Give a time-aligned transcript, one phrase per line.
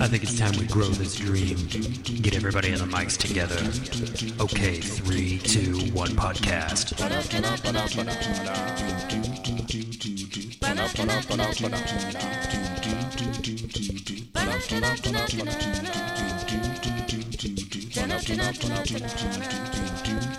[0.00, 1.56] I think it's time we grow this dream.
[2.22, 3.56] Get everybody on the mics together.
[4.42, 6.98] Okay, three, two, one podcast.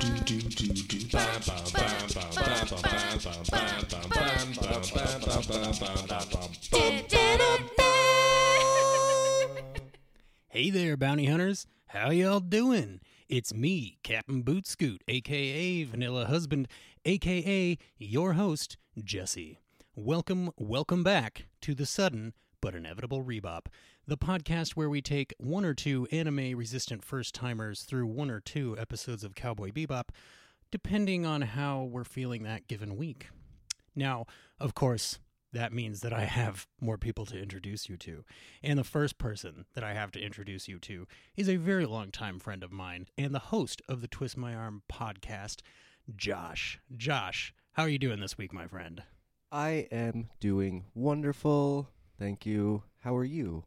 [1.14, 1.20] Hey
[10.72, 11.68] there, bounty hunters.
[11.86, 13.00] How y'all doing?
[13.30, 16.68] It's me, Captain Boot Scoot, aka Vanilla Husband,
[17.06, 19.60] aka your host, Jesse.
[19.96, 23.66] Welcome, welcome back to the sudden but inevitable Rebop,
[24.08, 28.40] the podcast where we take one or two anime resistant first timers through one or
[28.40, 30.06] two episodes of Cowboy Bebop,
[30.74, 33.30] depending on how we're feeling that given week.
[33.96, 34.26] Now,
[34.60, 35.20] of course,
[35.52, 38.26] that means that I have more people to introduce you to.
[38.64, 41.06] And the first person that I have to introduce you to
[41.38, 44.82] is a very long-time friend of mine and the host of the Twist My Arm
[44.92, 45.62] podcast,
[46.16, 46.80] Josh.
[46.98, 49.04] Josh, how are you doing this week, my friend?
[49.52, 51.88] I am doing wonderful.
[52.18, 52.82] Thank you.
[53.02, 53.66] How are you?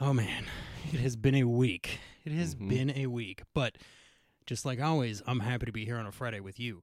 [0.00, 0.46] Oh man,
[0.92, 2.00] it has been a week.
[2.24, 2.68] It has Mhm.
[2.68, 3.42] been a week.
[3.54, 3.78] But
[4.46, 6.82] just like always, I'm happy to be here on a Friday with you.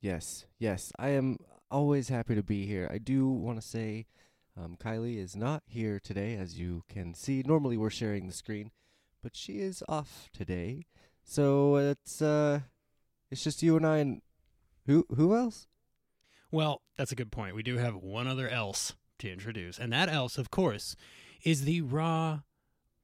[0.00, 0.92] Yes, yes.
[0.98, 1.38] I am
[1.70, 2.88] always happy to be here.
[2.90, 4.06] I do want to say
[4.56, 7.42] um, Kylie is not here today, as you can see.
[7.44, 8.70] Normally we're sharing the screen,
[9.22, 10.86] but she is off today.
[11.22, 12.60] So it's uh
[13.30, 14.22] it's just you and I and
[14.86, 15.66] who who else?
[16.50, 17.54] Well, that's a good point.
[17.54, 20.96] We do have one other else to introduce, and that else, of course,
[21.44, 22.40] is the raw,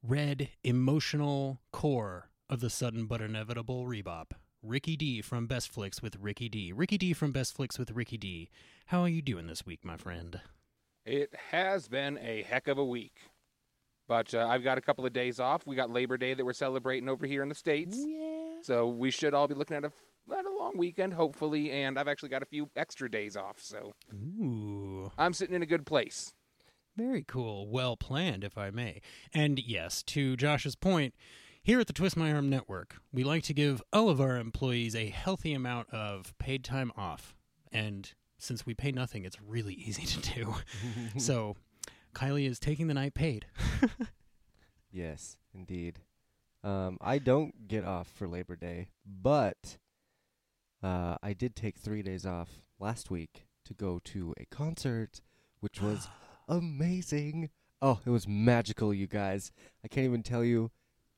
[0.01, 4.31] red, emotional core of the sudden but inevitable rebop.
[4.61, 6.71] Ricky D from Best Flicks with Ricky D.
[6.73, 8.49] Ricky D from Best Flicks with Ricky D.
[8.87, 10.41] How are you doing this week, my friend?
[11.05, 13.13] It has been a heck of a week.
[14.07, 15.65] But uh, I've got a couple of days off.
[15.65, 17.97] We got Labor Day that we're celebrating over here in the States.
[17.99, 18.61] Yeah.
[18.61, 19.91] So we should all be looking at a,
[20.35, 21.71] at a long weekend, hopefully.
[21.71, 23.57] And I've actually got a few extra days off.
[23.59, 25.11] So Ooh.
[25.17, 26.33] I'm sitting in a good place.
[26.95, 27.67] Very cool.
[27.67, 29.01] Well planned, if I may.
[29.33, 31.13] And yes, to Josh's point,
[31.65, 34.95] here at the Twist My Arm Network, we like to give all of our employees
[34.95, 37.35] a healthy amount of paid time off.
[37.71, 40.55] And since we pay nothing, it's really easy to do.
[41.17, 41.55] so
[42.13, 43.47] Kylie is taking the night paid.
[44.91, 45.99] Yes, indeed.
[46.63, 49.77] Um, I don't get off for Labor Day, but
[50.81, 52.47] uh, I did take three days off
[52.79, 55.19] last week to go to a concert,
[55.59, 56.07] which was
[56.47, 57.49] amazing.
[57.81, 59.51] Oh, it was magical, you guys.
[59.83, 60.71] I can't even tell you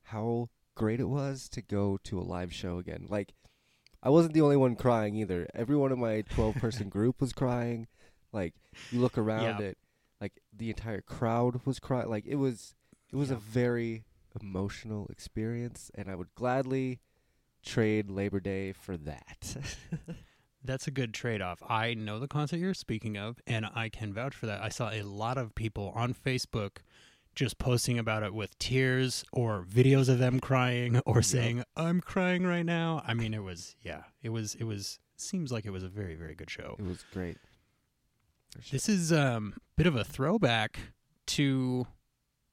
[0.08, 3.06] how great it was to go to a live show again.
[3.08, 3.32] Like,
[4.02, 5.48] I wasn't the only one crying either.
[5.54, 7.86] Everyone in my 12 person group was crying.
[8.32, 8.54] Like,
[8.90, 9.66] you look around Yeah.
[9.68, 9.78] it,
[10.20, 12.08] like, the entire crowd was crying.
[12.08, 12.74] Like, it was.
[13.10, 14.04] It was a very
[14.38, 17.00] emotional experience, and I would gladly
[17.64, 19.56] trade Labor Day for that.
[20.64, 21.62] That's a good trade off.
[21.66, 24.60] I know the concert you're speaking of, and I can vouch for that.
[24.62, 26.78] I saw a lot of people on Facebook
[27.34, 32.46] just posting about it with tears or videos of them crying or saying, I'm crying
[32.46, 33.02] right now.
[33.06, 36.14] I mean, it was, yeah, it was, it was, seems like it was a very,
[36.14, 36.76] very good show.
[36.78, 37.36] it was great.
[38.60, 38.62] Sure.
[38.72, 40.78] This is um, a bit of a throwback
[41.26, 41.86] to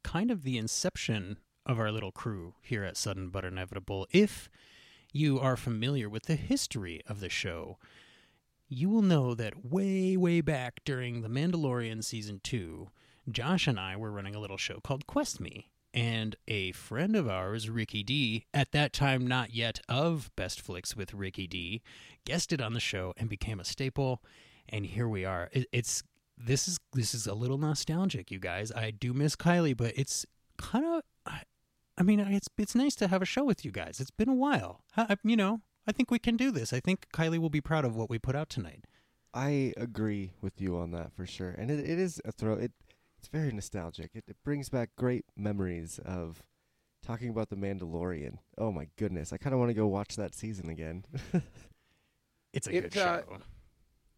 [0.04, 4.08] kind of the inception of our little crew here at Sudden But Inevitable.
[4.12, 4.50] If
[5.12, 7.78] you are familiar with the history of the show,
[8.68, 12.90] you will know that way, way back during The Mandalorian Season 2,
[13.30, 15.70] Josh and I were running a little show called Quest Me.
[15.94, 20.94] And a friend of ours, Ricky D, at that time not yet of Best Flicks
[20.94, 21.82] with Ricky D,
[22.26, 24.22] guested on the show and became a staple.
[24.68, 25.50] And here we are.
[25.54, 26.04] It, it's
[26.38, 28.74] this is this is a little nostalgic, you guys.
[28.74, 30.26] I do miss Kylie, but it's
[30.58, 31.02] kind of.
[31.26, 31.44] I,
[31.98, 34.02] I mean, it's it's nice to have a show with you guys.
[34.02, 34.82] It's been a while.
[34.98, 36.74] I, you know, I think we can do this.
[36.74, 38.86] I think Kylie will be proud of what we put out tonight.
[39.34, 42.54] I agree with you on that for sure, and it, it is a throw.
[42.54, 42.72] It
[43.26, 44.12] it's very nostalgic.
[44.14, 46.44] It, it brings back great memories of
[47.04, 48.38] talking about the Mandalorian.
[48.56, 51.06] Oh my goodness, I kind of want to go watch that season again.
[52.54, 53.38] It's a It, good uh, show.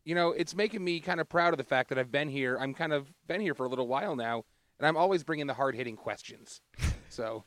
[0.06, 2.56] You know, it's making me kind of proud of the fact that I've been here.
[2.62, 4.44] I'm kind of been here for a little while now,
[4.78, 6.62] and I'm always bringing the hard hitting questions.
[7.10, 7.46] So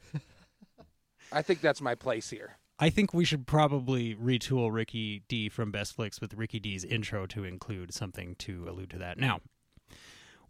[1.30, 2.58] I think that's my place here.
[2.80, 7.26] I think we should probably retool Ricky D from Best Flicks with Ricky D's intro
[7.26, 9.18] to include something to allude to that.
[9.18, 9.40] Now,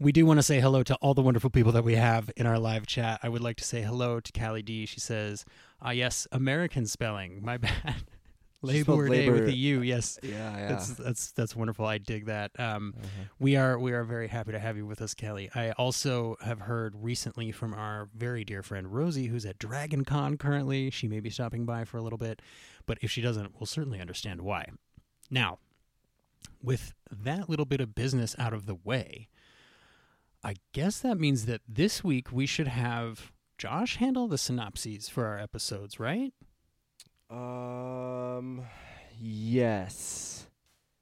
[0.01, 2.47] we do want to say hello to all the wonderful people that we have in
[2.47, 3.21] our live chat.
[3.23, 4.87] I would like to say hello to Callie D.
[4.87, 5.45] She says,
[5.81, 7.45] "Ah, yes, American spelling.
[7.45, 7.97] My bad."
[8.63, 9.81] Labor Day with labor- a U.
[9.81, 10.69] Yes, Yeah, yeah.
[10.69, 11.87] that's that's that's wonderful.
[11.87, 12.51] I dig that.
[12.61, 13.25] Um, Uh-huh.
[13.39, 15.49] we are we are very happy to have you with us, Kelly.
[15.55, 20.37] I also have heard recently from our very dear friend Rosie, who's at Dragon Con
[20.37, 20.91] currently.
[20.91, 22.43] She may be stopping by for a little bit,
[22.85, 24.67] but if she doesn't, we'll certainly understand why.
[25.31, 25.59] Now,
[26.63, 29.29] with that little bit of business out of the way,
[30.43, 35.27] I guess that means that this week we should have Josh handle the synopses for
[35.27, 36.33] our episodes, right?
[37.29, 38.63] Um,
[39.21, 40.47] yes.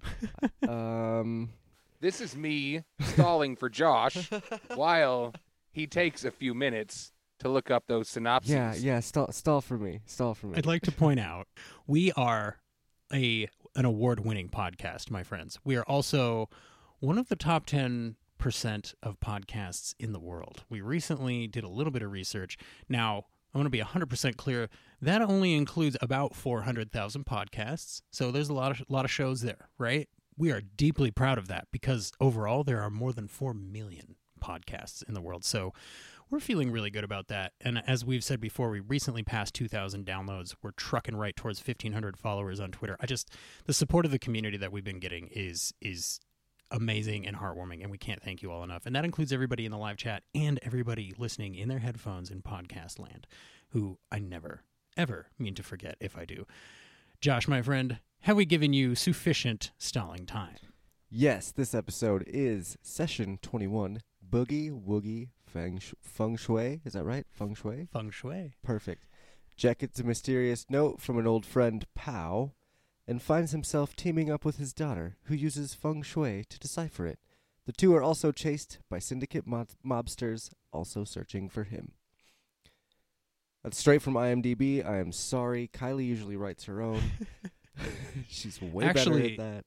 [0.69, 1.51] um,
[2.01, 4.31] This is me stalling for Josh
[4.75, 5.35] while
[5.71, 8.51] he takes a few minutes to look up those synopses.
[8.51, 9.01] yeah, yeah.
[9.01, 10.01] Stall, stall for me.
[10.07, 10.55] Stall for me.
[10.57, 11.47] I'd like to point out
[11.87, 12.59] we are
[13.13, 15.59] a an award-winning podcast, my friends.
[15.65, 16.49] We are also
[16.99, 17.65] one of the top
[18.39, 20.65] 10% of podcasts in the world.
[20.69, 22.57] We recently did a little bit of research.
[22.89, 23.25] Now,
[23.55, 24.69] I want to be 100% clear,
[25.01, 28.03] that only includes about 400,000 podcasts.
[28.11, 30.09] So there's a lot of lot of shows there, right?
[30.37, 35.03] We are deeply proud of that because overall there are more than 4 million podcasts
[35.09, 35.45] in the world.
[35.45, 35.73] So
[36.31, 37.55] we're feeling really good about that.
[37.61, 40.55] And as we've said before, we recently passed 2,000 downloads.
[40.63, 42.97] We're trucking right towards 1,500 followers on Twitter.
[43.01, 43.35] I just
[43.65, 46.21] the support of the community that we've been getting is is
[46.71, 48.87] amazing and heartwarming, and we can't thank you all enough.
[48.87, 52.43] And that includes everybody in the live chat and everybody listening in their headphones in
[52.43, 53.27] podcast land,
[53.71, 54.63] who I never
[54.97, 56.45] ever mean to forget if I do.
[57.21, 60.57] Josh, my friend, have we given you sufficient stalling time?
[61.09, 66.83] Yes, this episode is session 21, Boogie Woogie Feng, sh- feng Shui.
[66.85, 67.25] Is that right?
[67.31, 67.89] Feng Shui?
[67.91, 68.53] Feng Shui.
[68.63, 69.07] Perfect.
[69.57, 72.53] Jack gets a mysterious note from an old friend, Pao,
[73.09, 77.19] and finds himself teaming up with his daughter, who uses feng shui to decipher it.
[77.67, 81.93] The two are also chased by syndicate mob- mobsters, also searching for him.
[83.65, 84.87] That's straight from IMDb.
[84.87, 85.69] I am sorry.
[85.73, 87.03] Kylie usually writes her own.
[88.29, 89.65] She's way better Actually, at that.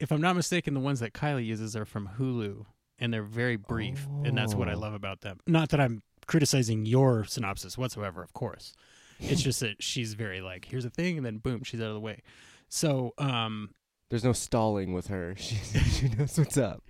[0.00, 2.66] if I'm not mistaken, the ones that Kylie uses are from Hulu,
[2.98, 4.78] and they're very brief, and that's what I Oh.
[4.78, 5.40] love about them.
[5.46, 8.74] Not that I'm criticizing your synopsis whatsoever, of course.
[9.20, 11.94] It's just that she's very like, here's a thing, and then boom, she's out of
[11.94, 12.20] the way.
[12.68, 13.70] So, um,
[14.10, 15.34] There's no stalling with her.
[15.38, 16.82] She, she knows what's up.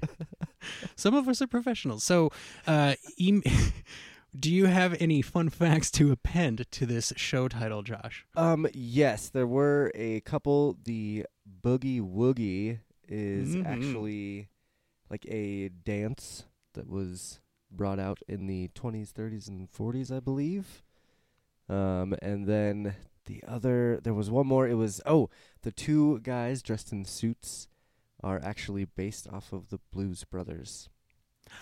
[0.96, 2.04] some of us are professionals.
[2.04, 2.30] So,
[2.66, 3.42] uh, em-
[4.38, 8.26] do you have any fun facts to append to this show title, Josh?
[8.36, 10.76] Um, yes, there were a couple.
[10.84, 11.26] The
[11.62, 12.78] Boogie Woogie
[13.08, 13.66] is Mhm.
[13.66, 14.48] actually
[15.10, 17.40] like a dance that was
[17.70, 20.82] brought out in the 20s, 30s, and 40s, I believe.
[21.68, 22.94] Um, and then
[23.26, 24.66] the other, there was one more.
[24.68, 25.30] It was, oh,
[25.62, 27.68] the two guys dressed in suits
[28.22, 30.88] are actually based off of the Blues Brothers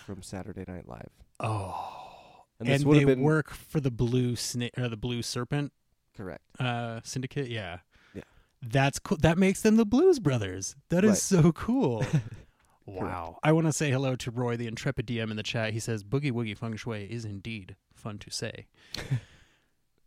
[0.05, 1.09] from Saturday Night Live.
[1.39, 5.73] Oh, And and, they have been work for the Blue Snake or the Blue Serpent
[6.15, 6.43] correct.
[6.59, 7.49] uh, Syndicate.
[7.49, 7.79] Yeah,
[8.13, 8.21] Yeah.
[8.61, 9.17] That's cool.
[9.17, 10.75] That makes them the Blues Brothers.
[10.89, 11.17] That is Right.
[11.17, 12.05] so cool.
[12.85, 13.39] wow.
[13.43, 15.73] I want to say hello to Roy, the intrepid DM in the chat.
[15.73, 18.67] He says Boogie Woogie Feng Shui is indeed fun to say.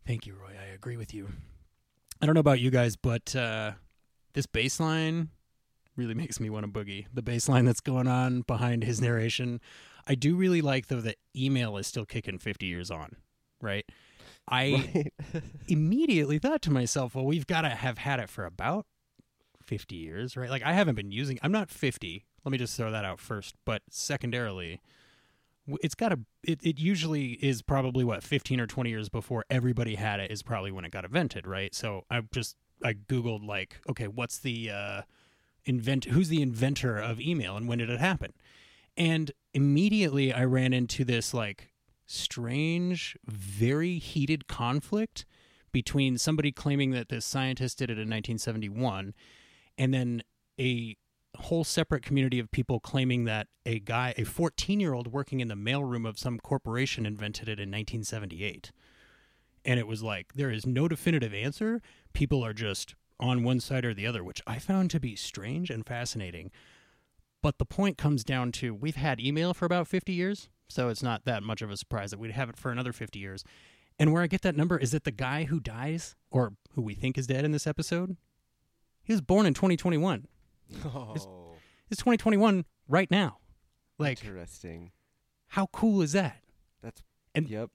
[0.06, 0.52] Thank you, Roy.
[0.60, 1.28] I agree with you.
[2.20, 3.72] I don't know about you guys, but uh,
[4.34, 5.30] this bass line
[5.96, 7.06] really makes me want to boogie.
[7.12, 9.60] The bass line that's going on behind his narration.
[10.06, 13.16] I do really like though that email is still kicking 50 years on,
[13.60, 13.84] right?
[14.48, 15.42] I Right.
[15.68, 18.86] immediately thought to myself, well, we've got to have had it for about
[19.64, 20.48] 50 years, right?
[20.50, 22.24] Like, I haven't been using I'm not 50.
[22.44, 23.56] Let me just throw that out first.
[23.64, 24.80] But secondarily,
[25.82, 29.96] it's got a it, it usually is probably what, 15 or 20 years before everybody
[29.96, 31.74] had it, is probably when it got invented, right?
[31.74, 35.02] So I just, I Googled, like, okay, what's the, uh,
[35.64, 38.32] invent, who's the inventor of email and when did it happen?
[38.96, 41.72] And immediately I ran into this, like,
[42.06, 45.26] strange, very heated conflict
[45.72, 49.14] between somebody claiming that this scientist did it in 1971
[49.76, 50.22] and then
[50.58, 50.96] a
[51.36, 55.48] whole separate community of people claiming that a guy, a 14 year old working in
[55.48, 58.72] the mailroom of some corporation, invented it in 1978.
[59.64, 61.80] And it was like, there is no definitive answer.
[62.12, 65.70] People are just on one side or the other, which I found to be strange
[65.70, 66.50] and fascinating.
[67.42, 71.02] But the point comes down to we've had email for about 50 years, so it's
[71.02, 73.44] not that much of a surprise that we'd have it for another 50 years.
[73.98, 76.94] And where I get that number is that the guy who dies, or who we
[76.94, 78.16] think is dead in this episode,
[79.02, 80.26] he was born in 2021.
[80.84, 81.12] Oh,
[81.90, 83.38] It's 2021 right now.
[83.98, 84.92] Like, interesting.
[85.48, 86.38] how cool is that?
[86.82, 87.02] That's
[87.34, 87.70] and- yep.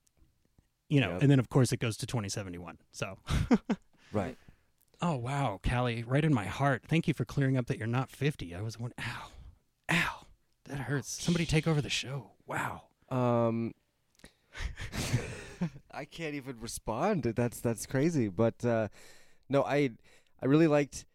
[0.89, 1.21] You know, Yep.
[1.21, 2.77] and then of course it goes to 2071.
[2.91, 3.17] So,
[4.11, 4.37] Right.
[5.01, 6.83] oh wow, Callie, right in my heart.
[6.85, 8.53] Thank you for clearing up that you're not 50.
[8.53, 9.27] I was one, ow,
[9.89, 10.25] ow,
[10.65, 11.23] that hurts.
[11.23, 12.31] Somebody take over the show.
[12.45, 12.81] Wow.
[13.09, 13.73] Um,
[15.91, 17.23] I can't even respond.
[17.23, 18.27] That's that's crazy.
[18.27, 18.87] But uh,
[19.49, 19.91] no, I
[20.41, 21.05] I really liked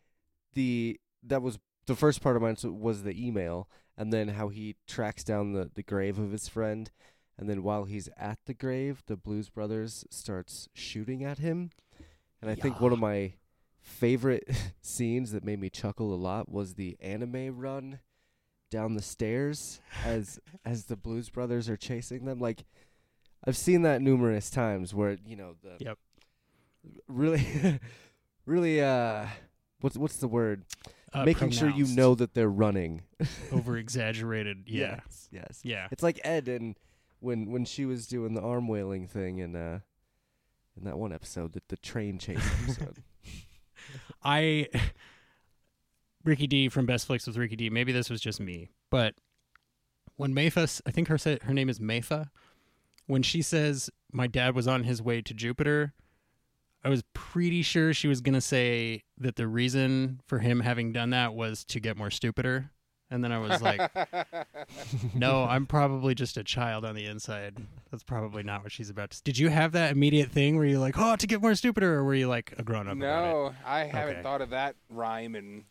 [0.55, 4.77] the that was the first part of mine was the email, and then how he
[4.87, 6.91] tracks down the the grave of his friend,
[7.39, 11.71] and then while he's at the grave, the Blues Brothers starts shooting at him,
[12.41, 13.35] and I think one of my
[13.81, 14.49] favorite
[14.83, 18.01] scenes that made me chuckle a lot was the anime run
[18.71, 22.41] down the stairs as as the Blues Brothers are chasing them.
[22.41, 22.65] Like
[23.47, 25.99] I've seen that numerous times where you know the Yep.
[27.09, 27.79] really
[28.47, 29.27] really uh
[29.81, 30.65] what's what's the word
[31.17, 33.03] Uh, making sure you know that they're running.
[33.53, 34.65] over exaggerated.
[34.67, 35.01] Yeah.
[35.05, 35.29] Yes.
[35.31, 35.61] Yes.
[35.63, 35.89] Yeah.
[35.91, 36.77] It's like Ed and
[37.21, 39.81] when when she was doing the arm whaling thing in uh
[40.77, 43.03] in that one episode, that the train chase episode.
[44.23, 44.69] I
[46.25, 47.71] Ricky D from Best Flicks with Ricky D.
[47.71, 49.15] Maybe this was just me, but
[50.17, 52.31] when Meifa, I think her her name is Meifa,
[53.07, 55.95] when she says my dad was on his way to Jupiter,
[56.85, 61.11] I was pretty sure she was gonna say that the reason for him having done
[61.11, 62.71] that was to get more stupider,
[63.11, 63.91] and then I was like,
[65.15, 67.57] no, I'm probably just a child on the inside.
[67.91, 69.23] That's probably not what she's about to.
[69.23, 72.05] Did you have that immediate thing where you're like, oh, to get more stupider, or
[72.05, 72.97] were you like a grown up?
[72.97, 74.23] no, I haven't Okay.
[74.23, 75.65] thought of that rhyme in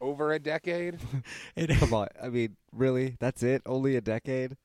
[0.00, 0.98] over a decade.
[1.56, 1.70] it?
[1.78, 2.08] Come on.
[2.20, 3.16] I mean, really?
[3.20, 3.62] That's it?
[3.66, 4.56] Only a decade?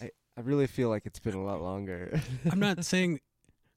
[0.00, 2.20] I I really feel like it's been a lot longer.
[2.50, 3.20] I'm not saying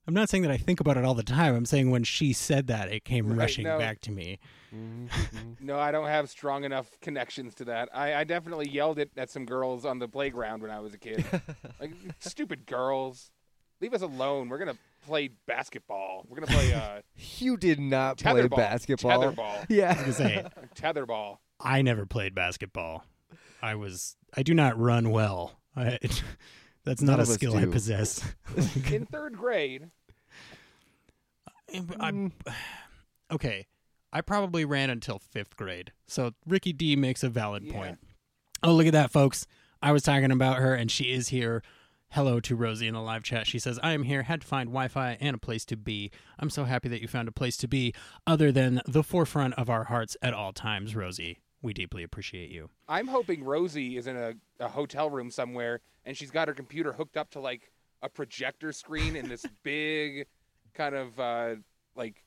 [0.06, 1.54] I'm not saying that I think about it all the time.
[1.54, 3.78] I'm saying when she said that, it came Right, rushing no.
[3.78, 4.38] back to me.
[4.74, 5.60] Mhm, mhm.
[5.60, 7.88] No, I don't have strong enough connections to that.
[7.92, 10.98] I, I definitely yelled it at some girls on the playground when I was a
[10.98, 11.24] kid.
[11.80, 13.30] like stupid girls,
[13.80, 14.48] leave us alone.
[14.48, 16.24] We're gonna play basketball.
[16.28, 17.00] We're gonna play uh,
[17.38, 18.56] you did not play tetherball.
[18.56, 19.10] basketball.
[19.32, 19.40] Tetherball.
[19.56, 19.94] I was Yeah.
[19.94, 20.44] gonna say
[20.76, 21.38] Tetherball.
[21.58, 23.04] I never played basketball.
[23.62, 25.58] I was I do not run well.
[25.74, 25.98] I,
[26.86, 28.24] that's not a of us skill I possess.
[28.90, 29.90] In third grade,
[32.00, 32.54] I'm mm.
[33.32, 33.66] okay.
[34.12, 35.92] I probably ran until fifth grade.
[36.06, 37.72] So Ricky D makes a valid Yeah.
[37.74, 37.98] point.
[38.62, 39.46] Oh, look at that, folks.
[39.82, 41.62] I was talking about her, and she is here.
[42.10, 43.46] Hello to Rosie in the live chat.
[43.46, 46.10] She says, I am here, had to find Wi Fi and a place to be.
[46.38, 47.92] I'm so happy that you found a place to be
[48.26, 51.40] other than the forefront of our hearts at all times, Rosie.
[51.66, 52.70] We deeply appreciate you.
[52.88, 56.92] I'm hoping Rosie is in a, a hotel room somewhere and she's got her computer
[56.92, 60.28] hooked up to like a projector screen in this big
[60.74, 61.56] kind of uh,
[61.96, 62.22] like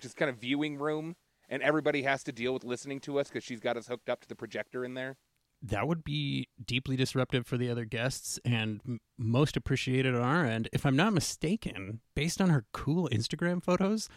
[0.00, 1.16] just kind of viewing room,
[1.48, 4.20] and everybody has to deal with listening to us because she's got us hooked up
[4.20, 5.16] to the projector in there.
[5.62, 10.44] That would be deeply disruptive for the other guests and m- most appreciated on our
[10.44, 10.68] end.
[10.74, 14.10] If I'm not mistaken, based on her cool Instagram photos,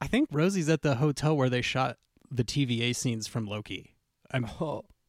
[0.00, 1.96] I think Rosie's at the hotel where they shot
[2.30, 3.94] the TVA scenes from Loki.
[4.30, 4.46] I'm,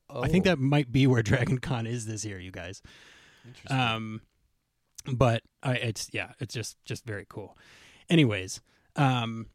[0.10, 2.82] Oh, I think oh, that might be where Dragon Con is this year, you guys.
[3.46, 3.78] interesting.
[3.78, 4.22] Um,
[5.14, 7.58] but I, it's yeah, it's just just very cool.
[8.10, 8.62] Anyways,
[8.96, 9.48] um,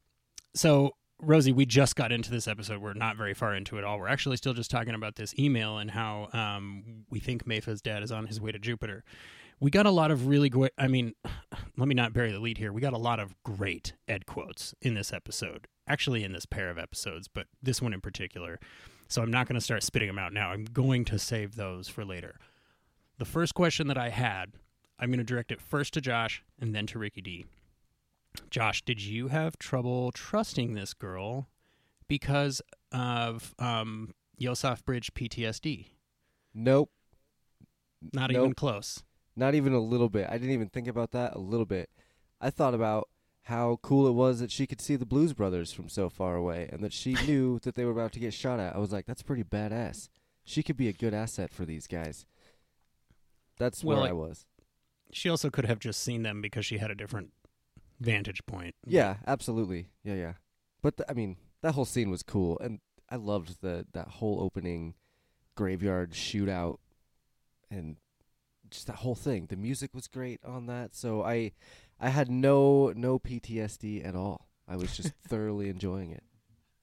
[0.55, 2.81] so Rosie, we just got into this episode.
[2.81, 3.99] We're not very far into it all.
[3.99, 8.03] We're actually still just talking about this email and how um, we think Meifa's dad
[8.03, 9.05] is on his way to Jupiter.
[9.61, 10.73] We got a lot of really great.
[10.79, 11.15] I mean,
[11.77, 12.73] let me not bury the lead here.
[12.73, 15.67] We got a lot of great Ed quotes in this episode.
[15.87, 18.59] Actually, in this pair of episodes, but this one in particular.
[19.09, 20.51] So I'm not going to start spitting them out now.
[20.51, 22.39] I'm going to save those for later.
[23.19, 24.55] The first question that I had,
[24.99, 27.45] I'm going to direct it first to Josh and then to Ricky D.
[28.51, 31.49] Josh, did you have trouble trusting this girl
[32.09, 35.87] because of um, Yosef Bridge PTSD?
[36.55, 36.91] nope.
[38.13, 38.41] Not Nope.
[38.41, 39.03] even close.
[39.37, 40.29] Not even a little bit.
[40.31, 41.91] I didn't even think about that a little bit.
[42.41, 43.09] I thought about
[43.43, 46.69] how cool it was that she could see the Blues Brothers from so far away
[46.73, 48.75] and that she knew that they were about to get shot at.
[48.75, 50.09] I was like, that's pretty badass.
[50.45, 52.27] She could be a good asset for these guys.
[53.59, 54.47] That's Well, where like- I was.
[55.13, 57.33] She also could have just seen them because she had a different
[58.01, 58.75] vantage point.
[58.85, 59.87] Yeah, absolutely.
[60.03, 60.33] Yeah, yeah.
[60.83, 64.41] But th- I mean, that whole scene was cool, and I loved the that whole
[64.41, 64.95] opening
[65.55, 66.79] graveyard shootout,
[67.71, 67.97] and
[68.75, 69.47] just that whole thing.
[69.47, 71.53] The music was great on that, so I
[72.01, 74.49] I had no no PTSD at all.
[74.69, 76.25] I was just thoroughly enjoying it.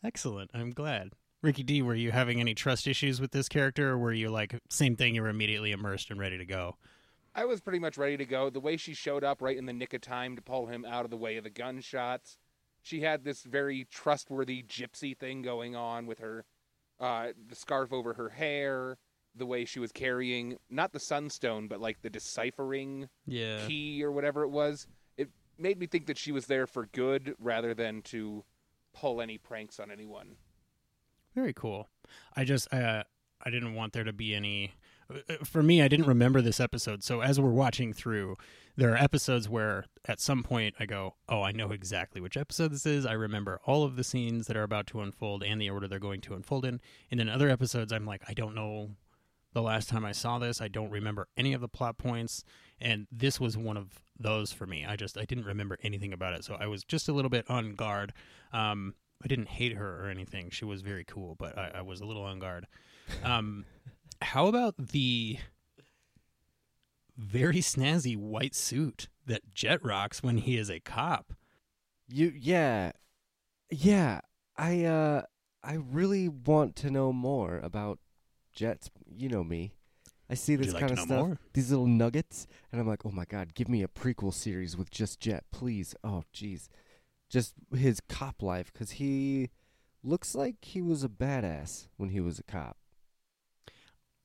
[0.03, 0.51] Excellent.
[0.53, 1.11] I'm glad.
[1.41, 4.59] Ricky D, were you having any trust issues with this character, or were you like
[4.69, 5.15] same thing?
[5.15, 6.75] You were immediately immersed and ready to go.
[7.33, 8.49] I was pretty much ready to go.
[8.49, 11.05] The way she showed up right in the nick of time to pull him out
[11.05, 12.37] of the way of the gunshots.
[12.83, 16.45] She had this very trustworthy gypsy thing going on with her,
[16.99, 18.97] uh, the scarf over her hair,
[19.35, 23.65] the way she was carrying not the sunstone, but like the deciphering Yeah.
[23.67, 24.87] key or whatever it was.
[25.17, 28.43] It made me think that she was there for good rather than to
[28.93, 30.35] pull any pranks on anyone.
[31.35, 31.87] Very cool.
[32.35, 33.03] I just uh
[33.43, 34.73] I didn't want there to be any
[35.09, 37.03] Uh, For me, I didn't remember this episode.
[37.03, 38.37] So as we're watching through,
[38.77, 42.71] there are episodes where at some point I go, "Oh, I know exactly which episode
[42.71, 43.05] this is.
[43.05, 45.99] I remember all of the scenes that are about to unfold and the order they're
[45.99, 48.91] going to unfold in." And then other episodes I'm like, "I don't know
[49.53, 50.61] the last time I saw this.
[50.61, 52.43] I don't remember any of the plot points."
[52.79, 54.85] And this was one of those for me.
[54.85, 56.43] I just I didn't remember anything about it.
[56.43, 58.13] So I was just a little bit on guard.
[58.53, 60.49] Um I didn't hate her or anything.
[60.49, 62.67] She was very cool, but I, I was a little on guard.
[63.23, 63.65] Um,
[64.21, 65.37] how about the
[67.17, 71.33] very snazzy white suit that Jet rocks when he is a cop?
[72.07, 72.91] You yeah.
[73.69, 74.21] Yeah.
[74.57, 75.23] I uh
[75.63, 77.99] I really want to know more about
[78.51, 78.89] Jets.
[79.09, 79.73] You know me.
[80.29, 81.39] I see this you like kind of stuff, more?
[81.53, 84.89] these little nuggets, and I'm like, "Oh my god, give me a prequel series with
[84.89, 86.69] just Jet, please." Oh jeez.
[87.29, 89.49] Just his cop life cuz he
[90.03, 92.77] looks like he was a badass when he was a cop.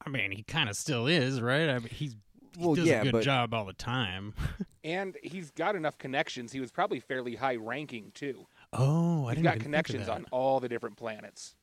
[0.04, 1.68] I mean, he kind of still is, right?
[1.68, 2.16] I mean, he's
[2.56, 4.35] he Well, does yeah, a good but job all the time.
[4.85, 6.52] And he's got enough connections.
[6.52, 8.47] He was probably fairly high ranking too.
[8.73, 10.12] Oh, I He's didn't got even think of connections that.
[10.12, 11.56] on all the different planets.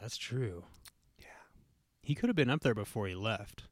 [0.00, 0.62] That's true.
[2.02, 3.64] He could have been up there before he left.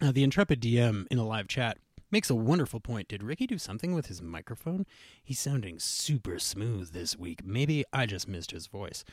[0.00, 1.78] Uh, the Intrepid DM in the live chat
[2.10, 3.08] makes a wonderful point.
[3.08, 4.86] Did Ricky do something with his microphone?
[5.22, 7.44] He's sounding super smooth this week.
[7.44, 9.04] Maybe I just missed his voice.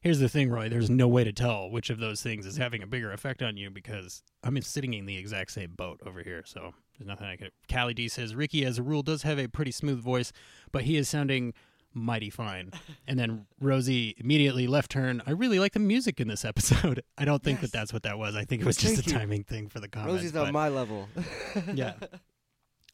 [0.00, 0.68] Here's the thing, Roy.
[0.68, 3.56] There's no way to tell which of those things is having a bigger effect on
[3.56, 6.42] you because I'm sitting in the exact same boat over here.
[6.44, 7.48] So there's nothing I can.
[7.72, 10.32] Callie D says Ricky, as a rule, does have a pretty smooth voice,
[10.70, 11.54] but he is sounding
[11.96, 12.70] mighty fine.
[13.08, 15.22] And then Rosie immediately left turn.
[15.26, 17.02] I really like the music in this episode.
[17.18, 17.70] I don't think Yes.
[17.70, 18.36] that that's what that was.
[18.36, 19.16] I think it was just Thank a you.
[19.18, 20.14] timing thing for the comments.
[20.22, 21.08] Rosie's on my level.
[21.74, 21.94] yeah.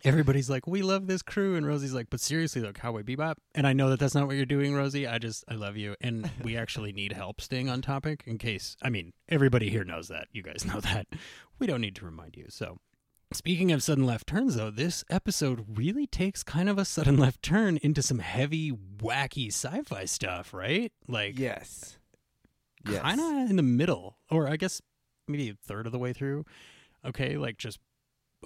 [0.05, 3.35] Everybody's like, we love this crew, and Rosie's like, but seriously, though, Cowboy Bebop.
[3.55, 5.07] And I know that that's not what you're doing, Rosie.
[5.07, 8.25] I just, I love you, and we actually need help staying on topic.
[8.27, 10.27] In case, I mean, everybody here knows that.
[10.33, 11.07] You guys know that.
[11.61, 12.47] We don't need to remind you.
[12.49, 12.79] So,
[13.35, 17.43] speaking of sudden left turns, though, this episode really takes kind of a sudden left
[17.43, 20.93] turn into some heavy, wacky sci-fi stuff, right?
[21.07, 21.99] Like, yes.
[22.89, 23.03] Yes.
[23.03, 24.83] kind of in the middle, or I guess
[25.29, 26.45] maybe a third of the way through.
[27.05, 27.79] Okay, like just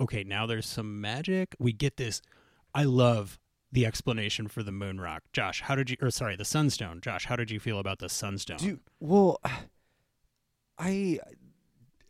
[0.01, 0.25] okay.
[0.25, 1.55] Now there's some magic.
[1.59, 2.20] We get this.
[2.75, 3.38] I love
[3.72, 5.22] the explanation for the moon rock.
[5.33, 5.96] Josh, how did you?
[6.03, 7.01] Or sorry, the sunstone.
[7.01, 8.59] Josh, how did you feel about the sunstone?
[8.59, 9.40] Do well.
[10.79, 11.18] I,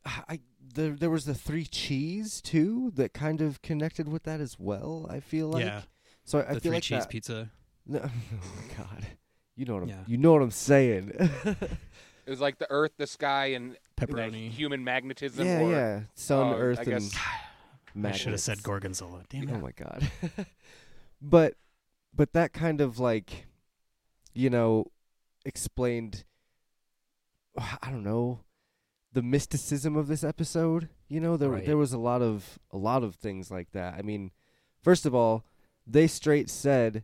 [0.05, 0.41] I
[0.77, 5.07] there there was the three cheese too that kind of connected with that as well.
[5.11, 5.83] I feel like yeah,
[6.25, 6.39] so.
[6.41, 7.51] I the feel three like cheese that, pizza.
[7.87, 8.11] No, oh
[8.57, 9.07] my god,
[9.57, 10.05] you know what I'm Yeah.
[10.07, 11.13] you know what I'm saying.
[12.27, 14.51] It was like the Earth, the sky, and like, Pepperoni.
[14.51, 15.47] human magnetism.
[15.47, 16.01] yeah, or, yeah.
[16.15, 17.15] Sun, uh, Earth, I guess-
[17.95, 19.23] and I should have said gorgonzola.
[19.29, 19.53] Damn it!
[19.53, 19.63] Oh it.
[19.63, 20.11] my god.
[21.23, 21.55] but
[22.13, 23.47] but that kind of like
[24.35, 24.87] you know
[25.45, 26.25] explained
[27.57, 28.41] I don't know
[29.17, 30.89] the mysticism of this episode.
[31.09, 31.65] You know there Right.
[31.67, 33.95] there was a lot of a lot of things like that.
[33.99, 34.31] I mean,
[34.83, 35.45] first of all,
[35.87, 37.03] they straight said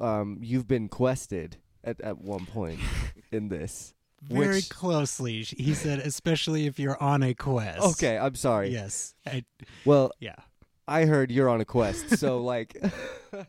[0.00, 2.80] um you've been quested at at one point
[3.30, 3.94] in this.
[4.22, 5.42] Very which- closely.
[5.42, 7.80] He said, especially if you're on a quest.
[7.82, 8.70] Okay, I'm sorry.
[8.70, 9.14] Yes.
[9.26, 9.44] I,
[9.84, 10.36] Well, yeah.
[10.86, 12.76] I heard you're on a quest, so like,
[13.32, 13.46] I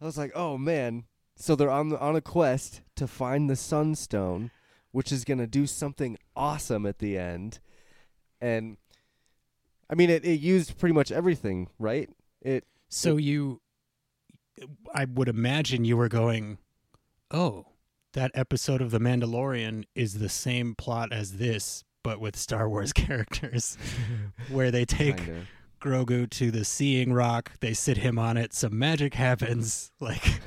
[0.00, 1.04] was like, oh man.
[1.36, 4.50] So they're on on a quest to find the Sunstone,
[4.94, 7.58] which is gonna do something awesome at the end,
[8.40, 8.76] and
[9.90, 12.08] I mean, it it used pretty much everything, right?
[12.40, 13.60] It So you,
[14.94, 16.58] I would imagine you were going,
[17.32, 17.66] oh,
[18.12, 22.92] that episode of The Mandalorian is the same plot as this, but with Star Wars
[23.04, 23.76] characters,
[24.48, 25.46] where they take kinda.
[25.80, 30.40] Grogu to the Seeing Rock, they sit him on it, some magic happens, like,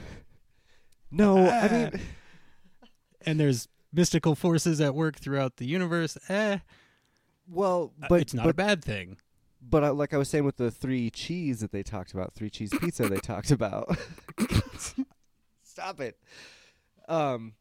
[1.12, 1.74] No, I ah.
[1.74, 2.02] mean,
[3.26, 6.18] and there's mystical forces at work throughout the universe.
[6.30, 6.60] Eh,
[7.48, 9.18] well, uh, but it's not but a bad thing.
[9.62, 12.50] but I, like I was saying with the three cheese that they talked about, three
[12.50, 13.98] cheese pizza they talked about.
[15.64, 16.18] Stop it.
[17.08, 17.54] Um,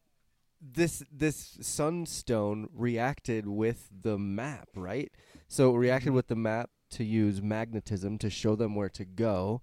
[0.59, 5.11] this this sunstone reacted with the map, right?
[5.47, 9.61] So it reacted with the map to use magnetism to show them where to go.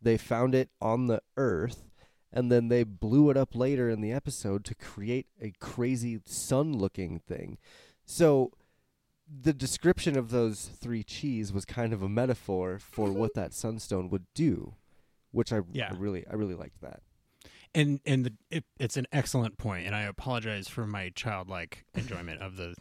[0.00, 1.89] They found it on the Earth,
[2.32, 7.18] and then they blew it up later in the episode to create a crazy sun-looking
[7.20, 7.58] thing.
[8.04, 8.52] So
[9.28, 14.10] the description of those three cheese was kind of a metaphor for what that sunstone
[14.10, 14.74] would do,
[15.30, 15.90] which I, Yeah.
[15.92, 17.02] I really I really liked that.
[17.72, 22.42] And and the, it, it's an excellent point, and I apologize for my childlike enjoyment
[22.42, 22.74] of the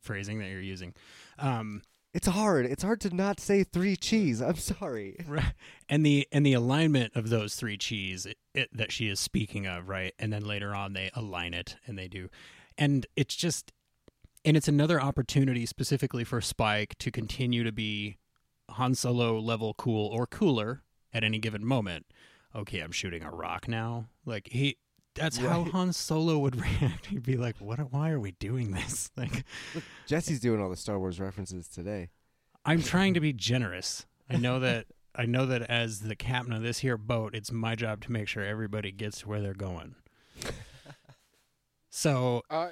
[0.00, 0.94] phrasing that you're using.
[1.40, 1.82] Um,
[2.16, 2.64] It's hard.
[2.64, 4.40] It's hard to not say three cheese.
[4.40, 5.16] I'm sorry.
[5.28, 5.52] Right.
[5.86, 9.66] And the and the alignment of those three cheese it, it, that she is speaking
[9.66, 10.14] of, right?
[10.18, 12.30] And then later on they align it and they do.
[12.78, 13.70] And it's just
[14.46, 18.16] and it's another opportunity specifically for Spike to continue to be
[18.70, 22.06] Han Solo level cool or cooler at any given moment.
[22.54, 24.06] Okay, I'm shooting a rock now.
[24.24, 24.78] Like he
[25.16, 27.06] that's how Han Solo would react.
[27.06, 29.44] He'd be like, "What why are we doing this?" Like
[30.06, 32.10] Jesse's doing all the Star Wars references today.
[32.64, 34.06] I'm trying to be generous.
[34.28, 37.74] I know that I know that as the captain of this here boat, it's my
[37.74, 39.94] job to make sure everybody gets to where they're going.
[41.90, 42.68] So Uh,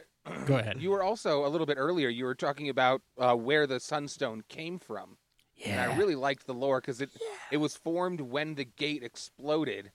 [0.46, 0.80] Go ahead.
[0.80, 2.08] You were also a little bit earlier.
[2.08, 5.18] You were talking about uh, where the Sunstone came from,
[5.64, 7.10] and I really liked the lore because it
[7.50, 9.92] it was formed when the gate exploded,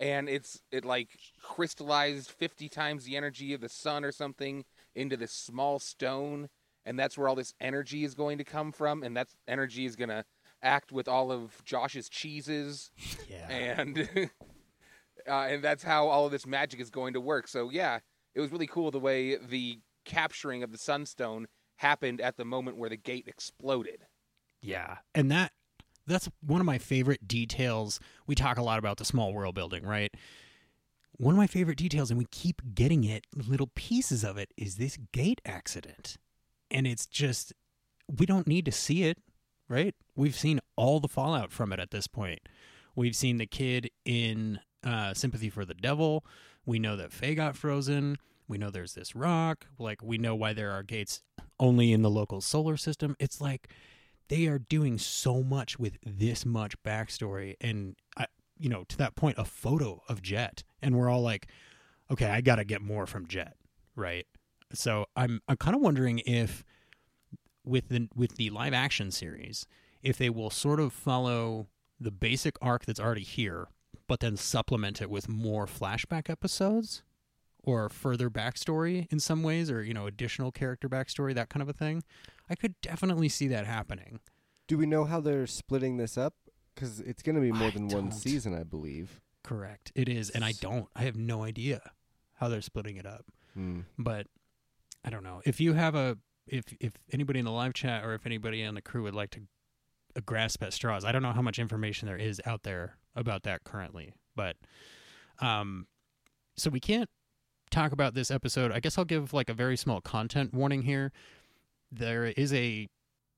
[0.00, 1.08] and it's it like
[1.42, 6.48] crystallized fifty times the energy of the sun or something into this small stone,
[6.84, 9.96] and that's where all this energy is going to come from, and that energy is
[9.96, 10.24] gonna
[10.62, 12.90] act with all of Josh's cheeses
[13.28, 13.50] yeah.
[13.50, 14.08] and
[15.28, 17.48] uh, and that's how all of this magic is going to work.
[17.48, 17.98] So yeah,
[18.34, 22.76] it was really cool the way the capturing of the Sunstone happened at the moment
[22.76, 24.06] where the gate exploded.
[24.60, 24.98] Yeah.
[25.14, 25.52] And that
[26.06, 28.00] that's one of my favorite details.
[28.26, 30.14] We talk a lot about the small world building, right?
[31.16, 34.76] One of my favorite details and we keep getting it, little pieces of it is
[34.76, 36.16] this gate accident.
[36.70, 37.52] And it's just
[38.18, 39.18] we don't need to see it,
[39.68, 39.94] right?
[40.16, 42.40] We've seen all the fallout from it at this point.
[42.96, 46.24] We've seen the kid in uh, Sympathy for the Devil.
[46.66, 48.18] We know that Faye got frozen.
[48.46, 49.66] We know there's this rock.
[49.78, 51.22] Like, we know why there are gates
[51.58, 53.16] only in the local solar system.
[53.18, 53.68] It's like
[54.28, 57.54] they are doing so much with this much backstory.
[57.60, 58.26] And, I,
[58.58, 60.62] you know, to that point, a photo of Jet.
[60.80, 61.48] And we're all like,
[62.10, 63.56] okay, I got to get more from Jet,
[63.96, 64.26] right?
[64.72, 66.64] So I'm, I'm kind of wondering if
[67.64, 69.66] with the with the live action series,
[70.02, 73.68] if they will sort of follow the basic arc that's already here,
[74.06, 77.02] but then supplement it with more flashback episodes
[77.62, 81.68] or further backstory in some ways, or you know, additional character backstory, that kind of
[81.68, 82.02] a thing.
[82.48, 84.20] I could definitely see that happening.
[84.66, 86.34] Do we know how they're splitting this up?
[86.74, 88.12] Because it's going to be more I than one don't.
[88.12, 89.20] season, I believe.
[89.42, 89.92] Correct.
[89.94, 90.88] It is, and I don't.
[90.96, 91.92] I have no idea
[92.34, 93.26] how they're splitting it up.
[93.54, 93.82] Hmm.
[93.96, 94.26] but
[95.04, 98.14] I don't know if you have a if if anybody in the live chat or
[98.14, 99.42] if anybody on the crew would like to
[100.16, 101.04] uh, grasp at straws.
[101.04, 104.56] I don't know how much information there is out there about that currently, but
[105.40, 105.86] um,
[106.56, 107.08] so we can't
[107.70, 108.72] talk about this episode.
[108.72, 111.12] I guess I'll give like a very small content warning here.
[111.96, 112.88] There is a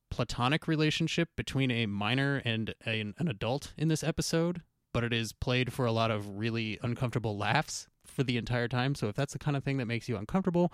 [0.09, 4.61] platonic relationship between a minor and a, an adult in this episode,
[4.93, 8.95] but it is played for a lot of really uncomfortable laughs for the entire time.
[8.95, 10.73] So if that's the kind of thing that makes you uncomfortable,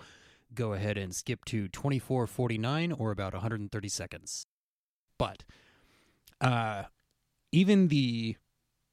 [0.54, 4.46] go ahead and skip to 2449 or about 130 seconds.
[5.18, 5.44] But
[6.40, 6.84] uh
[7.52, 8.36] even the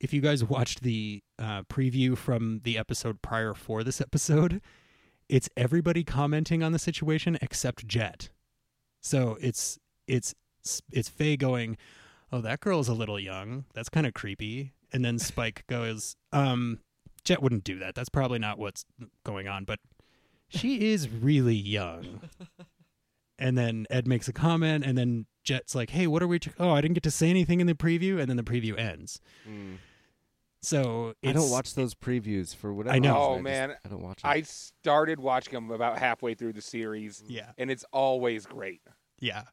[0.02, 4.60] if you guys watched the uh, preview from the episode prior for this episode,
[5.30, 8.30] it's everybody commenting on the situation except Jet.
[9.02, 10.34] So it's it's
[10.92, 11.78] it's Faye going,
[12.32, 13.66] "Oh, that girl's a little young.
[13.74, 16.80] That's kind of creepy." And then Spike goes, "Um,
[17.24, 17.96] Jet wouldn't do that.
[17.96, 18.86] That's probably not what's
[19.26, 19.80] going on, but
[20.48, 22.22] she is really young."
[23.40, 26.40] and then Ed makes a comment, and then Jet's like, "Hey, what are we?
[26.40, 28.78] T- oh, I didn't get to say anything in the preview," and then the preview
[28.78, 29.20] ends.
[29.46, 29.76] Hmm.
[30.62, 32.96] So I don't watch those previews for whatever.
[32.96, 33.14] I know.
[33.14, 33.76] reason, Oh, just- man.
[33.84, 34.22] I don't watch.
[34.22, 34.32] Them.
[34.32, 38.82] I started watching them about halfway through the series, Yeah, and it's always great.
[39.20, 39.44] yeah,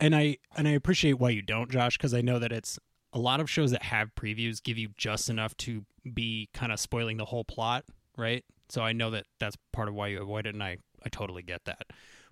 [0.00, 2.78] and I and I appreciate why you don't, Josh, because I know that it's
[3.14, 6.78] a lot of shows that have previews give you just enough to be kind of
[6.78, 7.84] spoiling the whole plot,
[8.18, 8.44] right?
[8.68, 11.42] So I know that that's part of why you avoid it, and I I totally
[11.42, 11.84] get that.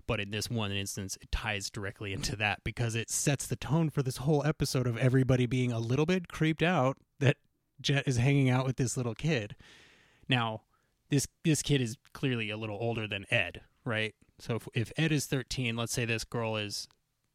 [0.05, 3.89] But in this one instance, it ties directly into that because it sets the tone
[3.89, 7.37] for this whole episode of everybody being a little bit creeped out that
[7.81, 9.55] Jet is hanging out with this little kid.
[10.29, 10.61] Now,
[11.09, 14.13] this this kid is clearly a little older than Ed, right?
[14.39, 16.87] So if, if Ed is 13, let's say this girl is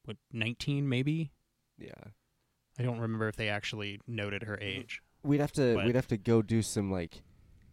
[0.04, 1.32] what 19 maybe.
[1.78, 1.92] yeah,
[2.78, 5.02] I don't remember if they actually noted her age.
[5.24, 7.22] we'd have to But- we'd have to go do some like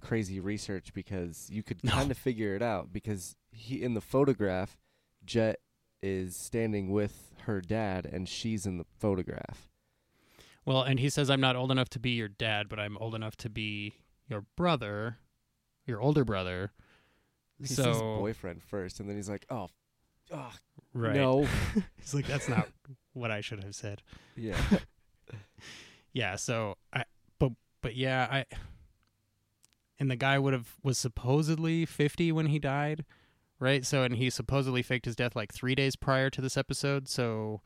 [0.02, 1.92] crazy research because you could No.
[1.92, 4.78] kind of figure it out because he in the photograph,
[5.26, 5.60] Jet
[6.02, 9.68] is standing with her dad and she's in the photograph.
[10.70, 13.16] Well, and he says I'm not old enough to be your dad, but I'm old
[13.16, 13.96] enough to be
[14.28, 15.18] your brother,
[15.88, 16.74] your older brother.
[17.58, 19.70] He so says boyfriend first, and then he's like, "Oh,
[20.32, 20.52] oh
[20.94, 21.16] right.
[21.16, 21.48] no,
[21.98, 22.68] He's like that's not
[23.14, 24.04] what I should have said.
[24.36, 24.62] yeah."
[26.14, 27.06] Yeah, so I
[27.40, 27.52] but
[27.82, 28.46] but yeah, I
[30.00, 33.06] and the guy would have was supposedly 50 when he died,
[33.60, 33.84] right?
[33.86, 37.62] So and he supposedly faked his death like 3 days prior to this episode, so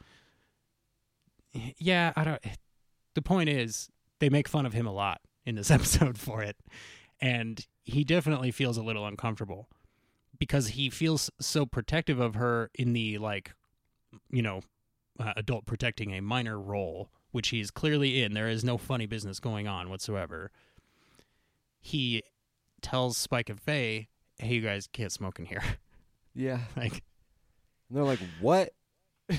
[1.78, 2.44] yeah, I don't
[3.16, 6.58] the point is they make fun of him a lot in this episode for it
[7.22, 9.68] and he definitely feels a little uncomfortable
[10.40, 13.54] because he feels so protective of her in the like
[14.30, 14.62] you know
[15.20, 19.06] uh, adult protecting a minor role which he is clearly in there is no funny
[19.06, 20.52] business going on whatsoever
[21.80, 22.24] he
[22.82, 25.64] tells spike and faye hey you guys can't smoke in here
[26.34, 26.60] Yeah.
[26.76, 27.04] like
[27.90, 28.72] And they're like, "What?
[29.30, 29.38] you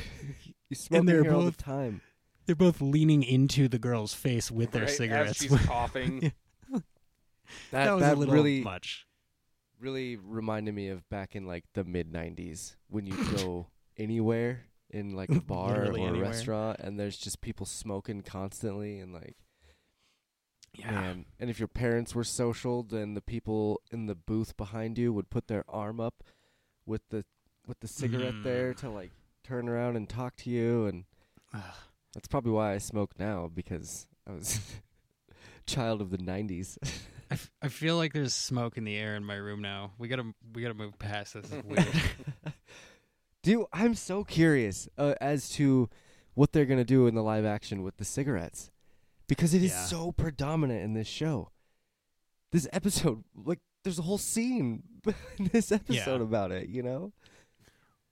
[0.74, 2.00] smoke they're here all the time."
[2.46, 4.90] They're both leaning into the girl's face with their right?
[4.90, 6.32] cigarettes As she's coughing.
[6.70, 6.82] That
[7.70, 9.06] that was that a little really much
[9.80, 15.14] really reminded me of back in like the mid '90s when you go anywhere in
[15.14, 19.36] like a bar or Literally a restaurant and there's just people smoking constantly and like
[20.74, 21.26] yeah man.
[21.38, 25.30] And if your parents were social, then the people in the booth behind you would
[25.30, 26.22] put their arm up
[26.86, 27.24] with the
[27.66, 28.76] with the cigarette there Mm.
[28.78, 29.10] to like
[29.42, 31.04] turn around and talk to you and
[31.52, 31.60] Ugh.
[32.14, 34.60] That's probably why I smoke now because I was
[35.66, 36.78] child of the 90s.
[37.30, 39.92] I, f- I feel like there's smoke in the air in my room now.
[39.98, 41.48] We gotta we gotta move past this.
[41.48, 42.54] This is weird.
[43.42, 45.88] Dude, I'm so curious uh, as to
[46.34, 48.70] what they're going to do in the live action with the cigarettes
[49.28, 49.84] because it is Yeah.
[49.84, 51.50] so predominant in this show.
[52.52, 54.82] This episode, like, there's a whole scene
[55.38, 56.22] in this episode Yeah.
[56.26, 57.12] about it, you know?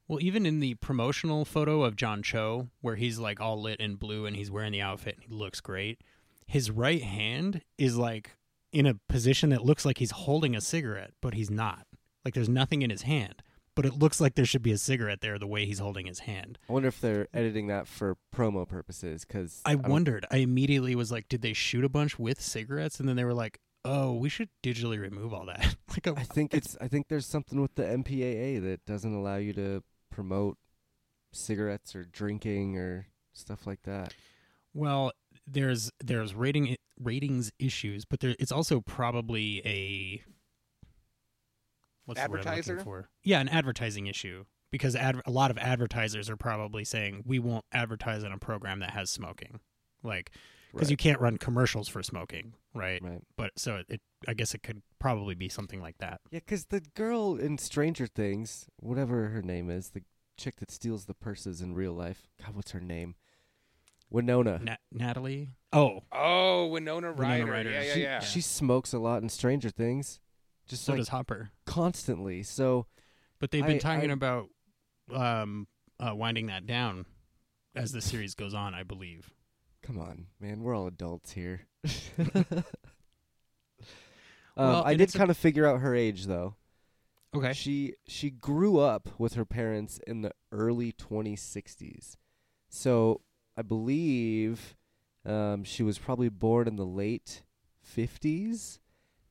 [0.08, 3.96] Well, even in the promotional photo of John Cho, where he's like all lit in
[3.96, 6.00] blue and he's wearing the outfit and he looks great,
[6.46, 8.36] his right hand is like
[8.72, 11.86] in a position that looks like he's holding a cigarette, but he's not.
[12.24, 13.42] Like there's nothing in his hand,
[13.74, 16.20] but it looks like there should be a cigarette there the way he's holding his
[16.20, 16.58] hand.
[16.68, 20.26] I wonder if they're editing that for promo purposes because I wondered.
[20.30, 23.00] I immediately was like, did they shoot a bunch with cigarettes?
[23.00, 25.76] And then they were like, oh, we should digitally remove all that.
[25.90, 29.36] like, a, I think it's I think there's something with the MPAA that doesn't allow
[29.36, 29.82] you to
[30.12, 30.58] promote
[31.32, 34.14] cigarettes or drinking or stuff like that.
[34.74, 35.12] Well,
[35.46, 40.22] there's there's rating ratings issues, but there it's also probably a
[42.04, 43.08] what's the word I'm looking for?
[43.22, 47.64] Yeah, an advertising issue because ad, a lot of advertisers are probably saying we won't
[47.72, 49.60] advertise on a program that has smoking,
[50.02, 50.30] like
[50.72, 53.00] because you can't run commercials for smoking, right?
[53.02, 53.22] right.
[53.36, 56.20] But so it, it, I guess it could probably be something like that.
[56.30, 60.02] Yeah, because the girl in Stranger Things, whatever her name is, the
[60.36, 62.28] chick that steals the purses in real life.
[62.44, 63.14] God, what's her name?
[64.10, 64.58] Winona.
[64.62, 65.50] Na- Natalie.
[65.72, 67.46] Oh, Oh, Winona Ryder.
[67.50, 67.70] Ryder.
[67.70, 68.20] Yeah, yeah, she, yeah.
[68.20, 70.20] she smokes a lot in Stranger Things,
[70.68, 71.50] just so like does Hopper.
[71.66, 72.42] constantly.
[72.42, 72.86] So
[73.38, 74.48] But they've been I- talking I- about
[75.12, 75.66] um,
[75.98, 77.06] uh, winding that down
[77.74, 79.30] as the series goes on, I believe.
[79.82, 81.62] come on, man, we're all adults here.
[82.36, 82.64] um,
[84.56, 86.56] Well, I did kind of figure out her age though.
[87.34, 87.52] Okay.
[87.54, 92.16] She she grew up with her parents in the early 2060s.
[92.68, 93.22] So
[93.56, 94.76] I believe
[95.24, 97.42] um, she was probably born in the late
[97.84, 98.78] 50s.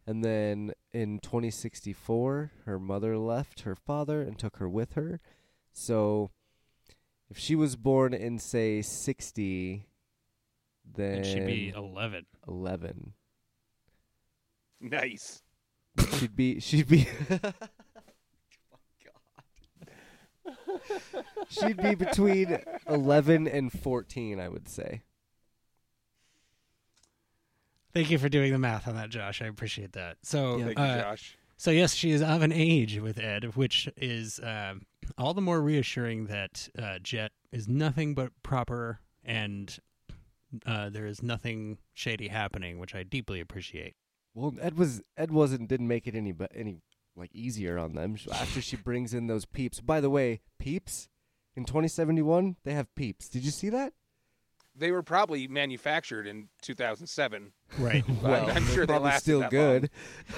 [0.08, 5.20] And then in 2064, her mother left her father and took her with her.
[5.74, 6.32] So
[7.30, 9.86] if she was born in, say, 60,
[10.95, 12.25] then It should be 11.
[12.47, 13.13] 11.
[14.80, 15.41] nice.
[16.19, 17.08] she'd be she'd be
[21.49, 25.04] she'd be between 11 and 14 i would say
[27.93, 29.41] Thank you for doing the math on that, Josh.
[29.41, 30.15] I appreciate that.
[30.23, 30.65] So, Yeah.
[30.67, 31.38] Thank you, uh, Josh.
[31.58, 34.84] so yes, she is of an age with Ed, which is um,
[35.17, 39.77] all the more reassuring that uh, Jet is nothing but proper and
[40.66, 43.96] uh, there is nothing shady happening, which I deeply appreciate.
[44.34, 46.82] well ed was ed wasn't didn't make it any but any
[47.16, 48.18] like easier on them.
[48.32, 49.82] After she brings in those peeps.
[49.82, 51.10] By the way peeps?
[51.56, 53.28] In 2071 they have peeps.
[53.30, 53.94] Did you see that?
[54.74, 57.52] They were probably manufactured in 2007.
[57.78, 58.06] Right.
[58.22, 59.90] Well, I'm they're sure they probably lasted still that good.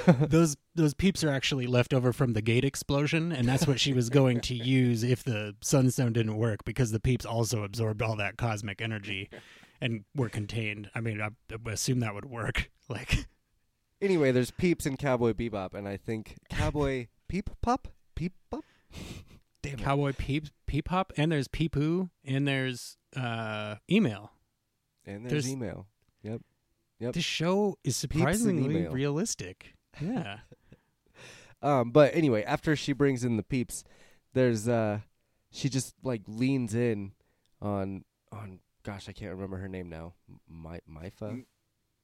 [0.29, 3.93] those those peeps are actually left over from the gate explosion, and that's what she
[3.93, 8.15] was going to use if the sunstone didn't work, because the peeps also absorbed all
[8.15, 9.29] that cosmic energy
[9.83, 10.89] and were contained.
[10.95, 12.69] I mean, I, I assume that would work.
[12.89, 13.27] Like,
[14.01, 18.65] anyway there's peeps and cowboy bebop and i think cowboy peep pop peep pop
[19.63, 24.31] damn it cowboy peep peep hop, and there's peepoo, and there's uh, email.
[25.05, 25.87] and there's, there's- email
[26.23, 26.41] Yep.
[26.99, 27.13] yep.
[27.13, 29.75] This show is surprisingly realistic.
[30.01, 30.39] Yeah.
[31.61, 33.83] Um, but anyway, after she brings in the peeps,
[34.33, 34.99] there's uh,
[35.51, 37.11] she just like leans in
[37.61, 38.59] on on.
[38.83, 40.13] Gosh, I can't remember her name now.
[40.47, 41.45] My Mifa, Mm.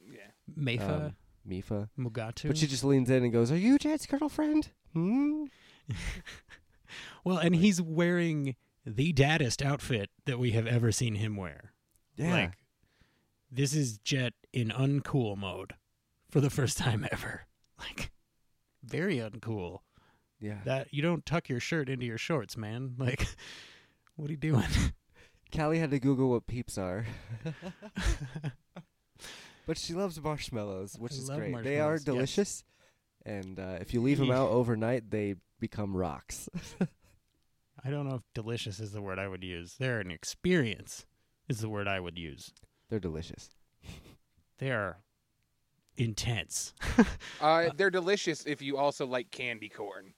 [0.01, 0.31] Yeah.
[0.57, 1.15] Meifa Um,
[1.47, 1.89] Mifa.
[1.97, 2.47] Mugatu.
[2.47, 5.45] But she just leans in and goes, "Are you Jet's girlfriend?" Hmm.
[7.23, 11.73] well, and he's wearing the daddest outfit that we have ever seen him wear.
[12.15, 12.31] Yeah.
[12.31, 12.53] Like,
[13.51, 15.73] this is Jet in uncool mode
[16.29, 17.45] for the first time ever.
[17.79, 18.11] Like,
[18.83, 19.79] very uncool.
[20.41, 20.57] Yeah.
[20.65, 22.95] That you don't tuck your shirt into your shorts, man.
[22.97, 23.25] Like,
[24.17, 24.65] what are you doing?
[25.55, 27.05] Callie had to Google what peeps are.
[29.65, 31.63] but she loves marshmallows, which I is great.
[31.63, 32.03] They are marshmallows, yes.
[32.03, 32.63] delicious,
[33.25, 36.49] and uh, if you leave them out overnight, they become rocks.
[37.83, 39.75] I don't know if delicious is the word I would use.
[39.79, 41.05] They're an experience,
[41.47, 42.53] is the word I would use.
[42.89, 43.49] They're delicious.
[44.57, 44.97] They are
[45.97, 46.73] intense.
[47.39, 50.13] Uh, they're delicious if you also like candy corn.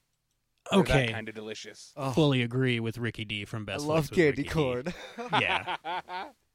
[0.70, 1.12] They're Okay.
[1.12, 1.92] kind of delicious.
[1.98, 3.76] Oh, Fully agree with Ricky D from Best.
[3.76, 5.24] I Best love Flicks with candy Ricky D.
[5.24, 5.32] corn.
[5.42, 5.76] Yeah,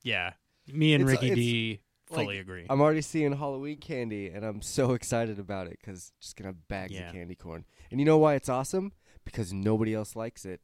[0.02, 0.32] yeah.
[0.72, 2.66] Me and It's- Ricky it's D fully like, agree.
[2.70, 6.68] I'm already seeing Halloween candy, and I'm so excited about it because just gonna have
[6.68, 7.08] bags Yeah.
[7.08, 7.64] of candy corn.
[7.90, 8.92] And you know why it's awesome?
[9.24, 10.60] Because nobody else likes it.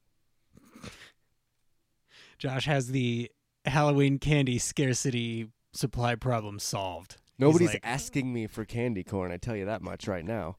[2.38, 3.30] Josh has the
[3.64, 7.16] Halloween candy scarcity supply problem solved.
[7.38, 9.32] Nobody's like- asking me for candy corn.
[9.32, 10.56] I tell you that much right now.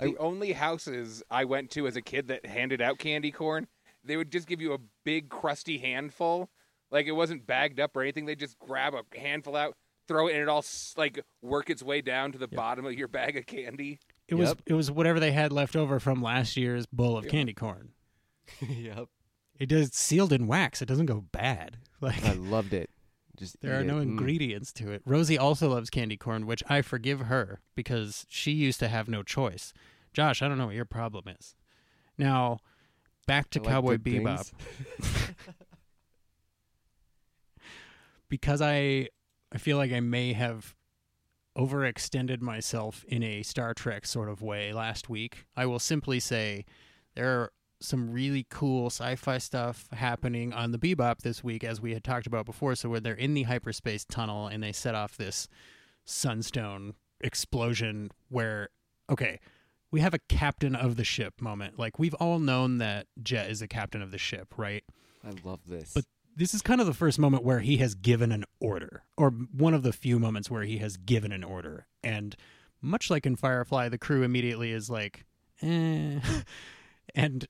[0.00, 3.66] The only houses I went to as a kid that handed out candy corn,
[4.04, 6.48] they would just give you a big crusty handful.
[6.90, 8.26] Like it wasn't bagged up or anything.
[8.26, 9.76] They just grab a handful out,
[10.08, 10.64] throw it, and it all
[10.96, 13.98] like work its way down to the bottom of your bag of candy.
[14.28, 17.30] It was it was whatever they had left over from last year's bowl of Yeah.
[17.30, 17.90] candy corn.
[18.68, 19.08] yep.
[19.58, 20.80] It does sealed in wax.
[20.80, 21.76] It doesn't go bad.
[22.02, 22.88] Like I loved it.
[23.40, 23.96] Just there are no.
[23.96, 24.02] Mm.
[24.02, 25.02] ingredients to it.
[25.06, 29.22] Rosie also loves candy corn, which I forgive her because she used to have no
[29.22, 29.72] choice.
[30.12, 31.56] Josh, I don't know what your problem is.
[32.18, 32.58] Now,
[33.26, 34.52] back to I Cowboy Bebop.
[38.28, 39.08] because I
[39.50, 40.76] I feel like I may have
[41.56, 45.46] overextended myself in a Star Trek sort of way last week.
[45.56, 46.66] I will simply say
[47.14, 51.94] there are some really cool sci-fi stuff happening on the Bebop this week as we
[51.94, 52.74] had talked about before.
[52.74, 55.48] So where they're in the hyperspace tunnel and they set off this
[56.04, 58.68] sunstone explosion where
[59.08, 59.40] okay,
[59.90, 61.78] we have a captain of the ship moment.
[61.78, 64.84] Like we've all known that Jet is the captain of the ship, right?
[65.24, 65.92] I love this.
[65.92, 66.04] But
[66.36, 69.74] this is kind of the first moment where he has given an order, or one
[69.74, 71.86] of the few moments where he has given an order.
[72.04, 72.36] And
[72.80, 75.24] much like in Firefly, the crew immediately is like,
[75.60, 76.20] eh.
[77.14, 77.46] and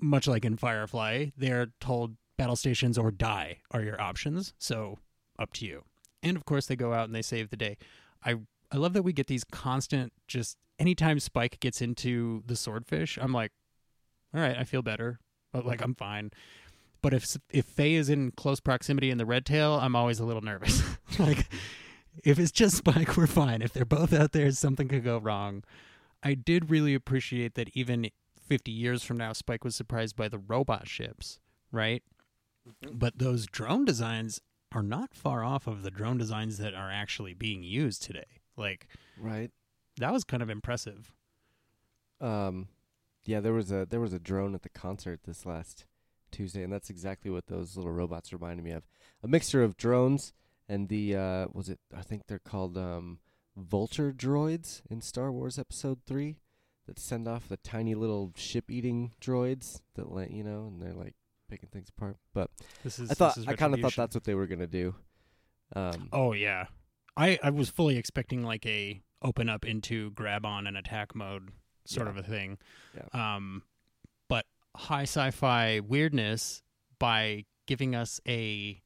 [0.00, 4.54] much like in Firefly, they're told battle stations or die are your options.
[4.58, 4.98] So
[5.38, 5.84] up to you.
[6.22, 7.76] And of course, they go out and they save the day.
[8.24, 8.36] I
[8.72, 13.32] I love that we get these constant just anytime Spike gets into the swordfish, I'm
[13.32, 13.52] like,
[14.34, 15.20] all right, I feel better,
[15.52, 16.30] but like I'm fine.
[17.02, 20.24] But if if Faye is in close proximity in the red tail, I'm always a
[20.24, 20.82] little nervous.
[21.18, 21.46] like
[22.24, 23.62] if it's just Spike, we're fine.
[23.62, 25.62] If they're both out there, something could go wrong.
[26.22, 28.08] I did really appreciate that even
[28.44, 31.40] 50 years from now, Spike was surprised by the robot ships,
[31.72, 32.02] right?
[32.66, 32.98] Mhm.
[32.98, 34.40] But those drone designs
[34.72, 38.40] are not far off of the drone designs that are actually being used today.
[38.56, 39.50] Like right.
[39.98, 41.12] that was kind of impressive.
[42.20, 42.68] Um,
[43.24, 45.86] yeah, there was a there was a drone at the concert this last
[46.30, 48.84] Tuesday, and that's exactly what those little robots reminded me of.
[49.22, 50.32] A mixture of drones
[50.68, 51.78] and the uh, was it?
[51.96, 53.18] I think they're called um,
[53.56, 56.38] vulture droids in Star Wars Episode Three
[56.86, 60.92] that send off the tiny little ship eating droids that let you know, and they're
[60.94, 61.14] like
[61.48, 62.16] picking things apart.
[62.32, 62.50] But
[62.82, 64.66] This is I thought this is I kind of thought that's what they were gonna
[64.66, 64.94] do.
[65.74, 66.66] Um, Oh yeah,
[67.16, 71.50] I I was fully expecting like a open up into grab on and attack mode
[71.86, 72.10] sort Yeah.
[72.10, 72.58] of a thing.
[72.94, 73.36] Yeah.
[73.36, 73.62] Um,
[74.28, 74.44] but
[74.76, 76.62] high sci-fi weirdness
[76.98, 78.82] by giving us a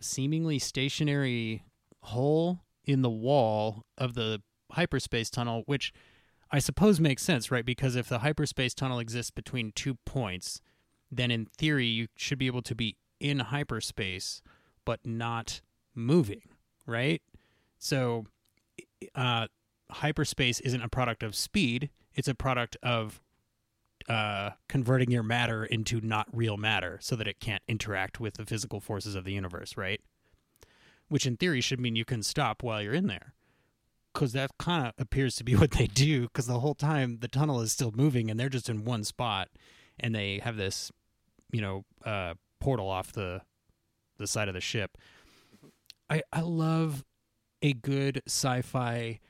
[0.00, 1.62] seemingly stationary
[2.02, 5.92] hole in the wall of the hyperspace tunnel, which
[6.50, 7.64] I suppose makes sense, right?
[7.64, 10.60] Because if the hyperspace tunnel exists between two points,
[11.10, 14.42] then in theory you should be able to be in hyperspace
[14.84, 15.60] but not
[15.94, 16.42] moving,
[16.86, 17.20] right?
[17.78, 18.26] So
[19.14, 19.48] uh,
[19.90, 23.20] hyperspace isn't a product of speed, it's a product of
[24.08, 28.46] uh, converting your matter into not real matter so that it can't interact with the
[28.46, 30.00] physical forces of the universe, right?
[31.08, 33.34] Which in theory should mean you can stop while you're in there.
[34.18, 37.28] Because that kind of appears to be what they do, because the whole time the
[37.28, 39.48] tunnel is still moving and they're just in one spot
[40.00, 40.90] and they have this,
[41.52, 43.42] you know, uh, portal off the
[44.16, 44.98] the side of the ship.
[46.10, 47.04] I I love
[47.62, 49.20] a good sci-fi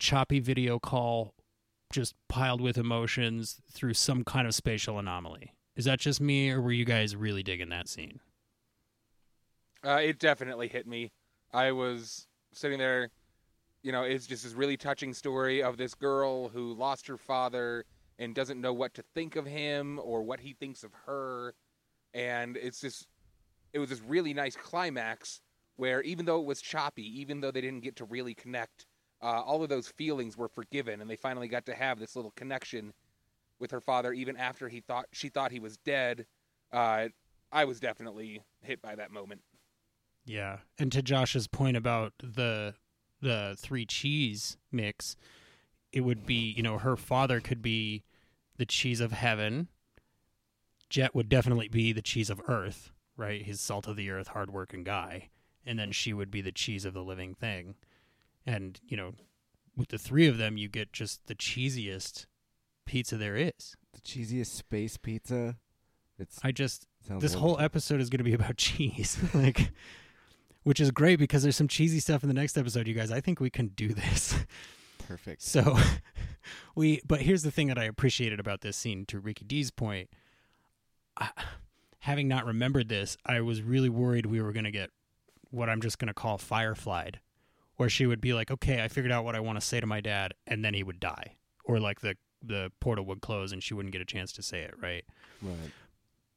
[0.00, 1.34] choppy video call
[1.92, 5.52] just piled with emotions through some kind of spatial anomaly.
[5.76, 8.18] Is that just me or were you guys really digging that scene?
[9.84, 11.12] Uh, it definitely hit me.
[11.52, 13.10] I was sitting there,
[13.84, 17.84] you know, it's just this really touching story of this girl who lost her father
[18.18, 21.54] and doesn't know what to think of him or what he thinks of her.
[22.14, 23.06] And it's just,
[23.74, 25.42] it was this really nice climax
[25.76, 28.86] where even though it was choppy, even though they didn't get to really connect,
[29.22, 32.32] uh, all of those feelings were forgiven and they finally got to have this little
[32.36, 32.94] connection
[33.60, 36.24] with her father even after he thought she thought he was dead.
[36.72, 37.08] Uh,
[37.52, 39.42] I was definitely hit by that moment.
[40.24, 42.74] Yeah, and to Josh's point about the
[43.24, 45.16] the three cheese mix,
[45.92, 48.04] it would be you know her father could be
[48.56, 49.68] the cheese of heaven.
[50.88, 53.42] Jet would definitely be the cheese of earth, right?
[53.42, 55.30] His salt of the earth, hardworking guy,
[55.66, 57.74] and then she would be the cheese of the living thing.
[58.46, 59.14] And you know,
[59.76, 62.26] with the three of them, you get just the cheesiest
[62.84, 63.76] pizza there is.
[63.92, 65.56] The cheesiest space pizza.
[66.18, 69.72] It's I just this whole episode is going to be about cheese like
[70.64, 73.10] which is great because there's some cheesy stuff in the next episode you guys.
[73.12, 74.34] I think we can do this.
[75.06, 75.42] Perfect.
[75.42, 75.78] so
[76.74, 80.08] we but here's the thing that i appreciated about this scene to ricky d's point.
[81.16, 81.28] I,
[82.00, 84.90] having not remembered this i was really worried we were going to get
[85.50, 87.20] what i'm just going to call fireflied
[87.76, 89.86] where she would be like okay i figured out what i want to say to
[89.86, 91.36] my dad and then he would die.
[91.66, 94.60] Or like the the portal would close and she wouldn't get a chance to say
[94.60, 95.04] it right?
[95.42, 95.70] Right.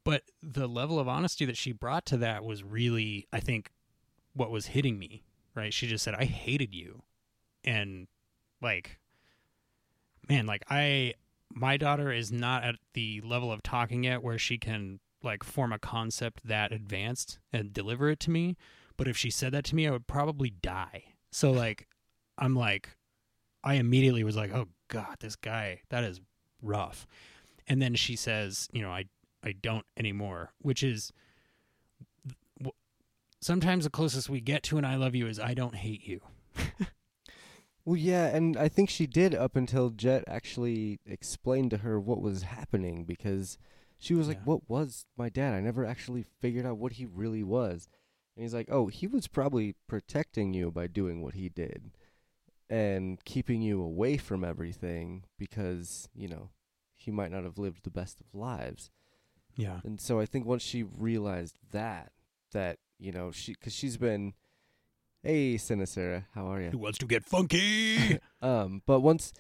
[0.04, 3.72] but the level of honesty that she brought to that was really i think
[4.38, 5.24] what was hitting me
[5.58, 5.74] right?
[5.74, 7.02] She just said i hated you.
[7.66, 8.08] And
[8.62, 9.00] like
[10.30, 11.14] man like i
[11.54, 15.74] my daughter is not at the level of talking yet where she can like form
[15.74, 18.56] a concept that advanced and deliver it to me.
[18.96, 21.16] But if she said that to me i would probably die.
[21.32, 21.88] So like
[22.38, 22.96] i'm like
[23.64, 26.22] i immediately was like oh god this guy that is
[26.62, 27.08] rough.
[27.68, 29.06] And then she says you know i
[29.44, 31.14] I don't anymore, which is
[33.42, 36.22] sometimes the closest we get to an I love you is I don't hate you.
[37.86, 42.22] Well, yeah, and I think she did up until Jet actually explained to her what
[42.22, 43.58] was happening because
[43.98, 44.44] she was like, Yeah.
[44.44, 45.54] "What was my dad?
[45.54, 47.88] I never actually figured out what he really was."
[48.36, 51.92] And he's like, "Oh, he was probably protecting you by doing what he did
[52.70, 56.50] and keeping you away from everything because, you know,
[56.94, 58.92] he might not have lived the best of lives."
[59.56, 59.80] Yeah.
[59.86, 62.12] And so I think once she realized that,
[62.52, 64.34] that you know, she because she's been,
[65.24, 66.70] hey, Sinacera, how are you?
[66.72, 68.20] Who wants to get funky?
[68.42, 69.34] Um, but once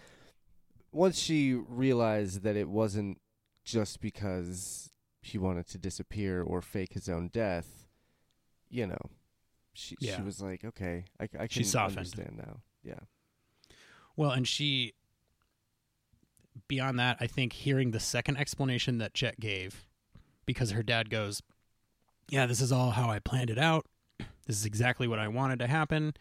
[0.91, 3.19] once she realized that it wasn't
[3.63, 4.91] just because
[5.21, 7.87] he wanted to disappear or fake his own death,
[8.69, 8.97] you know,
[9.73, 10.15] she Yeah.
[10.15, 11.97] she was like, okay, I, I can She softened.
[11.99, 12.61] understand now.
[12.83, 12.99] Yeah,
[14.15, 14.93] well, and she
[16.67, 19.85] beyond that, I think hearing the second explanation that Jet gave
[20.45, 21.41] because her dad goes,
[22.29, 23.85] "Yeah, this is all how I planned it out.
[24.45, 26.13] This is exactly what I wanted to happen."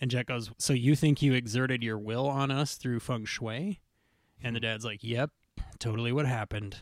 [0.00, 3.80] And Jet goes, "So you think you exerted your will on us through feng shui?"
[4.42, 4.64] And the hmm.
[4.64, 5.30] dad's like, "Yep,
[5.78, 6.78] totally what happened."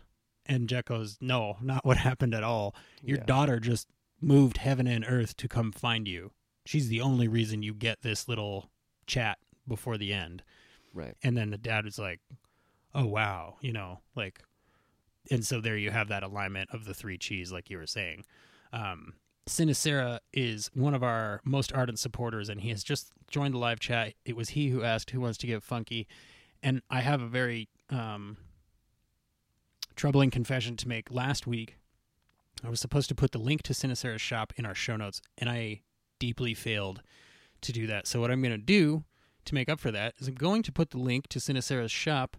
[0.46, 2.74] And Jet goes, "No, not what happened at all.
[3.02, 3.24] Your Yeah.
[3.24, 3.88] daughter just
[4.20, 6.32] moved heaven and earth to come find you.
[6.64, 8.70] She's the only reason you get this little
[9.06, 9.38] chat
[9.68, 10.42] before the end."
[10.94, 11.16] right.
[11.22, 12.20] And then the dad is like,
[12.94, 14.42] "Oh wow," you know, like,
[15.30, 18.24] and so there you have that alignment of the three cheese, like you were saying.
[18.72, 19.14] Um,
[19.48, 23.80] Sinacera is one of our most ardent supporters, and he has just joined the live
[23.80, 24.14] chat.
[24.24, 26.06] It was he who asked who wants to get funky,
[26.62, 28.36] and I have a very um,
[29.96, 31.10] troubling confession to make.
[31.10, 31.76] Last week,
[32.64, 35.50] I was supposed to put the link to Sinacera's shop in our show notes, and
[35.50, 35.82] I
[36.18, 37.02] deeply failed
[37.62, 38.06] to do that.
[38.06, 39.04] So what I'm going to do
[39.44, 42.36] to make up for that is I'm going to put the link to Sinacera's shop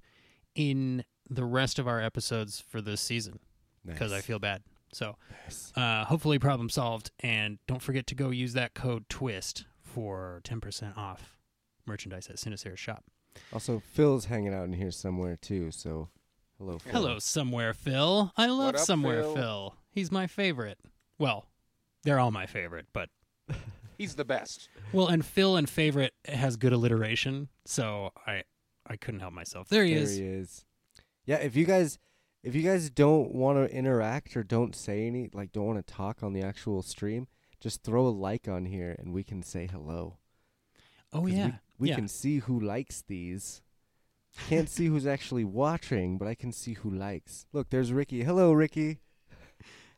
[0.56, 3.40] in the rest of our episodes for this season
[3.86, 4.64] because I feel bad.
[4.94, 5.72] So Nice.
[5.76, 7.12] uh, hopefully problem solved.
[7.20, 11.38] And don't forget to go use that code TWIST for 10% off
[11.86, 13.04] merchandise at Sinacera's shop.
[13.52, 15.72] Also, Phil's hanging out in here somewhere too.
[15.72, 16.10] So,
[16.58, 16.92] hello, Phil.
[16.92, 18.32] Hello, Somewhere Phil.
[18.38, 19.36] I love up, Somewhere Phil?
[19.36, 19.76] Phil.
[19.92, 20.78] He's my favorite.
[21.18, 21.48] Well,
[22.04, 23.10] they're all my favorite, but
[23.98, 24.70] He's the best.
[24.92, 28.44] well, and Phil and favorite has good alliteration, so I
[28.88, 29.70] I couldn't help myself.
[29.70, 30.18] There he there is.
[30.18, 30.66] There he is.
[31.26, 32.00] Yeah, if you guys
[32.44, 35.94] if you guys don't want to interact or don't say any like don't want to
[35.94, 37.28] talk on the actual stream,
[37.60, 40.18] just throw a like on here and we can say hello.
[41.12, 41.96] Oh yeah, we, we yeah.
[41.96, 43.62] can see who likes these.
[44.50, 47.46] Can't see who's actually watching, but I can see who likes.
[47.54, 48.24] Look, there's Ricky.
[48.24, 49.00] Hello, Ricky.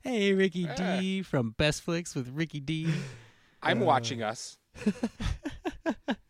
[0.02, 1.00] Hey, Ricky Ah.
[1.00, 2.88] D from Best Flicks with Ricky D.
[3.64, 4.58] I'm Uh, watching us.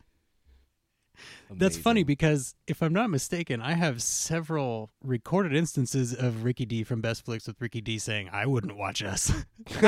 [1.50, 6.82] That's funny because if I'm not mistaken, I have several recorded instances of Ricky D
[6.84, 9.32] from Best Flicks with Ricky D saying, "I wouldn't watch us."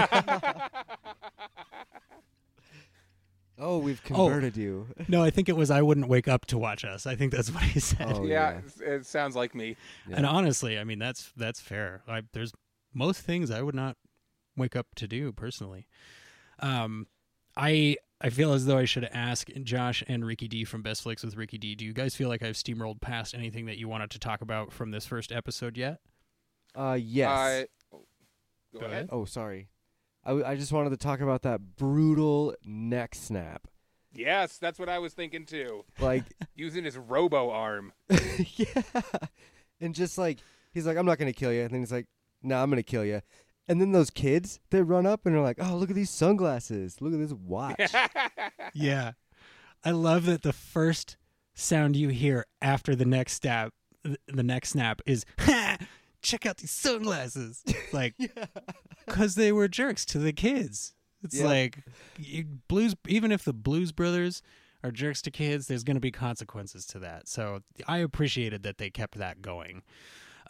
[3.60, 4.86] Oh, we've converted you.
[5.08, 7.50] no, I think it was, "I wouldn't wake up to watch us." I think that's
[7.52, 8.12] what he said.
[8.14, 8.86] Oh, yeah, yeah.
[8.86, 9.76] it sounds like me.
[10.10, 12.02] And honestly, I mean that's that's fair.
[12.06, 12.52] I, there's
[12.94, 13.96] most things I would not
[14.56, 15.88] wake up to do personally.
[16.60, 17.08] Um,
[17.56, 21.22] I I feel as though I should ask Josh and Ricky D from Best Flicks
[21.22, 21.74] with Ricky D.
[21.76, 24.72] Do you guys feel like I've steamrolled past anything that you wanted to talk about
[24.72, 26.00] from this first episode yet?
[26.74, 27.28] Uh, yes.
[27.30, 28.00] Uh, go,
[28.74, 28.92] Go ahead.
[28.92, 29.08] ahead.
[29.12, 29.68] oh, sorry.
[30.24, 33.68] I, w- I just wanted to talk about that brutal neck snap.
[34.12, 35.84] Yes, that's what I was thinking too.
[36.00, 36.24] Like,
[36.56, 37.92] Using his robo arm.
[38.56, 38.82] yeah.
[39.80, 40.38] And just like,
[40.72, 41.62] he's like, I'm not going to kill you.
[41.62, 42.06] And then he's like,
[42.42, 43.20] no, I'm going to kill you.
[43.68, 47.00] And then those kids, they run up and they're like, oh, look at these sunglasses.
[47.00, 47.80] Look at this watch.
[48.74, 49.12] Yeah.
[49.84, 51.16] I love that the first
[51.54, 53.70] sound you hear after the next stab,
[54.02, 55.76] the next snap is, ha!
[56.22, 57.62] Check out these sunglasses.
[57.92, 58.14] Like,
[59.06, 60.94] because they were jerks to the kids.
[61.22, 61.46] It's Yeah.
[61.46, 61.78] like
[62.18, 62.94] you, blues.
[63.06, 64.42] Even if the Blues Brothers
[64.84, 67.28] are jerks to kids, there's going to be consequences to that.
[67.28, 69.82] So I appreciated that they kept that going.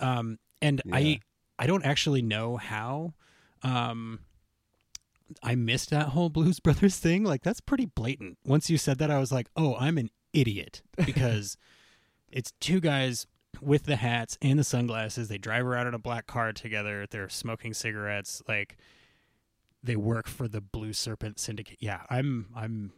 [0.01, 0.97] Um, and Yeah.
[0.97, 1.21] I,
[1.59, 3.15] I don't actually know how.
[3.63, 4.21] Um,
[5.43, 7.25] I missed that whole Blues Brothers thing.
[7.25, 8.39] Like that's pretty blatant.
[8.45, 11.57] Once you said that, I was like, oh, I'm an idiot because
[12.31, 13.27] it's two guys
[13.61, 15.29] with the hats and the sunglasses.
[15.29, 17.07] They drive around in a black car together.
[17.11, 18.43] They're smoking cigarettes.
[18.49, 18.77] Like
[19.83, 21.79] they work for the Blue Serpent Syndicate.
[21.81, 22.47] Yeah, I'm.
[22.55, 22.93] I'm.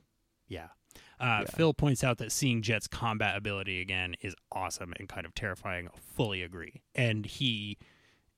[0.48, 0.68] Yeah.
[1.20, 1.50] Uh, Yeah.
[1.54, 5.88] Phil points out that seeing Jet's combat ability again is awesome and kind of terrifying.
[6.14, 6.82] Fully agree.
[6.94, 7.78] And he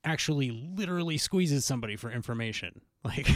[0.03, 2.81] actually literally squeezes somebody for information.
[3.05, 3.27] Like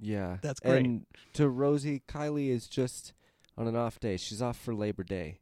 [0.00, 0.38] Yeah.
[0.40, 0.84] That's great.
[0.86, 3.12] And to Rosie, Kylie is just
[3.58, 4.16] on an off day.
[4.16, 5.40] She's off for Labor Day,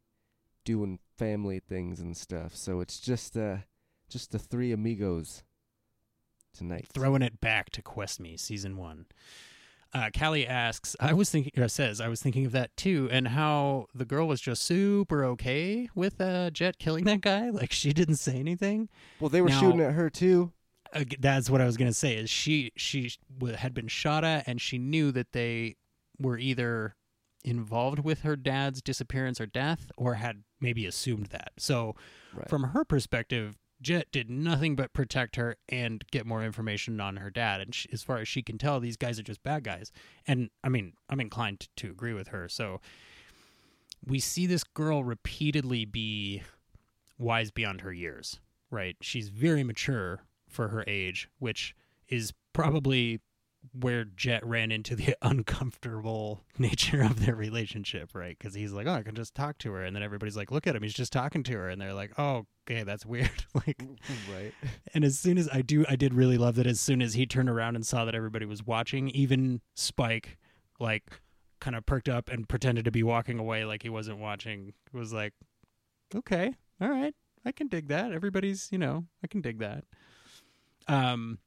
[0.65, 2.53] doing family things and stuff.
[2.53, 3.59] So it's just uh
[4.09, 5.43] just the three amigos
[6.53, 6.87] tonight.
[6.93, 9.05] throwing it back to Quest Me season one.
[9.95, 13.29] Uh, Callie asks, I was thinking, or says, I was thinking of that too, and
[13.29, 17.49] how the girl was just super okay with uh, Jet killing that guy.
[17.49, 18.89] Like she didn't say anything.
[19.21, 20.51] well, they were Now- shooting at her too.
[20.93, 22.15] Uh, that's what I was gonna say.
[22.15, 23.11] Is she she
[23.57, 25.75] had been shot at, and she knew that they
[26.19, 26.95] were either
[27.43, 31.51] involved with her dad's disappearance or death, or had maybe assumed that.
[31.57, 31.95] So
[32.33, 32.49] Right.
[32.49, 37.29] from her perspective, Jet did nothing but protect her and get more information on her
[37.29, 37.61] dad.
[37.61, 39.91] And she, as far as she can tell, these guys are just bad guys.
[40.25, 42.49] And I mean, I'm inclined to, to agree with her.
[42.49, 42.81] So
[44.03, 46.41] we see this girl repeatedly be
[47.19, 48.39] wise beyond her years,
[48.71, 48.97] right?
[49.01, 51.75] She's very mature for her age, which
[52.09, 53.21] is probably
[53.73, 58.37] where Jet ran into the uncomfortable nature of their relationship, right?
[58.37, 60.67] Because he's like, "Oh, I can just talk to her," and then everybody's like, "Look
[60.67, 63.81] at him, he's just talking to her," and they're like, "Oh, okay, that's weird." like,
[64.33, 64.53] right.
[64.93, 66.67] and as soon as I do, I did really love that.
[66.67, 70.37] As soon as he turned around and saw that everybody was watching, even Spike,
[70.79, 71.03] like,
[71.59, 74.73] kind of perked up and pretended to be walking away like he wasn't watching.
[74.93, 75.33] It was like,
[76.13, 78.11] okay, all right, I can dig that.
[78.11, 79.83] Everybody's, you know, I can dig that.
[80.87, 81.39] Um,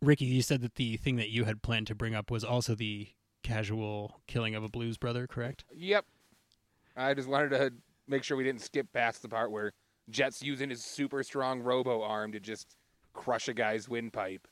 [0.00, 2.74] Ricky, you said that the thing that you had planned to bring up was also
[2.74, 3.08] the
[3.42, 5.64] casual killing of a blues brother, correct?
[5.74, 6.04] Yep.
[6.96, 7.72] I just wanted to
[8.08, 9.72] make sure we didn't skip past the part where
[10.10, 12.76] Jet's using his super strong robo arm to just
[13.12, 14.46] crush a guy's windpipe.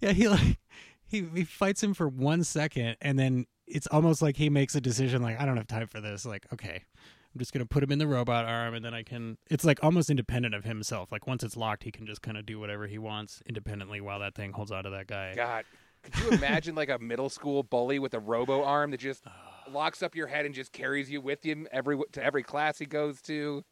[0.00, 0.58] Yeah, he like
[1.06, 4.80] he he fights him for one second, and then it's almost like he makes a
[4.80, 6.24] decision like I don't have time for this.
[6.24, 6.84] Like okay,
[7.32, 9.38] I'm just gonna put him in the robot arm, and then I can.
[9.50, 11.12] It's like almost independent of himself.
[11.12, 14.18] Like once it's locked, he can just kind of do whatever he wants independently while
[14.20, 15.34] that thing holds on to that guy.
[15.36, 15.64] God,
[16.02, 19.24] could you imagine like a middle school bully with a robo arm that just
[19.70, 22.86] locks up your head and just carries you with him every to every class he
[22.86, 23.64] goes to?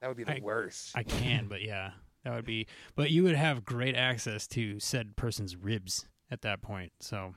[0.00, 0.92] That would be the I- worst.
[0.94, 1.92] I can, but yeah,
[2.24, 2.66] that would be.
[2.96, 6.92] But you would have great access to said person's ribs at that point.
[7.00, 7.34] So,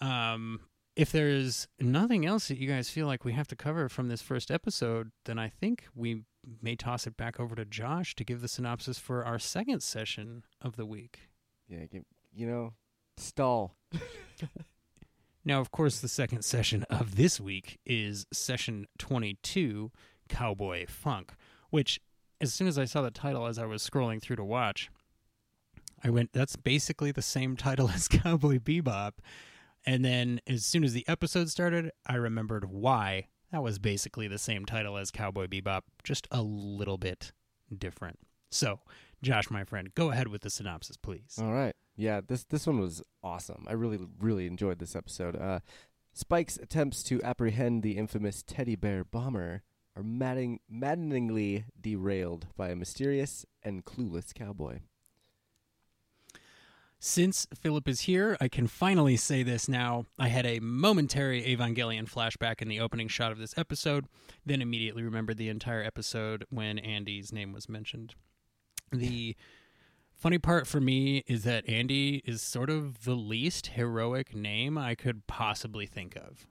[0.00, 0.60] um,
[0.98, 4.20] if there's nothing else that you guys feel like we have to cover from this
[4.20, 6.24] first episode, then I think we
[6.60, 10.42] may toss it back over to Josh to give the synopsis for our second session
[10.60, 11.20] of the week.
[11.68, 11.84] Yeah,
[12.34, 12.74] you know,
[13.16, 13.76] stall.
[15.48, 19.90] Now, of course, the second session of this week is session 22,
[20.28, 21.32] Cowboy Funk,
[21.70, 22.00] which,
[22.38, 24.90] as soon as I saw the title as I was scrolling through to watch,
[26.04, 29.12] I went, that's basically the same title as Cowboy Bebop.
[29.86, 34.38] And then as soon as the episode started, I remembered why that was basically the
[34.38, 37.32] same title as Cowboy Bebop, just a little bit
[37.76, 38.18] different.
[38.50, 38.80] So,
[39.22, 41.36] Josh, my friend, go ahead with the synopsis, please.
[41.40, 41.74] All right.
[41.96, 43.64] Yeah, this this one was awesome.
[43.68, 45.34] I really really enjoyed this episode.
[45.36, 45.60] Uh,
[46.12, 49.62] Spike's attempts to apprehend the infamous teddy bear bomber
[49.96, 54.80] are maddeningly derailed by a mysterious and clueless cowboy.
[57.00, 60.06] Since Philip is here, I can finally say this now.
[60.18, 64.06] I had a momentary Evangelion flashback in the opening shot of this episode,
[64.44, 68.14] then immediately remembered the entire episode when Andy's name was mentioned.
[68.90, 69.36] The
[70.18, 74.96] Funny part for me is that Andy is sort of the least heroic name I
[74.96, 76.44] could possibly think of.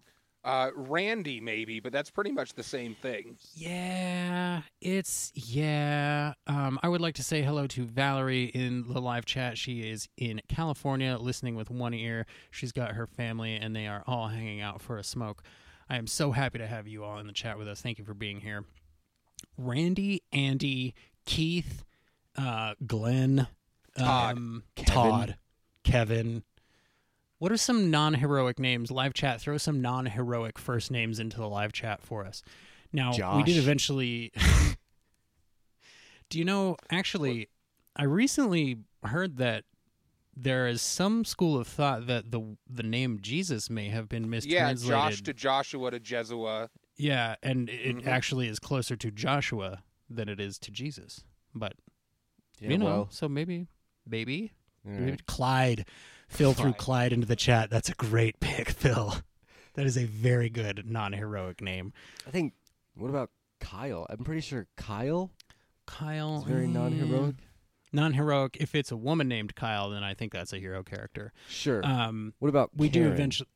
[0.47, 3.35] Uh, Randy, maybe, but that's pretty much the same thing.
[3.53, 6.35] Yeah, it's yeah.
[6.47, 9.57] Um, I would like to say hello to Valerie in the live chat.
[9.57, 12.25] She is in California, listening with one ear.
[12.49, 15.43] She's got her family, and they are all hanging out for a smoke.
[15.89, 17.81] I am so happy to have you all in the chat with us.
[17.81, 18.63] Thank you for being here.
[19.57, 20.95] Randy, Andy,
[21.25, 21.83] Keith,
[22.37, 23.47] uh, Glenn,
[23.97, 24.37] Todd.
[24.37, 24.93] um, Kevin.
[24.93, 25.37] Todd,
[25.83, 26.43] Kevin.
[27.39, 28.89] What are some non-heroic names?
[28.89, 32.41] Live chat, throw some non-heroic first names into the live chat for us.
[32.91, 34.31] Now we did eventually.
[36.29, 36.77] Do you know?
[36.89, 37.47] Actually,
[37.95, 39.63] I recently heard that
[40.35, 44.83] there is some school of thought that the the name Jesus may have been mistranslated.
[44.89, 45.09] Yeah.
[45.09, 46.69] Josh to Joshua to Jesua.
[46.97, 48.07] yeah, and it Mhm.
[48.07, 51.23] actually is closer to Joshua than it is to Jesus.
[51.53, 51.73] But
[52.59, 53.67] Yeah, you know, well, so maybe,
[54.05, 54.51] maybe
[54.85, 55.25] all Maybe right.
[55.27, 55.85] Clyde.
[56.27, 56.77] Phil threw Clyde.
[56.77, 57.69] Clyde into the chat.
[57.69, 59.15] That's a great pick, Phil.
[59.75, 61.93] That is a very good non-heroic name.
[62.25, 62.53] I think.
[62.95, 64.05] What about Kyle?
[64.09, 65.31] I'm pretty sure Kyle
[65.85, 66.39] Kyle.
[66.39, 67.35] is very eh, non-heroic.
[67.93, 68.57] Non-heroic.
[68.59, 71.31] If it's a woman named Kyle, then I think that's a hero character.
[71.47, 71.85] Sure.
[71.85, 73.49] Um, what about we do eventually.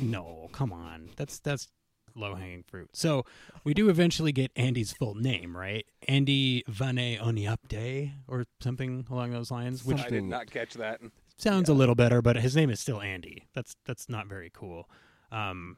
[0.00, 1.10] No, come on.
[1.16, 1.68] That's that's
[2.14, 2.90] low-hanging fruit.
[2.92, 3.24] So
[3.64, 5.86] we do eventually get Andy's full name, right?
[6.08, 11.00] Andy Vane Onyapde or something along those lines, which I did not catch that.
[11.36, 13.48] Sounds a little better, but his name is still Andy.
[13.54, 14.88] That's that's not very cool.
[15.30, 15.76] Um,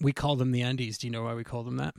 [0.00, 0.98] we call them the Andes.
[0.98, 1.94] Do you know why we call them that?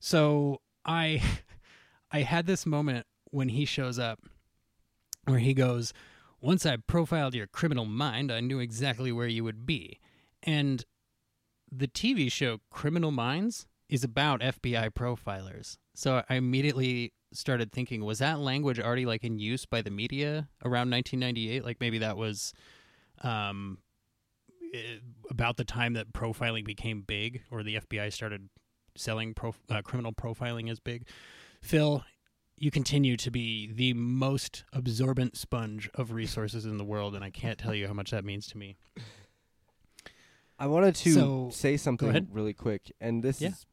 [0.00, 1.22] So I
[2.10, 4.20] I had this moment when he shows up
[5.24, 5.92] where he goes,
[6.40, 10.00] "Once I profiled your criminal mind, I knew exactly where you would be."
[10.42, 10.84] And
[11.70, 15.78] the TV show Criminal Minds is about FBI profilers.
[15.94, 20.48] So I immediately started thinking, was that language already like in use by the media
[20.64, 21.64] around 1998?
[21.64, 22.52] Like maybe that was
[23.22, 23.78] um,
[24.74, 24.98] eh,
[25.30, 28.48] about the time that profiling became big, or the FBI started
[28.96, 31.06] selling prof- uh, criminal profiling as big.
[31.62, 32.04] Phil,
[32.58, 37.30] you continue to be the most absorbent sponge of resources in the world, and I
[37.30, 38.76] can't tell you how much that means to me.
[40.58, 43.48] I wanted to So- say something really quick, and this Yeah.
[43.50, 43.66] is,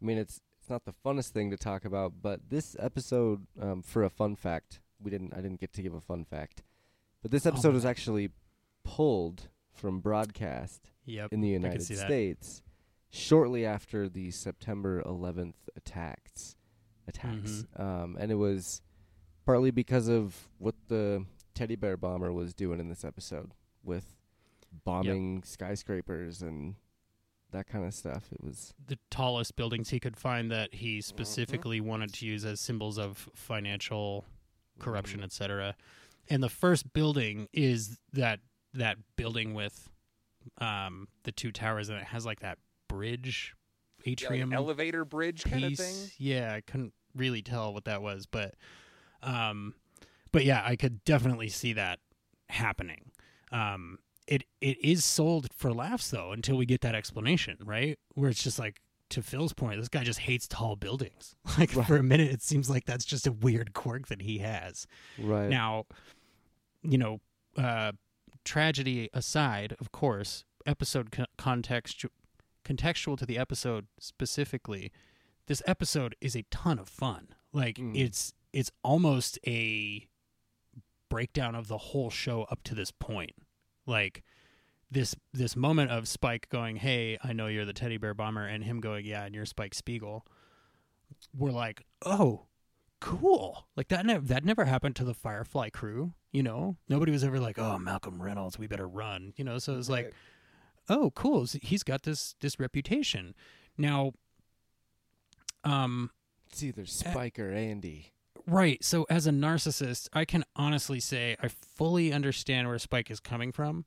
[0.00, 3.82] I mean, it's it's not the funnest thing to talk about, but this episode, um,
[3.82, 6.62] for a fun fact, we didn't, I didn't get to give a fun fact,
[7.22, 8.30] but this Oh, episode was actually
[8.84, 11.32] pulled from broadcast Yep.
[11.32, 12.06] in the can United see that.
[12.06, 12.62] States
[13.10, 16.56] shortly after the September 11th attacks,
[17.08, 17.82] attacks, Mm-hmm.
[17.82, 18.82] um, and it was
[19.44, 23.52] partly because of what the teddy bear bomber was doing in this episode
[23.82, 24.14] with
[24.84, 26.76] bombing skyscrapers and
[27.52, 28.24] that kind of stuff.
[28.32, 31.00] It was the tallest buildings he could find that he Mm-hmm.
[31.02, 34.24] specifically wanted to use as symbols of financial
[34.78, 35.74] corruption, etc.
[36.28, 38.40] And the first building is that
[38.74, 39.88] that building with
[40.58, 43.54] um, the two towers, and it has like that bridge
[43.98, 45.78] Yeah, like atrium elevator bridge kind of piece.
[45.80, 46.10] thing.
[46.18, 48.54] Yeah, I couldn't really tell what that was, but
[49.22, 49.74] um,
[50.32, 51.98] but yeah, I could definitely see that
[52.48, 53.10] happening.
[53.52, 53.98] Um,
[54.30, 57.98] it it is sold for laughs though until we get that explanation, right?
[58.14, 61.34] Where it's just like to Phil's point, this guy just hates tall buildings.
[61.58, 61.86] Like Right.
[61.86, 64.86] for a minute, it seems like that's just a weird quirk that he has.
[65.18, 65.48] right.
[65.50, 65.84] Now,
[66.82, 67.20] you know,
[67.56, 67.92] uh,
[68.44, 72.04] tragedy aside, of course, episode co- context
[72.64, 74.92] contextual to the episode specifically,
[75.46, 77.28] this episode is a ton of fun.
[77.52, 77.98] Like Mm.
[77.98, 80.06] it's it's almost a
[81.08, 83.32] breakdown of the whole show up to this point.
[83.90, 84.22] Like
[84.90, 88.64] this this moment of Spike going, "Hey, I know you're the teddy bear bomber," and
[88.64, 90.24] him going, "Yeah, and you're Spike Spiegel."
[91.36, 92.46] We're like, "Oh,
[93.00, 94.06] cool!" Like that.
[94.06, 96.14] Ne- that never happened to the Firefly crew.
[96.32, 99.76] You know, nobody was ever like, "Oh, Malcolm Reynolds, we better run." You know, so
[99.76, 100.14] it's like, Right.
[100.88, 101.46] "Oh, cool!
[101.60, 103.34] He's got this this reputation."
[103.76, 104.12] Now,
[105.64, 106.10] um,
[106.50, 108.12] it's either Spike or Andy.
[108.50, 108.82] Right.
[108.84, 113.52] So as a narcissist, I can honestly say I fully understand where Spike is coming
[113.52, 113.84] from.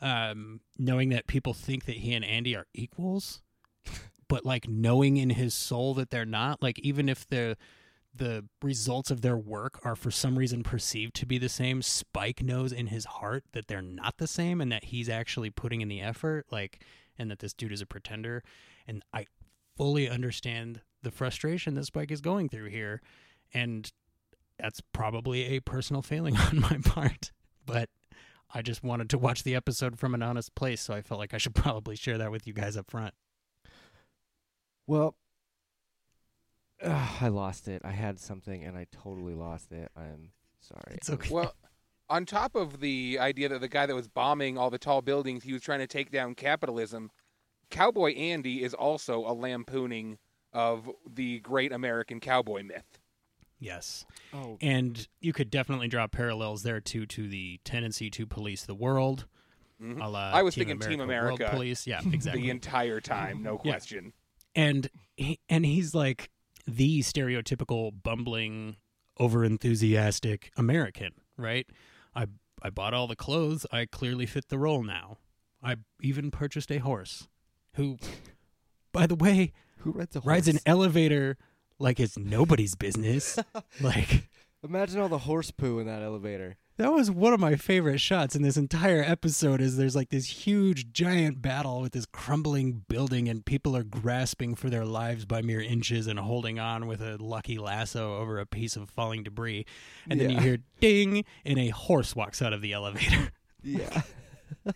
[0.00, 3.42] Um, knowing that people think that he and Andy are equals,
[4.28, 7.56] but like knowing in his soul that they're not, like even if the
[8.14, 12.42] the results of their work are for some reason perceived to be the same, Spike
[12.42, 15.88] knows in his heart that they're not the same and that he's actually putting in
[15.88, 16.82] the effort, like
[17.18, 18.42] and that this dude is a pretender.
[18.86, 19.26] And I
[19.76, 23.02] fully understand the frustration that Spike is going through here
[23.52, 23.92] and
[24.58, 27.32] that's probably a personal failing on my part
[27.66, 27.88] but
[28.52, 31.34] i just wanted to watch the episode from an honest place so i felt like
[31.34, 33.14] i should probably share that with you guys up front
[34.86, 35.16] Well,
[36.82, 37.82] ugh, I lost it.
[37.84, 39.90] I had something and I totally lost it.
[39.96, 40.30] I'm
[40.60, 40.94] Sorry.
[40.96, 41.32] It's okay.
[41.32, 41.54] Well,
[42.10, 45.44] on top of the idea that the guy that was bombing all the tall buildings,
[45.44, 47.10] he was trying to take down capitalism,
[47.70, 50.18] Cowboy Andy is also a lampooning
[50.52, 52.98] of the great American cowboy myth.
[53.58, 54.04] Yes.
[54.32, 58.74] Oh, And you could definitely draw parallels there too to the tendency to police the
[58.74, 59.26] world.
[59.82, 60.02] Mhm.
[60.02, 61.86] a la I was Team thinking Team America, World Police.
[61.86, 62.42] Yeah, exactly.
[62.42, 63.72] The entire time, no Yeah.
[63.72, 64.12] question.
[64.56, 66.30] and he, and he's like
[66.66, 68.76] the stereotypical bumbling,
[69.20, 71.66] overenthusiastic American, right?
[72.14, 72.26] I
[72.62, 73.66] I bought all the clothes.
[73.72, 75.18] I clearly fit the role now.
[75.62, 77.28] I even purchased a horse,
[77.74, 77.98] who,
[78.92, 80.26] by the way, who rides a horse?
[80.26, 81.36] rides an elevator
[81.78, 83.38] like it's nobody's business.
[83.80, 84.28] like
[84.64, 86.56] Imagine all the horse poo in that elevator.
[86.78, 90.26] that was one of my favorite shots in this entire episode is there's like this
[90.46, 95.40] huge giant battle with this crumbling building and people are grasping for their lives by
[95.42, 99.64] mere inches and holding on with a lucky lasso over a piece of falling debris
[100.10, 103.30] and then you hear ding and a horse walks out of the elevator
[103.62, 104.02] Yeah.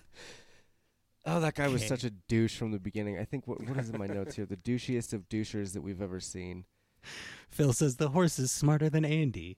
[1.27, 1.89] oh, that guy was Okay.
[1.89, 3.19] such a douche from the beginning.
[3.19, 4.47] I think what what is in my notes here?
[4.47, 6.65] The douchiest of douchers that we've ever seen.
[7.51, 9.57] phil says the horse is smarter than andy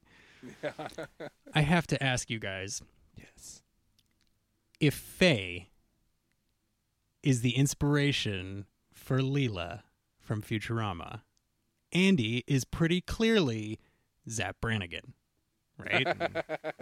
[1.54, 2.82] i have to ask you guys
[3.16, 3.62] Yes.
[4.80, 5.68] if faye
[7.22, 9.80] is the inspiration for Leela
[10.18, 11.22] from Futurama,
[11.92, 13.78] Andy is pretty clearly
[14.28, 15.14] Zapp Brannigan,
[15.78, 16.06] right?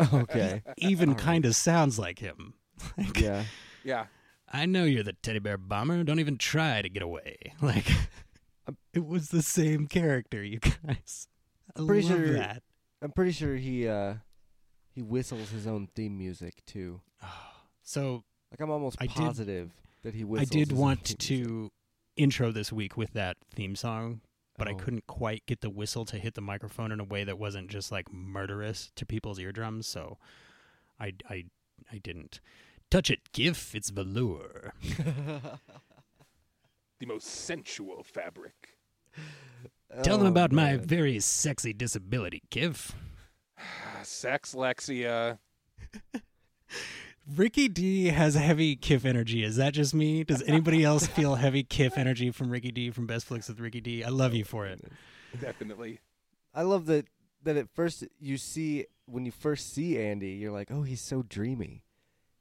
[0.12, 0.62] Okay.
[0.78, 1.24] Even All right.
[1.24, 2.54] kind of sounds like him.
[2.98, 3.44] Like, yeah.
[3.84, 4.06] Yeah.
[4.50, 6.02] I know you're the teddy bear bomber.
[6.02, 7.36] Don't even try to get away.
[7.60, 7.86] Like,
[8.94, 11.28] it was the same character, you guys.
[11.76, 12.62] I Pretty love sure- that.
[13.02, 14.14] I'm pretty sure he uh
[14.94, 17.00] he whistles his own theme music too.
[17.84, 19.70] So Like I'm almost I did- positive
[20.02, 20.38] that he whistles.
[20.38, 20.50] I whistles.
[20.50, 21.72] did his own want theme to music.
[22.16, 24.20] intro this week with that theme song,
[24.56, 24.76] but I Oh.
[24.76, 27.90] couldn't quite get the whistle to hit the microphone in a way that wasn't just
[27.90, 29.86] like murderous to people's eardrums.
[29.88, 30.18] So
[31.00, 31.46] I, I,
[31.90, 32.40] I didn't
[32.90, 33.32] touch it.
[33.32, 34.74] Kif, it's velour.
[37.02, 38.76] The most sensual fabric.
[40.04, 42.92] Tell them Oh, about my very sexy disability, Kif.
[44.04, 45.38] Sex Lexia.
[47.36, 49.42] Ricky D has heavy Kif energy.
[49.42, 50.22] Is that just me?
[50.22, 53.80] Does anybody else feel heavy Kif energy from Ricky D from Best Flicks with Ricky
[53.80, 54.04] D?
[54.04, 54.80] I love you for it.
[55.40, 55.98] Definitely.
[56.54, 57.08] I love that
[57.42, 61.22] that at first you see when you first see Andy, you're like, oh, he's so
[61.22, 61.82] dreamy,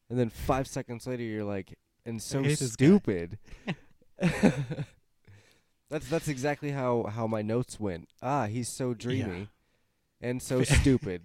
[0.08, 2.86] and then five seconds later, you're like, and so hate this guy.
[2.86, 3.40] stupid.
[5.90, 8.08] that's that's exactly how how my notes went.
[8.22, 9.50] Ah, he's so dreamy,
[10.22, 11.24] and so stupid.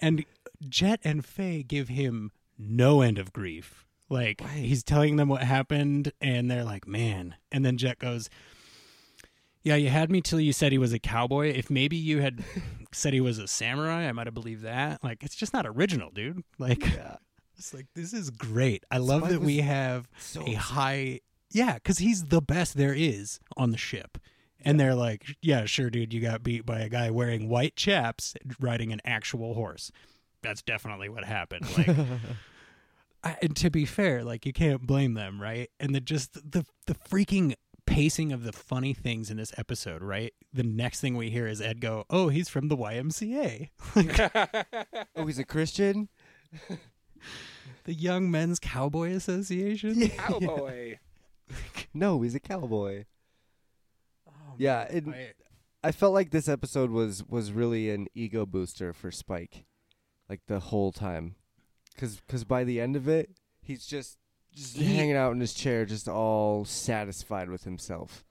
[0.00, 0.24] And
[0.68, 3.86] Jet and Faye give him no end of grief.
[4.08, 4.64] Like Right.
[4.64, 8.28] he's telling them what happened, and they're like, "Man!" And then Jet goes,
[9.62, 11.48] "Yeah, you had me till you said he was a cowboy.
[11.50, 12.44] If maybe you had
[12.92, 15.02] said he was a samurai, I might have believed that.
[15.04, 16.42] Like, it's just not original, dude.
[16.58, 17.16] Like, Yeah,
[17.62, 18.84] it's like this is great.
[18.90, 21.20] I love Spike that we have so a high,
[21.52, 24.18] yeah, because he's the best there is on the ship."
[24.64, 28.34] And they're like, yeah, sure, dude, you got beat by a guy wearing white chaps
[28.60, 29.90] riding an actual horse.
[30.40, 31.66] That's definitely what happened.
[31.76, 31.88] Like,
[33.24, 35.70] I, and to be fair, like you can't blame them, right?
[35.80, 37.54] And the just the the freaking
[37.86, 40.32] pacing of the funny things in this episode, right?
[40.52, 43.70] The next thing we hear is Ed go, "Oh, he's from the YMCA."
[45.16, 46.08] Oh, he's a Christian.
[47.84, 50.08] The Young Men's Cowboy Association.
[50.08, 50.98] Cowboy.
[51.94, 53.04] No, he's a cowboy.
[54.26, 55.34] Oh, Yeah, it- I-
[55.84, 59.64] I felt like this episode was was really an ego booster for Spike,
[60.30, 61.34] like the whole time,
[61.92, 64.16] because because by the end of it, he's just
[64.54, 68.24] just He- hanging out in his chair, just all satisfied with himself.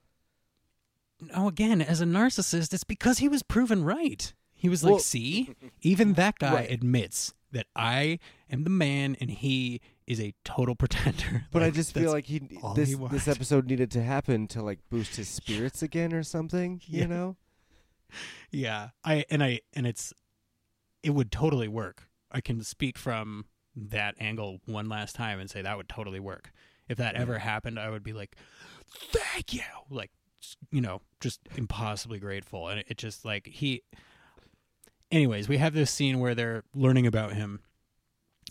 [1.20, 4.34] no, again, as a narcissist, it's because he was proven right.
[4.54, 6.72] He was like, "See, even that guy Right.
[6.72, 11.94] admits that I am the man, and he is a total pretender." But I just
[11.94, 12.40] feel like he
[12.76, 16.82] this he this episode needed to happen to like boost his spirits again or something.
[16.86, 17.02] Yeah.
[17.02, 17.36] You know?
[18.52, 20.14] Yeah, I and I and it's
[21.04, 22.08] it would totally work.
[22.32, 23.46] I can speak from
[23.76, 26.52] that angle one last time and say that would totally work.
[26.90, 28.36] If that ever happened, I would be like,
[28.90, 30.12] "Thank you," like
[30.72, 32.68] you know, just impossibly grateful.
[32.68, 33.84] And it, it just like he.
[35.12, 37.60] Anyways, we have this scene where they're learning about him.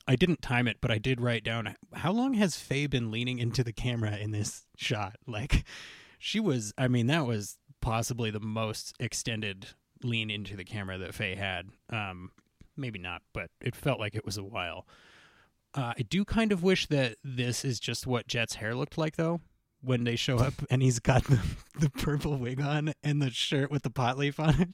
[0.06, 3.38] I didn't time it, but I did write down how long has Faye been leaning
[3.38, 5.16] into the camera in this shot.
[5.26, 5.64] Like,
[6.18, 6.72] she was.
[6.76, 9.68] I mean, that was possibly the most extended
[10.02, 11.68] lean into the camera that Faye had.
[11.90, 12.30] Um,
[12.76, 14.86] maybe not, but it felt like it was a while.
[15.74, 19.16] Uh, I do kind of wish that this is just what Jet's hair looked like,
[19.16, 19.40] though,
[19.80, 21.40] when they show up and he's got the,
[21.78, 24.68] the purple wig on and the shirt with the pot leaf on it.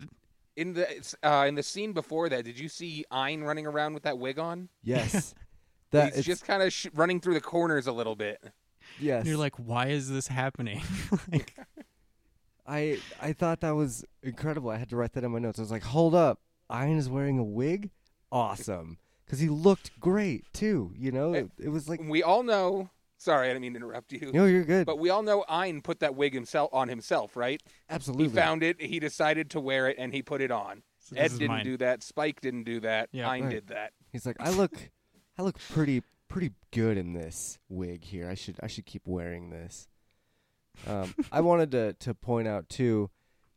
[0.57, 4.04] In the uh, in the scene before that, did you see Ein running around with
[4.04, 4.68] that wig on?
[4.82, 5.34] Yes.
[5.90, 8.42] that He's it's, just kind of sh- running through the corners a little bit.
[8.98, 9.20] yes.
[9.20, 10.80] And you're like, why is this happening?
[11.32, 11.54] like,
[12.66, 14.70] I I thought that was incredible.
[14.70, 15.59] I had to write that in my notes.
[15.59, 16.40] I was like, hold up,
[16.70, 17.90] Ein is wearing a wig.
[18.32, 20.92] Awesome, because he looked great too.
[20.96, 22.90] You know, it, it was like, We all know.
[23.18, 24.30] Sorry, I didn't mean to interrupt you.
[24.32, 24.86] no, you're good.
[24.86, 27.62] But we all know Ein put that wig himself on himself, right?
[27.88, 28.28] Absolutely.
[28.28, 28.80] He found it.
[28.80, 30.82] He decided to wear it, and he put it on.
[30.98, 31.64] so Ed didn't mine.
[31.64, 32.02] do that.
[32.02, 33.08] Spike didn't do that.
[33.12, 33.28] Yeah.
[33.28, 33.50] Ein Right.
[33.50, 33.92] did that.
[34.12, 34.90] He's like, I look,
[35.38, 38.28] I look pretty pretty good in this wig here.
[38.28, 39.88] I should I should keep wearing this.
[40.86, 43.10] Um, I wanted to to point out too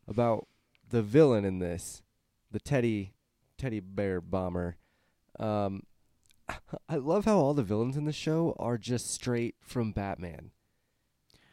[0.08, 0.46] about
[0.88, 2.02] the villain in this,
[2.50, 3.12] the teddy
[3.58, 4.76] teddy bear bomber.
[5.38, 5.82] Um,
[6.88, 10.50] I love how all the villains in the show are just straight from Batman.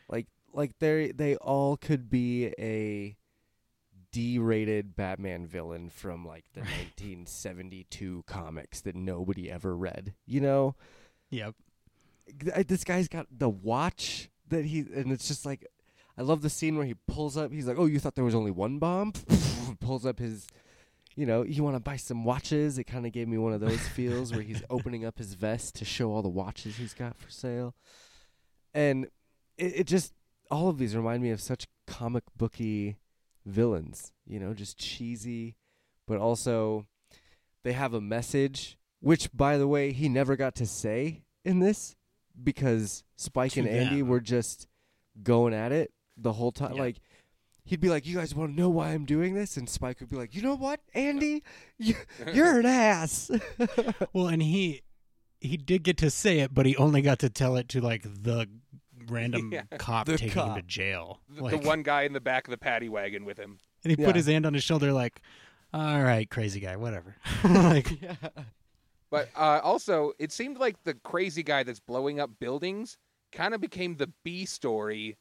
[0.09, 3.17] Like like they they all could be a
[4.11, 10.13] D-rated Batman villain from like the 1972 comics that nobody ever read.
[10.25, 10.75] You know,
[11.29, 11.55] Yep.
[12.39, 15.67] Th- this guy's got the watch that he and it's just like
[16.17, 17.51] I love the scene where he pulls up.
[17.51, 19.13] He's like, "Oh, you thought there was only one bomb?"
[19.79, 20.47] pulls up his
[21.17, 22.77] you know, you want to buy some watches.
[22.77, 25.75] It kind of gave me one of those feels where he's opening up his vest
[25.75, 27.73] to show all the watches he's got for sale.
[28.73, 29.07] And
[29.57, 30.13] it, it just
[30.51, 32.97] all of these remind me of such comic booky
[33.45, 35.55] villains, you know, just cheesy,
[36.07, 36.85] but also
[37.63, 41.95] they have a message, which by the way, he never got to say in this
[42.41, 44.07] because Spike To and Andy them.
[44.07, 44.67] were just
[45.23, 46.73] going at it the whole time.
[46.75, 46.81] Yeah.
[46.81, 46.97] Like
[47.67, 50.09] he'd be like, "You guys want to know why I'm doing this?" And Spike would
[50.09, 51.43] be like, "You know what, Andy,
[51.77, 51.95] you,
[52.33, 53.29] you're an ass."
[54.13, 54.81] Well, and he
[55.39, 58.01] he did get to say it, but he only got to tell it to like
[58.03, 58.47] the
[59.07, 59.63] random Yeah.
[59.77, 61.19] cop The taking him to jail.
[61.29, 63.59] The, Like, the one guy in the back of the paddy wagon with him.
[63.83, 64.07] and he Yeah.
[64.07, 65.21] put his hand on his shoulder, like,
[65.73, 68.15] "All right, crazy guy, whatever." like, yeah.
[69.09, 72.97] But uh, also, it seemed like the crazy guy that's blowing up buildings
[73.31, 75.17] kind of became the B story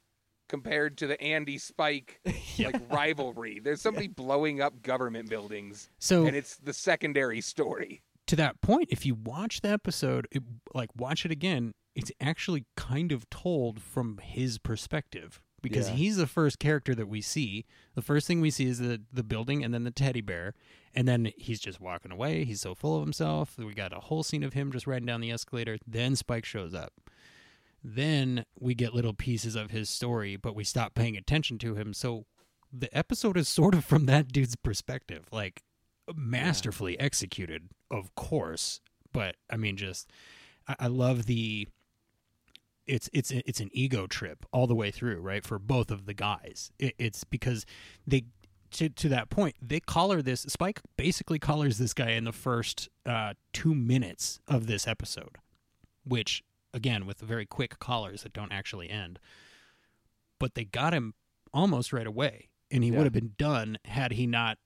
[0.48, 2.20] compared to the Andy Spike
[2.58, 3.60] like rivalry.
[3.60, 8.02] There's somebody blowing up government buildings, so and it's the secondary story.
[8.26, 10.42] to that point, if you watch the episode, it,
[10.74, 15.96] like watch it again, it's actually kind of told from his perspective because Yeah.
[15.96, 17.64] he's the first character that we see.
[17.94, 20.54] The first thing we see is the the building and then the teddy bear,
[20.94, 22.44] and then he's just walking away.
[22.44, 23.56] He's so full of himself.
[23.58, 25.78] We got a whole scene of him just riding down the escalator.
[25.86, 26.92] Then Spike shows up.
[27.88, 31.94] Then we get little pieces of his story, but we stop paying attention to him.
[31.94, 32.26] So
[32.72, 35.62] the episode is sort of from that dude's perspective, like
[36.12, 38.80] masterfully executed, of course.
[39.12, 40.10] But I mean, just
[40.66, 41.68] I, I love the
[42.88, 45.44] it's it's it's an ego trip all the way through, right?
[45.44, 47.66] For both of the guys, it, it's because
[48.04, 48.24] they
[48.72, 50.40] to to that point they collar this.
[50.40, 55.36] Spike basically collars this guy in the first uh, two minutes of this episode,
[56.04, 56.42] which
[56.76, 59.18] again with very quick collars that don't actually end.
[60.38, 61.14] But they got him
[61.52, 62.98] almost right away, and he Yeah.
[62.98, 64.58] would have been done had he not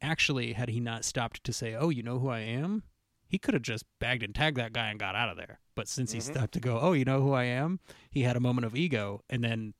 [0.00, 2.84] actually had he not stopped to say, "Oh, you know who I am."
[3.28, 5.60] He could have just bagged and tagged that guy and got out of there.
[5.74, 6.22] But since he Mhm.
[6.22, 7.80] stopped to go, "Oh, you know who I am,"
[8.10, 9.74] he had a moment of ego, and then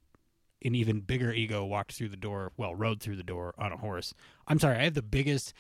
[0.62, 2.52] an even bigger ego walked through the door.
[2.56, 4.12] Well, rode through the door on a horse.
[4.46, 5.54] I'm sorry, I have the biggest,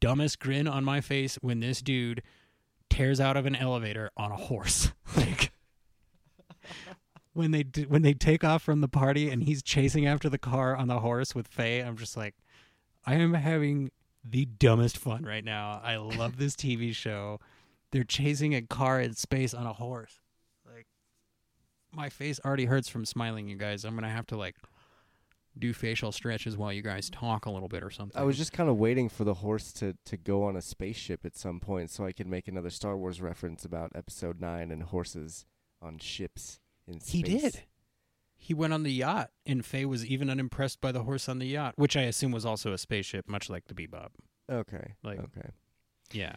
[0.00, 2.22] dumbest grin on my face when this dude
[2.90, 4.92] tears out of an elevator on a horse.
[5.16, 5.52] like
[7.32, 10.38] when they do, when they take off from the party and he's chasing after the
[10.38, 11.80] car on the horse with Faye.
[11.80, 12.34] I'm just like,
[13.06, 13.90] I am having
[14.22, 15.80] the dumbest fun right now.
[15.82, 17.40] I love this TV show.
[17.92, 20.20] They're chasing a car in space on a horse.
[20.66, 20.86] Like
[21.92, 23.84] my face already hurts from smiling, you guys.
[23.84, 24.56] I'm gonna have to like
[25.58, 28.20] do facial stretches while you guys talk a little bit or something.
[28.20, 31.24] I was just kind of waiting for the horse to, to go on a spaceship
[31.26, 34.82] at some point so I could make another Star Wars reference about Episode 9 and
[34.84, 35.44] horses
[35.82, 37.10] on ships in space.
[37.12, 37.62] He did.
[38.36, 41.46] He went on the yacht, and Faye was even unimpressed by the horse on the
[41.46, 44.08] yacht, which I assume was also a spaceship, much like the Bebop.
[44.50, 44.94] Okay.
[45.02, 45.50] Like- okay.
[46.12, 46.36] Yeah.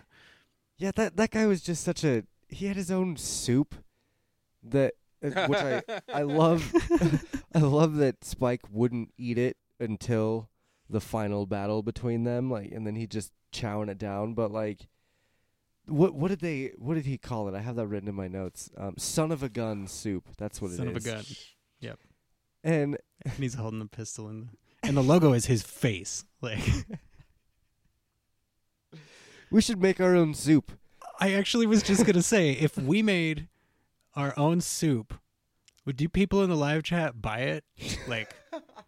[0.77, 2.23] Yeah, that that guy was just such a.
[2.49, 3.75] He had his own soup,
[4.63, 4.95] that
[5.47, 5.81] which I
[6.13, 6.73] I love.
[7.55, 10.49] I love that Spike wouldn't eat it until
[10.89, 14.33] the final battle between them, like, and then he just chowing it down.
[14.33, 14.87] But like,
[15.85, 16.71] what what did they?
[16.77, 17.55] What did he call it?
[17.55, 18.69] I have that written in my notes.
[18.77, 20.29] Um, son of a gun soup.
[20.37, 20.77] That's what it is.
[20.77, 21.05] Son it of a is.
[21.05, 21.23] gun.
[22.65, 24.47] And And he's holding the pistol in the
[24.87, 26.23] and the logo is his face.
[26.41, 26.61] Like
[29.51, 30.71] we should make our own soup.
[31.19, 33.47] I actually was just gonna say, if we made
[34.15, 35.13] our own soup,
[35.85, 37.63] would you people in the live chat buy it?
[38.07, 38.35] Like,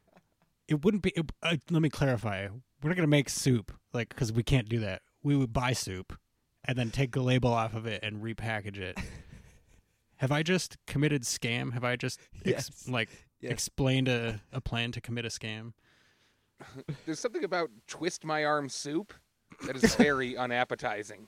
[0.68, 1.12] it wouldn't be.
[1.12, 2.48] It, uh, let me clarify.
[2.82, 5.02] we're not gonna make soup like because we can't do that.
[5.24, 6.18] We would buy soup
[6.64, 8.98] and then take the label off of it and repackage it.
[10.18, 11.74] Have I just committed scam?
[11.74, 12.88] Have I just ex- Yes.
[12.88, 13.10] like
[13.42, 13.52] Yes.
[13.52, 15.74] explained a, a plan to commit a scam?
[17.06, 19.14] There's something about twist my arm soup
[19.68, 21.28] that is very unappetizing.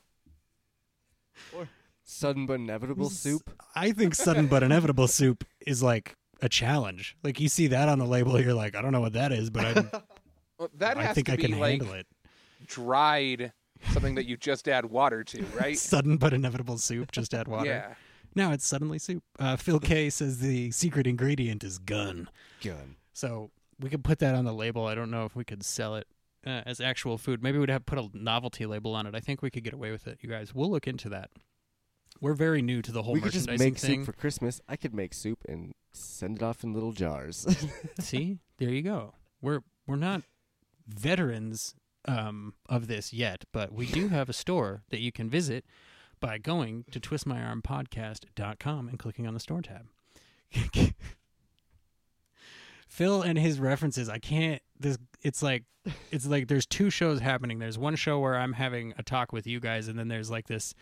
[2.09, 3.53] Sudden but inevitable soup.
[3.75, 7.17] I think sudden but inevitable soup is like a challenge.
[7.21, 9.49] Like you see that on the label, you're like, I don't know what that is,
[9.49, 10.01] but I,
[10.57, 12.07] Well, that I has think to I be can like handle it.
[12.65, 13.51] dried
[13.91, 15.77] something that you just add water to, right?
[15.77, 17.11] Sudden but inevitable soup.
[17.11, 17.67] Just add water.
[17.69, 17.93] Yeah.
[18.35, 19.23] Now it's suddenly soup.
[19.37, 22.29] Uh, Phil K says the secret ingredient is gun.
[22.63, 22.95] Gun.
[23.13, 24.85] So we could put that on the label.
[24.87, 26.07] I don't know if we could sell it
[26.45, 27.43] uh, as actual food.
[27.43, 29.13] Maybe we'd have put a novelty label on it.
[29.13, 30.55] I think we could get away with it, you guys.
[30.55, 31.31] We'll look into that.
[32.21, 33.99] We're very new to the whole we could just make thing.
[33.99, 34.61] soup for Christmas.
[34.67, 37.45] I could make soup and send it off in little jars.
[37.99, 39.13] See, there you go.
[39.41, 40.23] We're we're not
[40.87, 41.75] veterans
[42.07, 45.65] um, of this yet, but we do have a store that you can visit
[46.19, 49.87] by going to twistmyarmpodcast.com and clicking on the store tab.
[52.87, 55.65] Phil and his references, I can't this it's like
[56.11, 57.59] it's like there's two shows happening.
[57.59, 60.47] There's one show where I'm having a talk with you guys and then there's like
[60.47, 60.73] this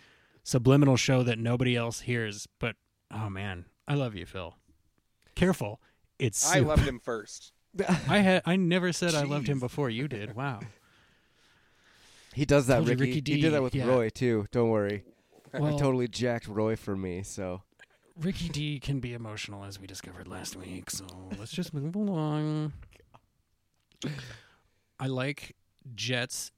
[0.45, 2.77] subliminal show that nobody else hears, but
[3.11, 4.55] oh man, I love you, Phil.
[5.35, 5.81] Careful.
[6.17, 7.51] It's I loved him first.
[8.07, 10.33] I had I never said I loved him before you did.
[10.35, 10.61] Wow.
[12.33, 13.15] he does that, Told you, Ricky.
[13.15, 13.85] Ricky He did that with yeah.
[13.85, 14.45] Roy too.
[14.51, 15.03] Don't worry.
[15.53, 17.23] Well, I totally jacked Roy for me.
[17.23, 17.61] So
[18.19, 21.05] Ricky D can be emotional as we discovered last week, so
[21.39, 22.73] let's just move along.
[24.99, 25.55] I like
[25.95, 26.51] Jet's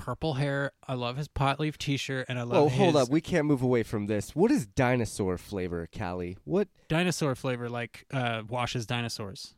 [0.00, 0.72] purple hair.
[0.88, 3.08] I love his pot leaf t-shirt and I love Oh, hold his up.
[3.10, 4.34] We can't move away from this.
[4.34, 6.38] What is dinosaur flavor, Callie?
[6.44, 6.68] What?
[6.88, 9.54] dinosaur flavor like uh washes dinosaurs.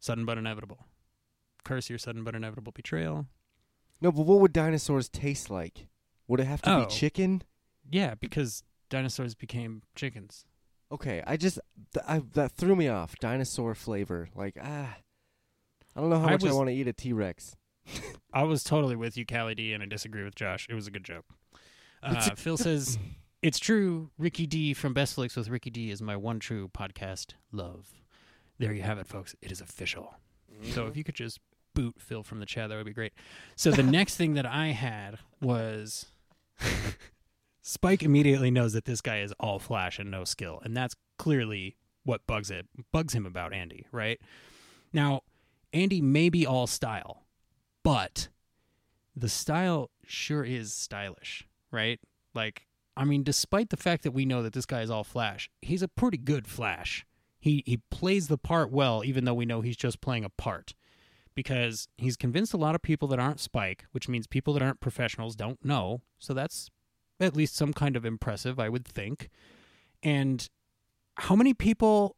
[0.00, 0.86] Sudden but inevitable.
[1.64, 3.26] Curse your sudden but inevitable betrayal.
[4.00, 5.86] No, but what would dinosaurs taste like?
[6.26, 6.80] Would it have to Oh.
[6.84, 7.42] be chicken?
[7.90, 10.44] Yeah, because dinosaurs became chickens.
[10.90, 11.58] Okay, I just
[11.94, 13.16] th- I, that threw me off.
[13.20, 14.96] Dinosaur flavor, like ah,
[15.94, 17.56] I don't know how I much I want to eat a T Rex.
[18.32, 20.66] I was totally with you, Callie D, and I disagree with Josh.
[20.70, 21.24] It was a good joke.
[22.04, 22.98] Uh, Phil says,
[23.42, 24.10] It's true.
[24.18, 27.92] Ricky D from Best Flicks with Ricky D is my one true podcast love.
[28.58, 29.36] There you have it, folks.
[29.40, 30.12] It is official.
[30.72, 31.38] So if you could just
[31.74, 33.12] boot Phil from the chat, that would be great.
[33.54, 36.06] So the next thing that I had was
[37.62, 41.76] Spike immediately knows that this guy is all flash and no skill, and that's clearly
[42.02, 44.20] what bugs it bugs him about Andy, right?
[44.92, 45.22] Now,
[45.72, 47.21] Andy may be all style,
[47.82, 48.28] but
[49.14, 52.00] the style sure is stylish, right?
[52.34, 52.66] Like,
[52.96, 55.82] I mean, despite the fact that we know that this guy is all flash, he's
[55.82, 57.06] a pretty good flash.
[57.38, 60.74] He he plays the part well, even though we know he's just playing a part.
[61.34, 64.80] Because he's convinced a lot of people that aren't Spike, which means people that aren't
[64.80, 66.02] professionals don't know.
[66.18, 66.70] So that's
[67.18, 69.30] at least some kind of impressive, I would think.
[70.02, 70.46] And
[71.16, 72.16] how many people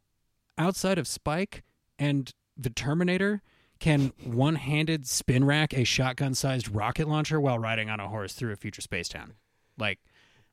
[0.57, 1.63] outside of Spike
[1.97, 3.41] and the Terminator
[3.79, 8.33] can one handed spin rack a shotgun sized rocket launcher while riding on a horse
[8.33, 9.33] through a future space town?
[9.77, 9.99] Like,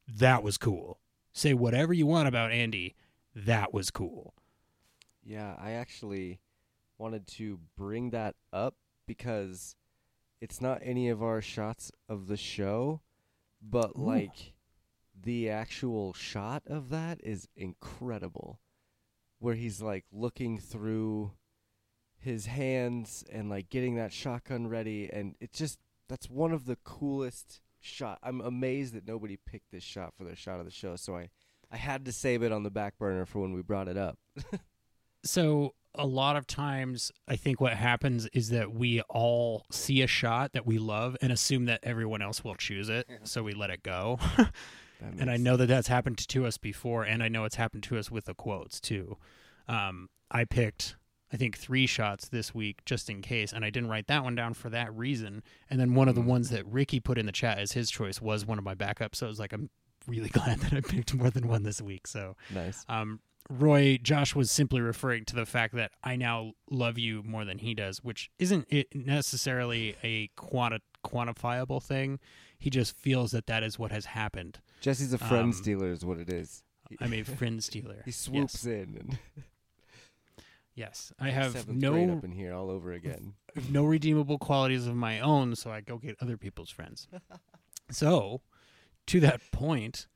[0.08, 0.98] that was cool.
[1.32, 2.94] Say whatever you want about Andy,
[3.34, 4.34] that was cool.
[5.22, 6.40] Yeah, I actually
[6.98, 8.74] wanted to bring that up
[9.06, 9.76] because
[10.40, 13.00] it's not any of our shots of the show,
[13.62, 14.04] but Ooh.
[14.04, 14.54] like
[15.20, 18.58] the actual shot of that is incredible.
[19.38, 21.32] Where he's like looking through
[22.22, 26.76] his hands and like getting that shotgun ready and it's just that's one of the
[26.84, 28.18] coolest shot.
[28.22, 31.30] I'm amazed that nobody picked this shot for their shot of the show, so I
[31.70, 34.18] I had to save it on the back burner for when we brought it up.
[35.24, 40.06] So, a lot of times, I think what happens is that we all see a
[40.06, 43.06] shot that we love and assume that everyone else will choose it.
[43.08, 43.16] Yeah.
[43.22, 44.18] So, we let it go.
[45.18, 47.82] And I makes know that that's happened to us before, and I know it's happened
[47.84, 49.16] to us with the quotes too.
[49.66, 50.94] Um, I picked,
[51.32, 54.34] I think, three shots this week just in case, and I didn't write that one
[54.34, 55.42] down for that reason.
[55.70, 56.26] And then one of the Mm.
[56.26, 59.16] ones that Ricky put in the chat as his choice was one of my backups.
[59.16, 59.70] So I was like, I'm
[60.06, 62.06] really glad that I picked more than one this week.
[62.06, 62.84] So, nice.
[62.88, 63.20] um,
[63.50, 67.58] Roy, Josh was simply referring to the fact that I now love you more than
[67.58, 72.18] he does, which isn't it necessarily a quanti- quantifiable thing.
[72.58, 74.60] He just feels that that is what has happened.
[74.80, 76.62] Jesse's a friend Um, stealer is what it is.
[77.00, 78.02] I'm a friend stealer.
[78.04, 79.18] he swoops in and
[80.74, 83.34] Yes, I have seventh grade no up in here all over again.
[83.70, 87.08] no redeemable qualities of my own, so I go get other people's friends.
[87.90, 88.40] so,
[89.06, 90.06] to that point,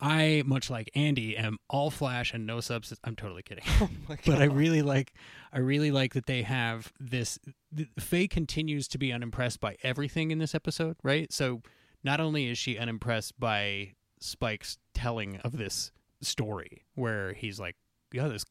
[0.00, 3.00] I, much like Andy, am all flash and no substance.
[3.04, 3.64] I'm totally kidding.
[3.80, 3.88] Oh
[4.26, 5.14] but I really like
[5.52, 7.38] I really like that they have this
[7.74, 11.32] th- Faye continues to be unimpressed by everything in this episode, right?
[11.32, 11.62] So
[12.02, 15.90] not only is she unimpressed by Spike's telling of this
[16.20, 17.76] story where he's like,
[18.12, 18.44] yeah, this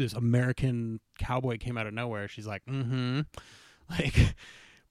[0.00, 2.26] this American cowboy came out of nowhere.
[2.28, 3.20] She's like, mm-hmm.
[3.90, 4.34] Like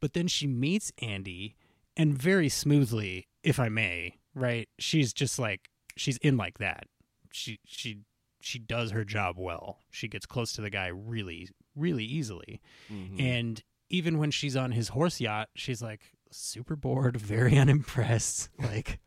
[0.01, 1.55] but then she meets Andy
[1.97, 4.67] and very smoothly, if I may, right?
[4.77, 6.85] She's just like she's in like that.
[7.31, 7.99] She she
[8.41, 9.79] she does her job well.
[9.91, 12.61] She gets close to the guy really really easily.
[12.91, 13.21] Mhm.
[13.21, 16.01] And even when she's on his horse yacht, she's like
[16.31, 18.49] super bored, very unimpressed.
[18.59, 18.99] Like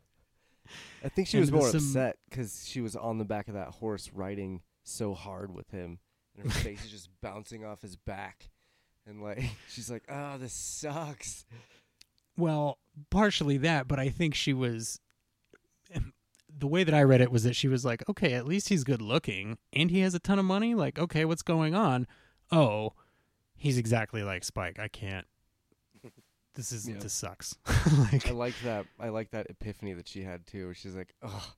[1.05, 3.69] I think she was more some- upset because she was on the back of that
[3.69, 5.99] horse riding so hard with him,
[6.37, 8.51] and her face is just bouncing off his back,
[9.07, 11.45] and like she's like, "Oh, this sucks."
[12.37, 12.79] Well,
[13.11, 15.01] partially that, but I think she was.
[15.95, 16.13] Um,
[16.55, 18.85] the way that I read it was that she was like, okay, at least he's
[18.85, 20.75] good looking and he has a ton of money.
[20.75, 22.07] Like, okay, what's going on?
[22.51, 22.93] Oh,
[23.55, 24.79] he's exactly like Spike.
[24.79, 25.27] I can't.
[26.55, 26.97] This is Yeah.
[26.99, 27.57] this sucks.
[28.13, 28.87] like, I like, that.
[29.01, 30.67] I like that epiphany that she had too.
[30.67, 31.55] Where she's like, "Oh,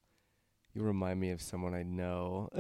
[0.75, 2.51] you remind me of someone I know."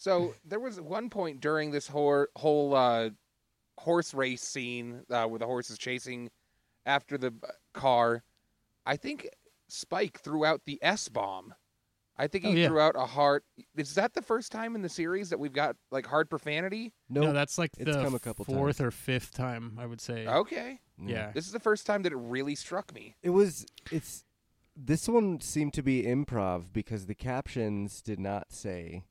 [0.00, 3.10] So there was one point during this whole whole uh,
[3.78, 6.30] horse race scene uh, where the horse is chasing
[6.86, 8.22] after the uh, car.
[8.86, 9.28] I think
[9.68, 11.52] Spike threw out the S bomb.
[12.16, 12.68] I think he Oh, yeah.
[12.68, 13.42] threw out a hard.
[13.76, 16.92] Is that the first time in the series that we've got like hard profanity?
[17.08, 18.86] no, no, that's like it's the come a couple fourth times.
[18.86, 20.28] or fifth time, I would say.
[20.28, 21.32] Okay, yeah.
[21.32, 23.16] this is the first time that it really struck me.
[23.22, 23.66] It was.
[23.90, 24.24] It's.
[24.80, 29.02] This one seemed to be improv because the captions did not say.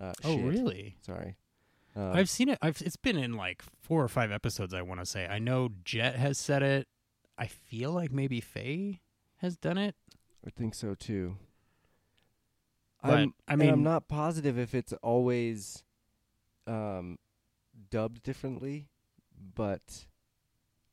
[0.00, 0.44] Uh, Oh, shit.
[0.44, 0.96] really?
[1.00, 1.36] Sorry.
[1.96, 2.58] Um, I've seen it.
[2.62, 4.72] I've, it's been in like four or five episodes.
[4.72, 5.26] I want to say.
[5.26, 6.86] I know Jet has said it.
[7.36, 9.00] I feel like maybe Faye
[9.38, 9.96] has done it.
[10.46, 11.36] I think so too.
[13.02, 15.82] But, I'm, I mean- I'm not positive if it's always
[16.68, 17.18] um,
[17.90, 18.86] dubbed differently,
[19.54, 20.06] but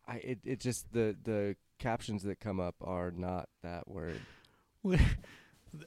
[0.07, 4.19] I it, it just the the captions that come up are not that word.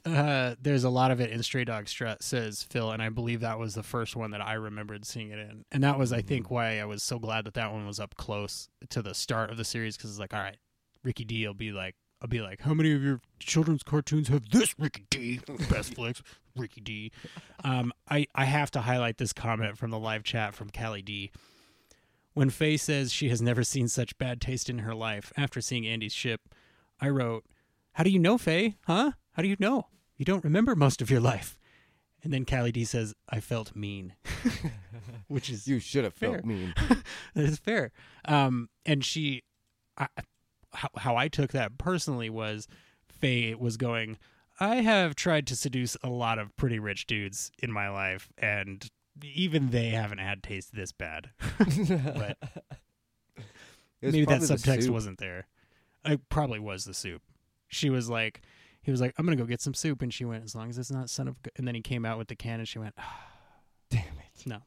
[0.04, 3.40] Uh, there's a lot of it in Stray Dog Strut, says Phil, and I believe
[3.40, 6.20] that was the first one that I remembered seeing it in, and that was, I
[6.20, 6.50] think, Mhm.
[6.50, 9.56] why I was so glad that that one was up close to the start of
[9.56, 10.58] the series because it's like, all right,
[11.02, 14.50] Ricky D will be like, I'll be like, how many of your children's cartoons have
[14.50, 15.40] this Ricky D?
[15.70, 16.22] Best flicks,
[16.54, 17.10] Ricky D.
[17.64, 21.30] Um, I I have to highlight this comment from the live chat from Callie D.
[22.38, 25.88] When Faye says she has never seen such bad taste in her life after seeing
[25.88, 26.42] Andy's ship,
[27.00, 27.44] I wrote,
[27.94, 28.76] How do you know, Faye?
[28.86, 29.10] Huh?
[29.32, 29.88] How do you know?
[30.16, 31.58] You don't remember most of your life.
[32.22, 34.14] And then Callie D says, I felt mean.
[35.26, 36.34] Which is You should have Fair.
[36.34, 36.74] felt mean.
[37.34, 37.90] that is fair.
[38.24, 39.42] Um, and she,
[39.96, 40.06] I,
[40.72, 42.68] how, how I took that personally was
[43.08, 44.16] Faye was going,
[44.60, 48.88] I have tried to seduce a lot of pretty rich dudes in my life, and
[49.22, 51.30] even they haven't had taste this bad.
[51.58, 52.36] but
[54.02, 55.46] maybe that probably the subtext wasn't there.
[56.04, 57.22] It probably was the soup.
[57.68, 58.42] She was like,
[58.80, 60.78] he was like, I'm gonna go get some soup, and she went, as long as
[60.78, 61.42] it's not son of.
[61.42, 61.50] G-.
[61.56, 62.94] And then he came out with the can, and she went,
[63.90, 64.46] Damn it.
[64.46, 64.58] no.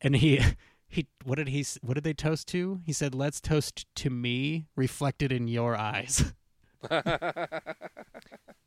[0.00, 0.40] And he,
[0.88, 1.64] he, what did he?
[1.82, 2.80] What did they toast to?
[2.84, 6.32] He said, "Let's toast to me, reflected in your eyes."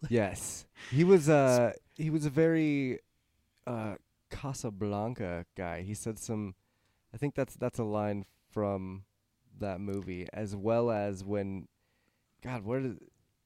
[0.09, 1.29] Yes, he was.
[1.29, 2.99] Uh, he was a very
[3.65, 3.95] uh,
[4.29, 5.81] Casablanca guy.
[5.81, 6.55] He said some.
[7.13, 9.03] I think that's that's a line from
[9.59, 11.67] that movie, as well as when.
[12.43, 12.99] God, where did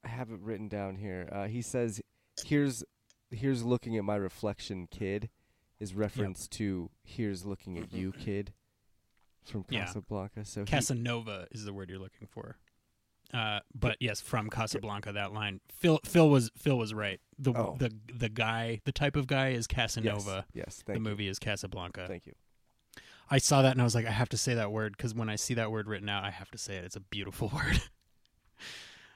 [0.04, 1.28] I have it written down here?
[1.32, 2.00] Uh, he says,
[2.44, 2.84] "Here's,
[3.30, 5.30] here's looking at my reflection, kid,"
[5.80, 8.52] is reference to "Here's looking at you, kid,"
[9.44, 9.86] from Yeah.
[9.86, 10.44] Casablanca.
[10.44, 12.56] So he- Casanova is the word you're looking for.
[13.32, 15.60] Uh, but yes, from Casablanca, that line.
[15.78, 17.18] Phil, Phil was Phil was right.
[17.38, 17.76] The Oh.
[17.78, 20.44] the the guy, the type of guy is Casanova.
[20.52, 21.00] Yes, yes The you.
[21.00, 22.04] movie is Casablanca.
[22.06, 22.34] Thank you.
[23.30, 25.30] I saw that and I was like, I have to say that word because when
[25.30, 26.84] I see that word written out, I have to say it.
[26.84, 27.80] It's a beautiful word.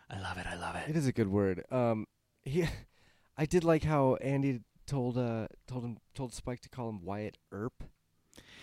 [0.09, 0.47] I love it.
[0.47, 0.97] I love It it.
[0.97, 1.65] is a good word.
[1.71, 2.07] Um,
[2.45, 2.65] he,
[3.37, 7.37] I did like how Andy told uh told him told Spike to call him Wyatt
[7.53, 7.83] Earp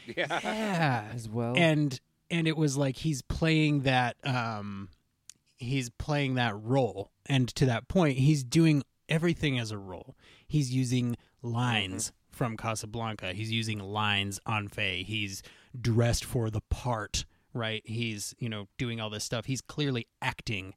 [0.07, 0.39] yeah.
[0.41, 1.11] Yeah.
[1.13, 1.53] as well.
[1.57, 1.99] and
[2.31, 4.89] and it was like he's playing that um
[5.63, 7.11] he's playing that role.
[7.25, 10.15] And to that point he's doing everything as a role.
[10.47, 12.35] He's using lines mm-hmm.
[12.35, 13.33] from casablanca.
[13.33, 15.03] He's using lines on Faye.
[15.03, 15.43] he's
[15.79, 17.83] dressed for the part right?
[17.85, 19.45] He's you know doing all this stuff.
[19.45, 20.73] He's clearly acting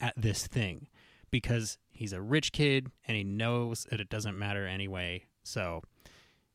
[0.00, 0.88] at this thing
[1.30, 5.24] because he's a rich kid and he knows that it doesn't matter anyway.
[5.42, 5.82] So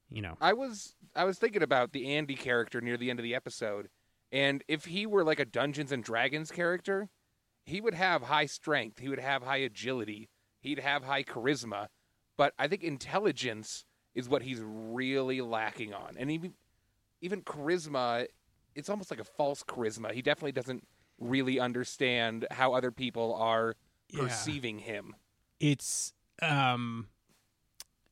[0.10, 0.38] you know.
[0.40, 3.90] I was I was thinking about the Andy character near the end of the episode,
[4.32, 7.10] and if he were like a Dungeons and Dragons character,
[7.66, 10.30] he would have high strength, he would have high agility,
[10.60, 11.88] he'd have high charisma,
[12.38, 13.86] but I think intelligence
[14.16, 16.16] is what he's really lacking on.
[16.18, 16.54] And even
[17.22, 18.28] even charisma,
[18.76, 20.12] it's almost like a false charisma.
[20.12, 20.86] He definitely doesn't
[21.20, 23.76] really understand how other people are
[24.10, 24.20] Yeah.
[24.22, 25.16] perceiving him.
[25.60, 27.08] It's um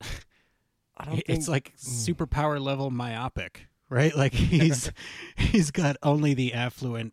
[0.96, 4.16] I don't think it's like superpower level myopic, right?
[4.16, 4.90] Like he's
[5.36, 7.12] he's got only the affluent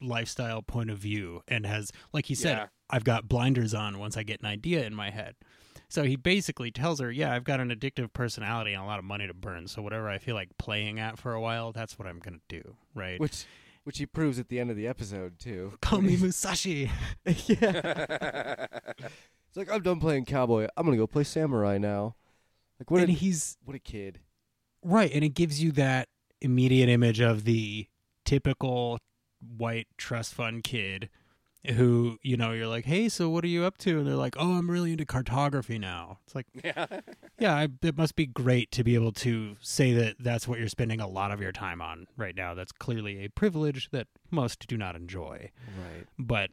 [0.00, 2.66] lifestyle point of view and has like he said Yeah.
[2.90, 5.34] I've got blinders on once I get an idea in my head.
[5.90, 9.04] So he basically tells her, "Yeah, I've got an addictive personality and a lot of
[9.06, 9.66] money to burn.
[9.68, 12.62] So whatever I feel like playing at for a while, that's what I'm going to
[12.62, 13.18] do." Right?
[13.18, 13.44] which
[13.84, 15.72] which he proves at the end of the episode too.
[15.80, 16.90] Call me Musashi.
[17.26, 18.66] yeah.
[19.48, 20.68] It's like I'm done playing cowboy.
[20.76, 22.16] I'm gonna go play samurai now.
[22.78, 23.00] Like what?
[23.00, 24.20] and A, he's what a kid.
[24.84, 26.08] Right, and it gives you that
[26.40, 27.86] immediate image of the
[28.24, 28.98] typical
[29.40, 31.08] white trust fund kid
[31.74, 34.36] who, you know, you're like, "Hey, so what are you up to?" And they're like,
[34.38, 36.86] "Oh, I'm really into cartography now." It's like, yeah.
[37.38, 40.68] yeah, I, it must be great to be able to say that that's what you're
[40.68, 42.54] spending a lot of your time on right now.
[42.54, 45.50] That's clearly a privilege that most do not enjoy.
[45.76, 46.06] Right.
[46.18, 46.50] But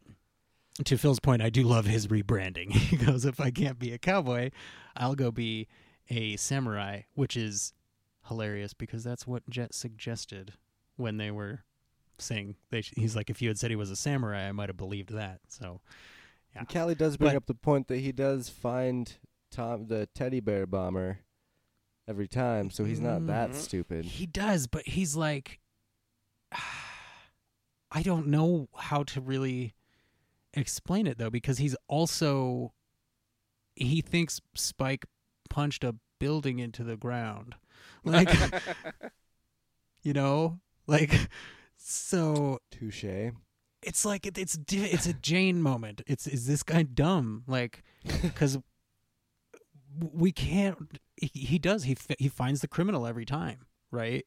[0.83, 2.71] to Phil's point, I do love his rebranding.
[2.85, 4.51] He goes, if I can't be a cowboy,
[4.95, 5.67] I'll go be
[6.09, 7.73] a samurai, which is
[8.27, 10.53] hilarious because that's what Jet suggested
[10.97, 11.63] when they were
[12.17, 12.81] saying they.
[12.81, 15.09] sh- He's like, if you had said he was a samurai, I might have believed
[15.11, 15.39] that.
[15.47, 15.81] So
[16.53, 16.59] Yeah.
[16.59, 19.13] And Callie does bring But- up the point that he does find
[19.51, 21.19] Tom the teddy bear bomber
[22.07, 23.55] every time, so he's not that Mhm.
[23.55, 24.05] stupid.
[24.05, 25.59] he does, but he's like,
[27.91, 29.73] I don't know how to really
[30.53, 32.73] explain it though because he's also
[33.75, 35.05] he thinks Spike
[35.49, 37.55] punched a building into the ground.
[38.03, 38.29] Like
[40.03, 41.29] you know, like
[41.87, 43.31] so Touche.
[43.83, 46.01] it's like it, it's it's a Jayne moment.
[46.07, 47.43] It's is this guy dumb?
[47.47, 47.83] Like
[48.35, 48.57] cuz
[49.99, 54.25] we can't he, he does he he finds the criminal every time, right?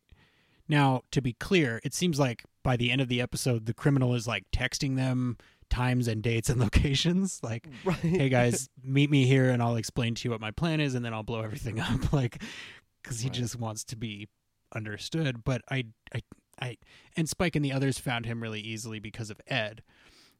[0.71, 4.15] Now, to be clear, it seems like by the end of the episode the criminal
[4.15, 5.37] is like texting them
[5.71, 7.97] times and dates and locations like Right.
[7.97, 11.05] hey guys meet me here and i'll explain to you what my plan is and
[11.05, 12.43] then i'll blow everything up like
[13.03, 13.35] because he Right.
[13.35, 14.29] just wants to be
[14.75, 16.23] understood but I, I
[16.61, 16.77] i
[17.17, 19.83] and spike and the others found him really easily because of ed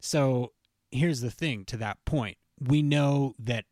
[0.01, 0.53] so
[0.91, 3.65] here's the thing to that point we know that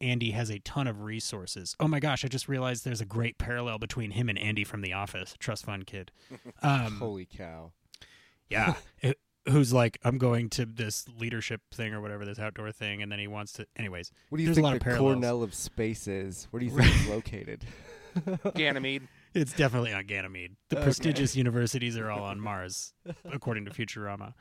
[0.00, 3.38] andy has a ton of resources oh my gosh i just realized there's a great
[3.38, 6.10] parallel between him and andy from the office trust fund kid
[6.62, 7.72] um, Holy cow.
[8.48, 8.74] yeah.
[9.02, 9.18] It-
[9.48, 13.18] who's like, I'm going to this leadership thing or whatever, this outdoor thing, and then
[13.18, 13.66] he wants to.
[13.76, 15.14] Anyways, What do you There's a think lot the of parallels.
[15.14, 16.46] Cornell of space is?
[16.52, 17.64] Where do you think it's located?
[18.54, 19.08] Ganymede.
[19.34, 20.56] It's definitely on Ganymede.
[20.68, 20.84] The Okay.
[20.84, 22.92] prestigious universities are all on Mars,
[23.30, 24.34] according to Futurama.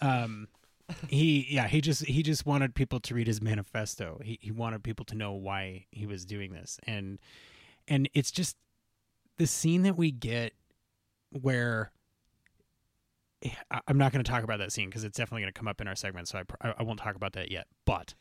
[0.00, 0.48] Um,
[1.08, 4.20] he, yeah, he just he just wanted people to read his manifesto.
[4.24, 7.18] He he wanted people to know why he was doing this, and
[7.86, 8.56] and it's just
[9.38, 10.52] the scene that we get
[11.30, 11.92] where
[13.86, 15.80] I'm not going to talk about that scene because it's definitely going to come up
[15.80, 17.66] in our segment, so I I won't talk about that yet.
[17.86, 18.14] But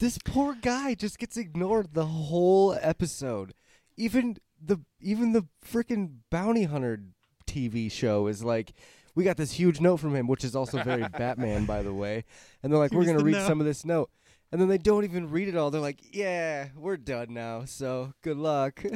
[0.00, 3.54] this poor guy just gets ignored the whole episode.
[3.96, 7.00] Even the even the freaking bounty hunter
[7.46, 8.72] TV show is like
[9.14, 12.24] we got this huge note from him, which is also very Batman, by the way.
[12.62, 13.46] And they're like, we're gonna read note.
[13.46, 14.10] some of this note,
[14.50, 15.70] and then they don't even read it all.
[15.70, 17.64] They're like, yeah, we're done now.
[17.64, 18.82] So good luck.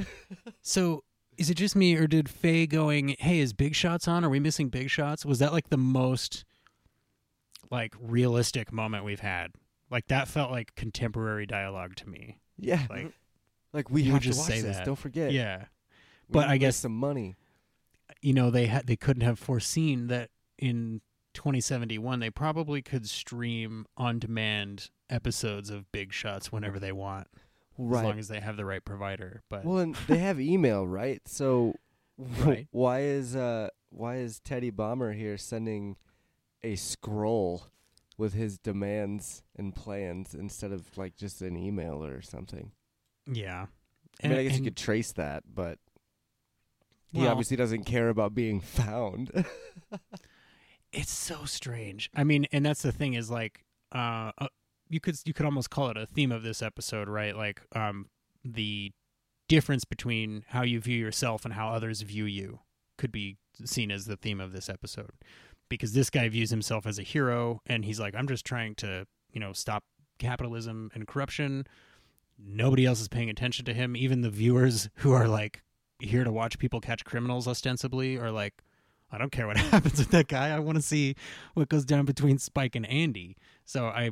[0.62, 1.04] So
[1.36, 4.24] is it just me, or did Faye going, "Hey, is Big Shots on?
[4.24, 6.44] Are we missing Big Shots?" Was that like the most
[7.70, 9.52] like realistic moment we've had?
[9.90, 12.38] Like that felt like contemporary dialogue to me.
[12.58, 13.12] yeah, Like,
[13.72, 14.76] like we you have to just watch say this.
[14.78, 14.86] that.
[14.86, 15.32] Don't forget.
[15.32, 15.66] yeah,
[16.28, 17.36] We but I guess- some money.
[18.22, 21.00] you know they had they couldn't have foreseen that in
[21.34, 27.28] 2071 they probably could stream on demand episodes of Big Shots whenever they want,
[27.76, 28.00] Right.
[28.00, 29.42] as long as they have the right provider.
[29.48, 31.20] But Well, and they have email, right?
[31.28, 31.74] So,
[32.18, 32.66] Right.
[32.72, 35.96] why is uh why is Teddy Bomber here sending
[36.62, 37.68] a scroll
[38.16, 42.72] with his demands and plans instead of like just an email or something?
[43.30, 43.66] Yeah,
[44.22, 45.78] I mean, I And- guess you could trace that, but
[47.12, 49.44] he well, obviously doesn't care about being found.
[50.92, 52.10] it's so strange.
[52.14, 53.64] I mean, and that's the thing is like,
[53.94, 54.48] uh, uh,
[54.88, 57.36] you could you could almost call it a theme of this episode, right?
[57.36, 58.06] Like, um,
[58.44, 58.92] the
[59.48, 62.60] difference between how you view yourself and how others view you
[62.98, 65.10] could be seen as the theme of this episode,
[65.68, 69.06] because this guy views himself as a hero, and he's like, I'm just trying to,
[69.32, 69.84] you know, stop
[70.18, 71.66] capitalism and corruption.
[72.38, 73.96] Nobody else is paying attention to him.
[73.96, 75.62] Even the viewers who are like
[76.00, 78.62] here to watch people catch criminals ostensibly are like,
[79.10, 80.50] I don't care what happens with that guy.
[80.50, 81.16] I want to see
[81.54, 83.36] what goes down between Spike and Andy.
[83.64, 84.10] So I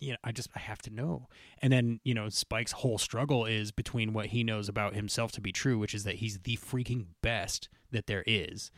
[0.00, 1.28] you know, I just I have to know.
[1.60, 5.40] And then, you know, Spike's whole struggle is between what he knows about himself to
[5.40, 8.70] be true, which is that he's the freaking best that there is,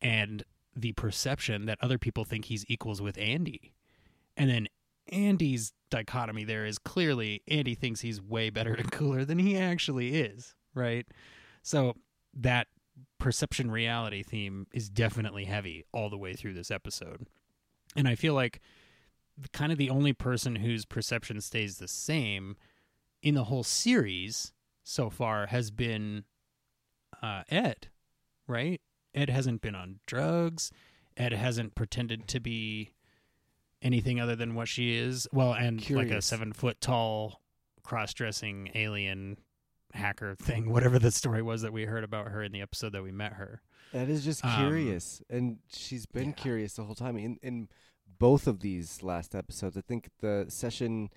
[0.00, 0.44] and
[0.74, 3.72] the perception that other people think he's equals with Andy.
[4.36, 4.68] And then
[5.10, 10.16] Andy's dichotomy there is clearly Andy thinks he's way better and cooler than he actually
[10.16, 11.06] is, right?
[11.62, 11.94] So
[12.34, 12.68] that
[13.18, 17.26] perception reality theme is definitely heavy all the way through this episode.
[17.94, 18.60] And I feel like
[19.52, 22.56] kind of the only person whose perception stays the same
[23.22, 24.52] in the whole series
[24.82, 26.24] so far has been
[27.22, 27.88] uh, Ed,
[28.46, 28.80] right?
[29.14, 30.70] Ed hasn't been on drugs.
[31.16, 32.90] Ed hasn't pretended to be
[33.82, 35.26] anything other than what she is.
[35.32, 37.40] Well, and like a seven foot tall,
[37.82, 39.38] cross dressing alien
[39.92, 43.02] hacker thing, whatever the story was that we heard about her in the episode that
[43.02, 43.60] we met her.
[43.92, 46.34] That is just Um, curious, and she's been yeah.
[46.34, 47.16] curious the whole time.
[47.16, 47.68] In in
[48.18, 51.08] both of these last episodes, I think the session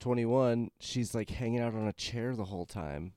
[0.00, 3.12] twenty one, she's like hanging out on a chair the whole time,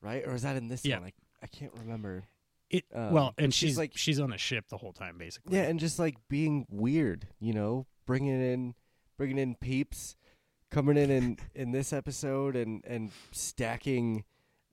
[0.00, 0.24] right?
[0.26, 1.00] Or is that in this Yeah.
[1.00, 1.08] one?
[1.08, 2.24] I I can't remember.
[2.70, 5.56] It Um, well, and she's she's like- she's on a ship the whole time, basically.
[5.56, 8.74] Yeah, and just like being weird, you know, bringing in
[9.16, 10.16] bringing in peeps,
[10.70, 14.24] coming in in, in this episode and and stacking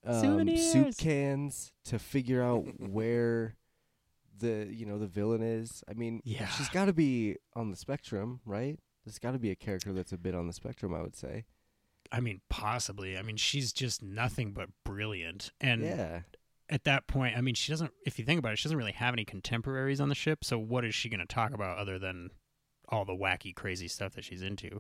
[0.06, 3.56] um, soup cans to figure out where
[4.40, 5.84] the you know the villain is.
[5.88, 6.48] I mean, Yeah.
[6.48, 8.80] she's got to be on the spectrum, right?
[9.06, 11.46] There's got to be a character that's a bit on the spectrum, I would say.
[12.12, 13.18] I mean, possibly.
[13.18, 15.52] I mean, she's just nothing but brilliant.
[15.62, 16.22] And yeah,
[16.72, 17.92] at that point, I mean, she doesn't.
[18.06, 20.44] If you think about it, she doesn't really have any contemporaries on the ship.
[20.44, 22.30] So what is she going to talk about other than
[22.90, 24.80] all the wacky, crazy stuff that she's into?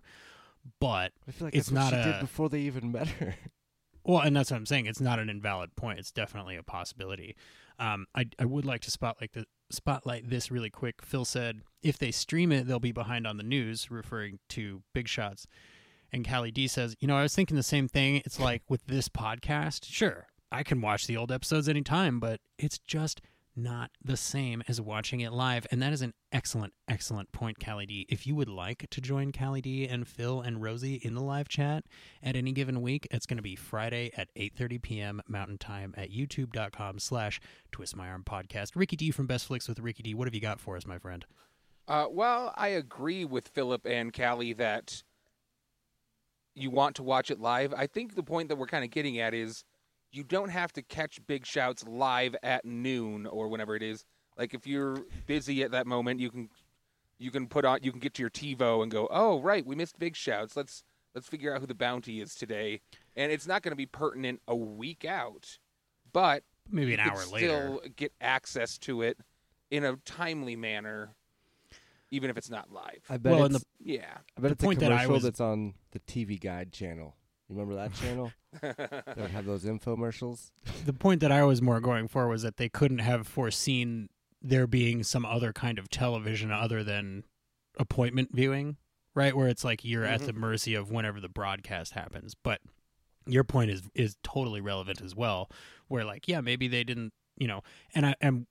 [0.79, 3.35] But I feel like It's not she a- did before they even met her.
[4.03, 4.85] well, and that's what I'm saying.
[4.85, 5.99] It's not an invalid point.
[5.99, 7.35] It's definitely a possibility.
[7.79, 11.01] Um, I I would like to spotlight the spotlight this really quick.
[11.01, 15.07] Phil said if they stream it, they'll be behind on the news, referring to Big
[15.07, 15.47] Shots.
[16.13, 18.17] And Callie D says, you know, I was thinking the same thing.
[18.17, 22.77] It's like with this podcast, sure, I can watch the old episodes anytime, but it's
[22.79, 23.21] just
[23.55, 25.67] not the same as watching it live.
[25.71, 28.05] And that is an excellent, excellent point, Callie D.
[28.09, 31.49] If you would like to join Callie D and Phil and Rosie in the live
[31.49, 31.85] chat
[32.23, 35.21] at any given week, it's going to be Friday at 8.30 p.m.
[35.27, 37.39] Mountain Time at youtube.com slash
[37.71, 38.71] twist my arm podcast.
[38.75, 40.13] Ricky D from Best Flicks with Ricky D.
[40.13, 41.25] What have you got for us, my friend?
[41.87, 45.03] Uh, well, I agree with Philip and Callie that
[46.55, 47.73] you want to watch it live.
[47.75, 49.63] I think the point that we're kind of getting at is
[50.11, 54.05] you don't have to catch Big Shouts live at noon or whenever it is.
[54.37, 56.49] Like if you're busy at that moment, you can
[57.17, 59.75] you can put on you can get to your TiVo and go, "Oh, right, we
[59.75, 60.55] missed Big Shouts.
[60.55, 60.83] Let's
[61.13, 62.81] let's figure out who the bounty is today."
[63.15, 65.59] And it's not going to be pertinent a week out,
[66.13, 67.47] but Maybe an you could hour later.
[67.47, 69.17] Still get access to it
[69.69, 71.09] in a timely manner,
[72.09, 73.01] even if it's not live.
[73.09, 74.17] I bet Well, and it's, yeah.
[74.37, 76.71] I bet the it's a point that I commercial was- that's on the TV Guide
[76.71, 77.15] channel.
[77.51, 78.31] You remember that channel?
[78.61, 80.51] that would have those infomercials.
[80.85, 84.09] the point that I was more going for was that they couldn't have foreseen
[84.41, 87.25] there being some other kind of television other than
[87.77, 88.77] appointment viewing,
[89.13, 89.35] right?
[89.35, 90.25] Where it's like you're at Mhm.
[90.27, 92.35] the mercy of whenever the broadcast happens.
[92.35, 92.61] But
[93.25, 95.49] your point is is totally relevant as well.
[95.89, 97.61] Where like, yeah, maybe they didn't, you know,
[97.93, 98.47] and I and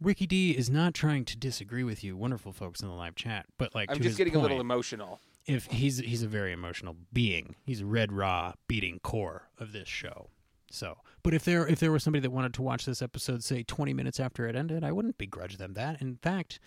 [0.00, 3.46] Ricky D is not trying to disagree with you, wonderful folks in the live chat,
[3.58, 5.20] but like I'm just his getting a little emotional.
[5.48, 7.56] If he's he's a very emotional being.
[7.64, 10.28] He's a red raw beating core of this show.
[10.70, 13.62] So, but if there if there was somebody that wanted to watch this episode, say
[13.62, 16.00] 20 minutes after it ended, I wouldn't begrudge them that.
[16.02, 16.60] In fact,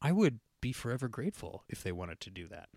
[0.00, 2.68] I would be forever grateful if they wanted to do that.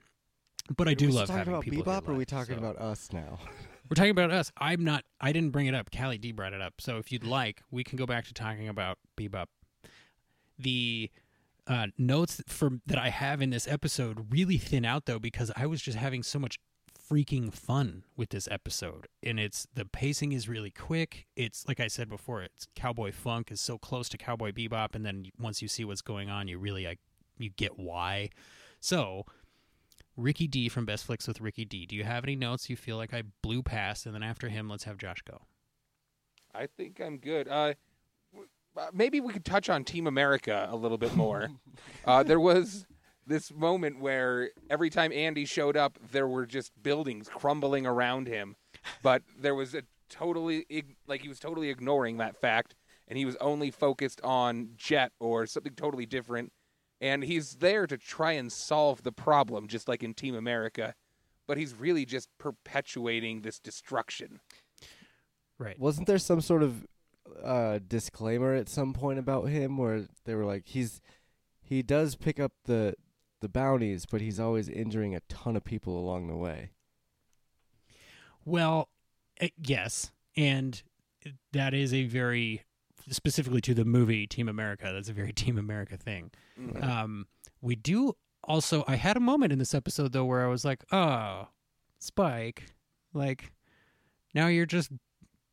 [0.75, 1.83] But I do love talking having about people.
[1.83, 3.39] Bebop, or are we talking so- about us now?
[3.89, 4.49] We're talking about us.
[4.57, 5.03] I'm not.
[5.19, 5.89] I didn't bring it up.
[5.95, 6.75] Callie D brought it up.
[6.79, 9.47] So if you'd like, we can go back to talking about Bebop.
[10.57, 11.11] The
[11.67, 15.65] uh, notes for that I have in this episode really thin out though because I
[15.65, 16.59] was just having so much
[17.09, 21.27] freaking fun with this episode, and it's the pacing is really quick.
[21.35, 25.05] It's like I said before, it's Cowboy Funk is so close to Cowboy Bebop, and
[25.05, 26.99] then once you see what's going on, you really like
[27.37, 28.29] you get why.
[28.79, 29.25] So
[30.15, 31.85] Ricky D from Best Flicks with Ricky D.
[31.85, 34.05] Do you have any notes you feel like I blew past?
[34.05, 35.41] And then after him, let's have Josh go.
[36.53, 37.47] I think I'm good.
[37.47, 37.73] Uh,
[38.93, 41.49] maybe we could touch on Team America a little bit more.
[42.05, 42.85] uh, there was
[43.25, 48.55] this moment where every time Andy showed up, there were just buildings crumbling around him,
[49.01, 50.65] but there was a totally
[51.07, 52.75] like he was totally ignoring that fact,
[53.07, 56.51] and he was only focused on Jet or something totally different.
[57.01, 60.95] And he's there to try and solve the problem, just like in Team America,
[61.47, 64.39] but he's really just perpetuating this destruction.
[65.59, 65.77] Right.
[65.77, 66.85] Wasn't there some sort of
[67.43, 71.01] uh, disclaimer at some point about him where they were like, he's
[71.61, 72.95] he does pick up the
[73.41, 76.71] the bounties, but he's always injuring a ton of people along the way.
[78.45, 78.89] Well,
[79.39, 80.81] eh, yes, and
[81.51, 82.63] that is a very
[83.09, 84.91] specifically to the movie Team America.
[84.93, 86.31] That's a very Team America thing.
[86.59, 86.83] Mhm.
[86.83, 87.27] Um,
[87.61, 88.13] we do
[88.43, 88.83] also.
[88.87, 91.47] I had a moment in this episode though where I was like, "Oh,
[91.99, 92.73] Spike,
[93.13, 93.53] like
[94.33, 94.91] now you're just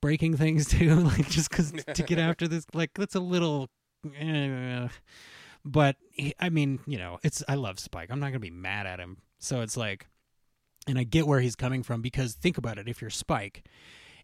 [0.01, 2.67] breaking things too, like just because to get after this.
[2.75, 3.69] Like that's a little."
[4.17, 4.89] eh.
[5.63, 8.11] But he, I mean, you know, it's I love Spike.
[8.11, 9.19] I'm not gonna be mad at him.
[9.39, 10.07] So it's like,
[10.87, 12.89] and I get where he's coming from because think about it.
[12.89, 13.65] If you're Spike,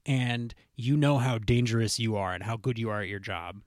[0.07, 3.61] and you know how dangerous you are and how good you are at your job,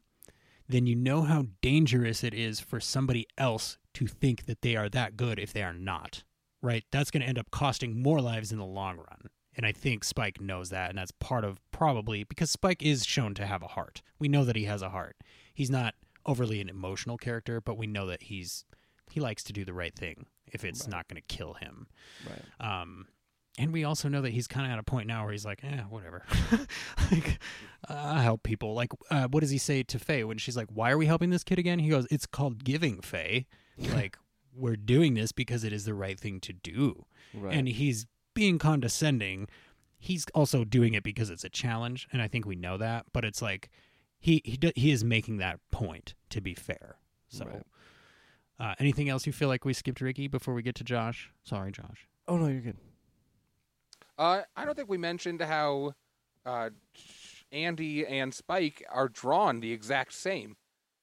[0.68, 4.88] then you know how dangerous it is for somebody else to think that they are
[4.90, 6.24] that good if they are not.
[6.62, 6.84] Right?
[6.92, 9.30] That's going to end up costing more lives in the long run.
[9.60, 10.88] And I think Spike knows that.
[10.90, 14.02] And that's part of probably because Spike is shown to have a heart.
[14.18, 15.18] We know that he has a heart.
[15.54, 15.96] He's not
[16.26, 18.64] overly an emotional character, but we know that he's
[19.12, 20.92] he likes to do the right thing if it's Right.
[20.92, 21.88] not going to kill him.
[22.26, 22.82] Right.
[22.82, 23.08] Um,
[23.58, 25.62] and we also know that he's kind of at a point now where he's like,
[25.66, 26.24] eh, whatever.
[27.12, 27.38] like,
[27.90, 28.74] uh, I help people.
[28.76, 31.32] Like, uh, what does he say to Faye when she's like, why are we helping
[31.32, 31.80] this kid again?
[31.80, 33.46] He goes, it's called giving, Faye.
[33.78, 34.18] like,
[34.56, 37.06] we're doing this because it is the right thing to do.
[37.34, 37.54] Right.
[37.54, 38.06] And he's
[38.40, 39.48] being condescending.
[39.98, 43.06] He's also doing it because it's a challenge, and I think we know that.
[43.12, 43.70] But it's like
[44.20, 46.96] he he do, he is making that point to be fair.
[47.28, 47.64] So, Right.
[48.60, 51.32] uh, anything else you feel like we skipped, Ricky, before we get to Josh?
[51.44, 52.08] Sorry, Josh.
[52.30, 52.78] oh no, you're good.
[54.18, 55.94] Uh, I don't think we mentioned how
[56.46, 56.70] uh,
[57.52, 60.56] Andy and Spike are drawn the exact same.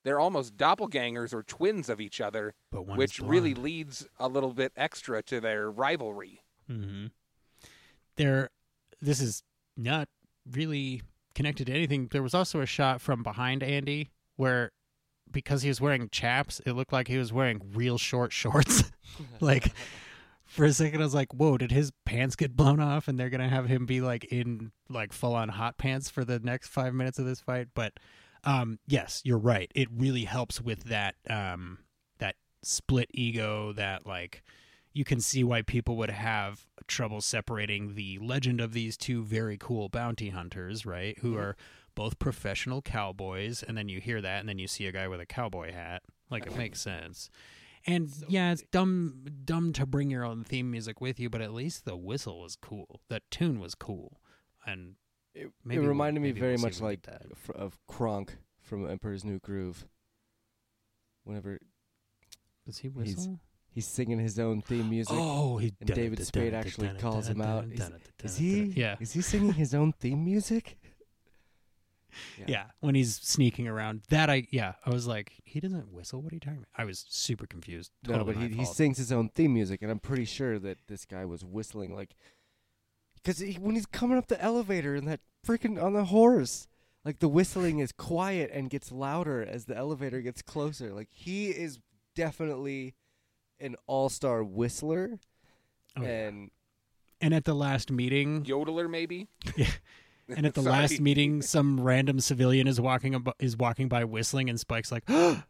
[0.04, 4.72] They're almost doppelgangers or twins of each other, But which really leads a little bit
[4.76, 6.42] extra to their rivalry.
[6.70, 7.06] Mm-hmm.
[8.16, 8.50] There,
[9.00, 9.42] this is
[9.76, 10.08] not
[10.50, 11.02] really
[11.34, 12.08] connected to anything.
[12.10, 14.72] There was also a shot from behind Andy where,
[15.30, 18.84] because he was wearing chaps, it looked like he was wearing real short shorts.
[19.40, 19.72] like,
[20.46, 23.30] for a second, I was like, "Whoa, did his pants get blown off?" And they're
[23.30, 26.94] gonna have him be like in like full on hot pants for the next five
[26.94, 27.68] minutes of this fight.
[27.74, 27.94] But,
[28.44, 29.70] um, yes, you're right.
[29.74, 31.78] It really helps with that um
[32.18, 34.42] that split ego that like
[34.96, 39.58] you can see why people would have trouble separating the legend of these two very
[39.58, 41.18] cool bounty hunters, right?
[41.18, 41.40] Who Mhm.
[41.40, 41.56] are
[41.94, 45.20] both professional cowboys, and then you hear that, and then you see a guy with
[45.20, 46.02] a cowboy hat.
[46.30, 47.28] Like it makes sense.
[47.86, 51.40] And So yeah, it's dumb, dumb to bring your own theme music with you, but
[51.42, 53.02] at least the whistle was cool.
[53.08, 54.20] That tune was cool,
[54.66, 54.96] and
[55.34, 57.26] It, it we'll- reminded me very we'll much like that.
[57.54, 59.86] of Kronk from Emperor's New Groove.
[61.24, 61.60] Whenever
[62.64, 63.40] does he whistle?
[63.76, 67.66] He's singing his own theme music, oh, he and David Spade actually calls him out.
[67.66, 67.90] Is,
[68.24, 68.62] is he?
[68.74, 70.78] Yeah, Is he singing his own theme music?
[72.46, 74.00] Yeah, when he's sneaking around.
[74.08, 76.22] That I yeah, I was like, he doesn't whistle.
[76.22, 76.68] What are you talking about?
[76.74, 77.92] I was super confused.
[78.02, 80.78] Totally no, but he, he sings his own theme music, and I'm pretty sure that
[80.88, 82.16] this guy was whistling like,
[83.16, 86.68] because he, when he's coming up the elevator and that freaking on the horse,
[87.04, 90.94] like the whistling is quiet and gets louder as the elevator gets closer.
[90.94, 91.78] Like he is
[92.14, 92.94] definitely
[93.60, 95.18] an all-star whistler,
[95.96, 96.08] Oh, yeah.
[96.28, 96.50] and
[97.20, 99.28] And at the last meeting, Yodeler, maybe.
[99.56, 99.66] Yeah.
[100.36, 104.50] and at the last meeting, some random civilian is walking ab- is walking by whistling,
[104.50, 105.42] and Spike's like, "Oh,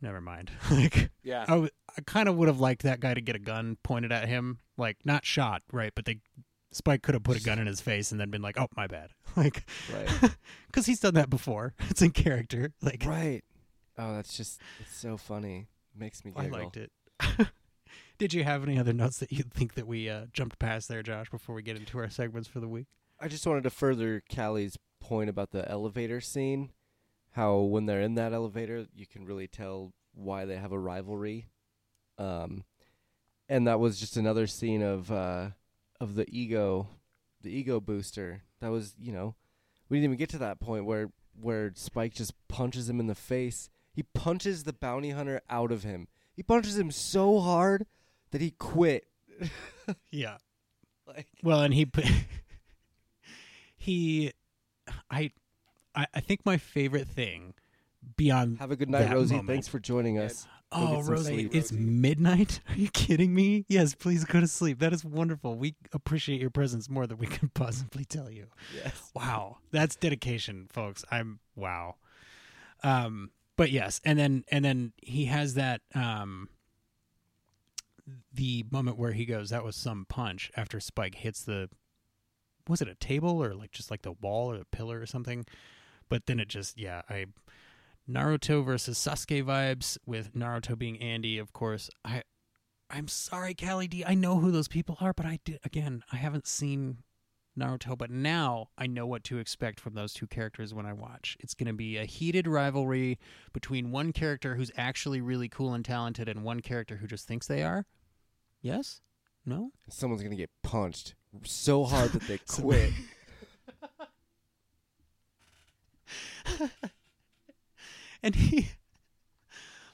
[0.00, 1.42] never mind." like, Yeah.
[1.42, 4.10] I, w- I kind of would have liked that guy to get a gun pointed
[4.12, 5.92] at him, like not shot, right?
[5.94, 6.18] But they
[6.72, 8.86] Spike could have put a gun in his face and then been like, "Oh, my
[8.86, 10.30] bad," like, right,
[10.68, 11.74] because he's done that before.
[11.90, 12.72] It's in character.
[12.80, 13.42] Like, right.
[13.98, 15.66] Oh, that's just it's so funny.
[15.96, 16.90] Makes me I liked it.
[18.18, 21.02] Did you have any other notes that you think that we uh, jumped past there,
[21.02, 22.86] Josh, before we get into our segments for the week?
[23.18, 26.70] I just wanted to further Callie's point about the elevator scene.
[27.32, 31.46] How when they're in that elevator, you can really tell why they have a rivalry.
[32.18, 32.64] Um,
[33.48, 35.50] and that was just another scene of uh,
[36.00, 36.88] of the ego,
[37.42, 38.42] the ego booster.
[38.60, 39.34] That was you know,
[39.88, 41.10] we didn't even get to that point where
[41.40, 43.70] where Spike just punches him in the face.
[43.92, 46.08] He punches the bounty hunter out of him.
[46.40, 47.84] He punches him so hard
[48.30, 49.04] that he quit.
[50.10, 50.38] Yeah.
[51.06, 52.06] like Well, and he put
[53.76, 54.32] he,
[55.10, 55.32] I,
[55.94, 57.52] I, I think my favorite thing
[58.16, 59.34] beyond have a good night, Rosie.
[59.34, 59.48] moment.
[59.50, 60.46] Thanks for joining us.
[60.72, 61.54] Go oh Rosie, sleep.
[61.54, 61.84] it's Rosie.
[61.84, 62.60] midnight.
[62.70, 63.66] Are you kidding me?
[63.68, 64.78] Yes, please go to sleep.
[64.78, 65.56] That is wonderful.
[65.58, 68.46] We appreciate your presence more than we can possibly tell you.
[68.74, 69.10] Yes.
[69.12, 71.04] Wow, that's dedication, folks.
[71.10, 71.96] I'm wow.
[72.82, 73.30] Um,
[73.60, 76.48] but yes, and then and then he has that um
[78.32, 81.68] the moment where he goes, "That was some punch." After Spike hits the,
[82.66, 85.44] was it a table or like just like the wall or the pillar or something?
[86.08, 87.26] But then it just yeah, I
[88.08, 91.90] Naruto versus Sasuke vibes with Naruto being Andy, of course.
[92.02, 92.22] I
[92.88, 94.06] I'm sorry, Callie D.
[94.06, 96.02] I know who those people are, but I did again.
[96.10, 97.02] I haven't seen
[97.60, 101.36] Naruto, but now I know what to expect from those two characters when I watch.
[101.40, 103.18] It's going to be a heated rivalry
[103.52, 107.46] between one character who's actually really cool and talented and one character who just thinks
[107.46, 107.86] they are.
[108.62, 109.00] Yes?
[109.46, 109.72] No?
[109.88, 111.14] Someone's gonna get punched
[111.44, 112.92] so hard that they quit.
[118.22, 118.68] and he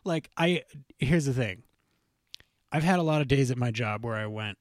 [0.04, 0.62] like I
[0.98, 1.62] here's the thing.
[2.72, 4.58] I've had a lot of days at my job where I went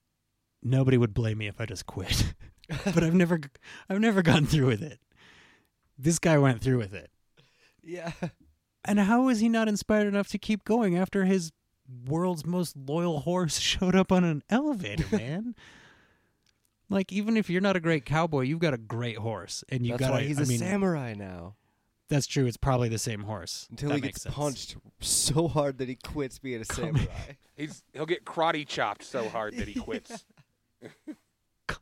[0.62, 2.34] nobody would blame me if I just quit.
[2.86, 3.40] but I've never
[3.90, 5.00] I've never gone through with it.
[5.98, 7.10] This guy went through with it.
[7.84, 8.12] yeah.
[8.84, 11.52] And how is he not inspired enough to keep going after his
[12.08, 15.56] world's most loyal horse showed up on an elevator, man?
[16.90, 19.94] like even if you're not a great cowboy, you've got a great horse and you
[19.94, 21.56] That's got why he's I a mean, samurai now.
[22.10, 22.46] That's true.
[22.46, 23.66] It's probably the same horse.
[23.72, 24.36] Until That he gets sense.
[24.36, 27.08] punched so hard that he quits being a Call samurai.
[27.58, 30.24] He's he'll get karate chopped so hard that he quits.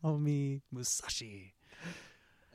[0.04, 1.54] Me Musashi.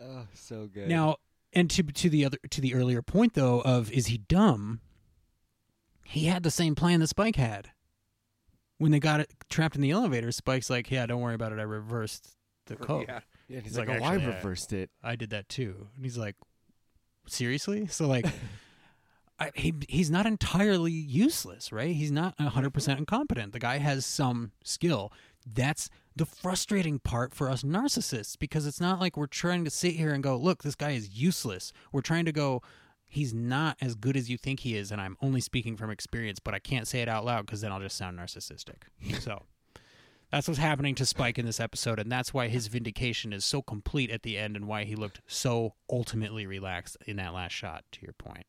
[0.03, 0.89] oh, so good.
[0.89, 1.17] Now,
[1.53, 4.81] and to to the other to the earlier point though of is he dumb?
[6.05, 7.71] He had the same plan that Spike had.
[8.79, 11.59] When they got it trapped in the elevator, Spike's like, "Yeah, don't worry about it.
[11.59, 13.07] I reversed the code.
[13.09, 13.21] Yeah.
[13.49, 15.49] yeah, and he's, he's like, like, "Oh, I "Actually, I- reversed it." I did that
[15.49, 16.37] too." And he's like,
[17.27, 18.27] "Seriously?" So like,
[19.41, 21.95] I, he he's not entirely useless, right?
[21.95, 23.53] He's not hundred percent incompetent.
[23.53, 25.13] The guy has some skill.
[25.47, 25.89] That's
[26.19, 30.11] the frustrating part for us narcissists because it's not like we're trying to sit here
[30.11, 32.63] and go, "Look, this guy is useless." We're trying to go.
[33.07, 36.41] He's not as good as you think he is, and I'm only speaking from experience,
[36.41, 38.83] but I can't say it out loud because then I'll just sound narcissistic.
[39.21, 39.45] So
[40.31, 43.63] that's what's happening to Spike in this episode, and that's why his vindication is so
[43.63, 47.85] complete at the end, and why he looked so ultimately relaxed in that last shot.
[47.93, 48.45] To your point,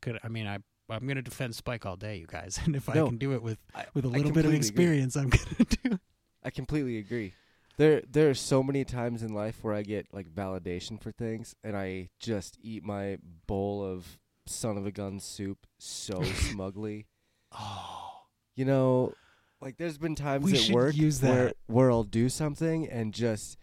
[0.00, 0.58] could I mean I
[0.88, 3.58] I'm gonna defend Spike all day, you guys, and if I can do it with
[3.92, 4.56] with a little bit of completely agree.
[4.56, 5.76] experience, I'm gonna do.
[5.92, 6.00] it.
[6.48, 7.34] I completely agree.
[7.76, 11.54] There there are so many times in life where I get like validation for things
[11.62, 17.06] and I just eat my bowl of son of a gun soup so smugly.
[17.52, 18.22] Oh,
[18.56, 19.12] You know,
[19.60, 23.58] like there's been times We at work where where I'll do something and just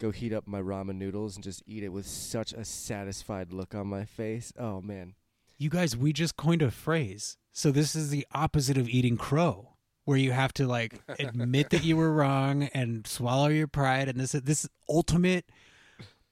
[0.00, 3.72] go heat up my ramen noodles and just eat it with such a satisfied look
[3.72, 4.52] on my face.
[4.58, 5.14] Oh man.
[5.58, 7.38] you guys, we just coined a phrase.
[7.52, 9.75] So this is the opposite of eating crow,
[10.06, 14.08] where you have to like admit that you were wrong and swallow your pride.
[14.08, 15.44] And this this ultimate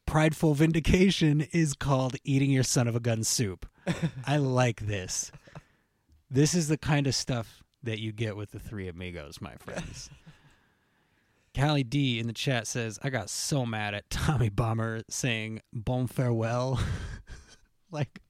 [0.06, 3.66] prideful vindication is called eating your son of a gun soup.
[4.26, 5.32] I like this.
[6.30, 10.08] This is the kind of stuff that you get with the three amigos, my friends.
[11.54, 16.06] Callie D in the chat says, I got so mad at Tommy Bomber saying bon
[16.06, 16.80] farewell.
[17.90, 18.20] like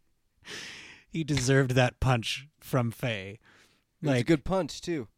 [1.09, 3.39] he deserved that punch from Faye.
[4.03, 5.09] It was a Like good punch too.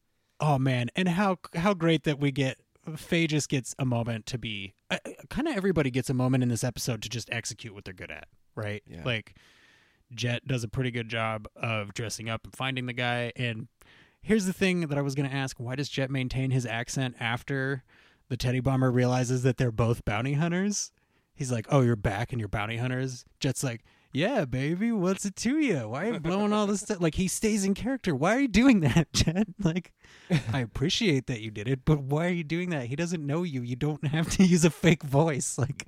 [0.41, 2.59] Oh man, and how how great that we get
[2.97, 4.75] Faye just gets a moment to be.
[4.91, 4.99] Uh,
[5.29, 8.11] kind of everybody gets a moment in this episode to just execute what they're good
[8.11, 8.83] at, right?
[8.87, 9.03] Yeah.
[9.05, 9.35] Like
[10.15, 13.33] Jet does a pretty good job of dressing up and finding the guy.
[13.35, 13.69] And
[14.23, 17.17] here's the thing that I was going to ask: Why does Jet maintain his accent
[17.19, 17.83] after
[18.29, 20.93] the Teddy Bomber realizes that they're both bounty hunters?
[21.35, 25.37] He's like, "Oh, you're back and you're bounty hunters." Jet's like, "Yeah, baby, what's it
[25.37, 25.89] to you?
[25.89, 28.15] Why are you blowing all this stuff?" Like he stays in character.
[28.15, 29.49] Why are you doing that, Jet?
[29.63, 29.93] Like,
[30.53, 32.87] I appreciate that you did it, but why are you doing that?
[32.87, 33.63] He doesn't know you.
[33.63, 35.59] You don't have to use a fake voice.
[35.59, 35.85] Like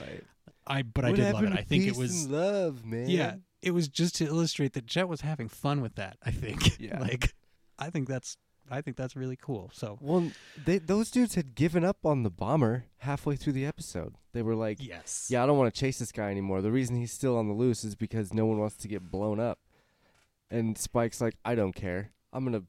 [0.00, 0.22] Right.
[0.66, 1.52] I, but I did love it.
[1.52, 3.08] I think it was love, man.
[3.08, 6.16] yeah, it was just to illustrate that Jet was having fun with that.
[6.24, 6.78] I think.
[6.80, 6.98] Yeah.
[7.00, 7.34] like,
[7.78, 8.36] I think that's
[8.70, 9.70] I think that's really cool.
[9.72, 10.30] So Well,
[10.64, 14.14] they those dudes had given up on the bomber halfway through the episode.
[14.32, 16.62] They were like, yes, "Yeah, I don't want to chase this guy anymore.
[16.62, 19.38] The reason he's still on the loose is because no one wants to get blown
[19.40, 19.58] up."
[20.50, 22.12] And Spike's like, "I don't care.
[22.32, 22.62] I'm gonna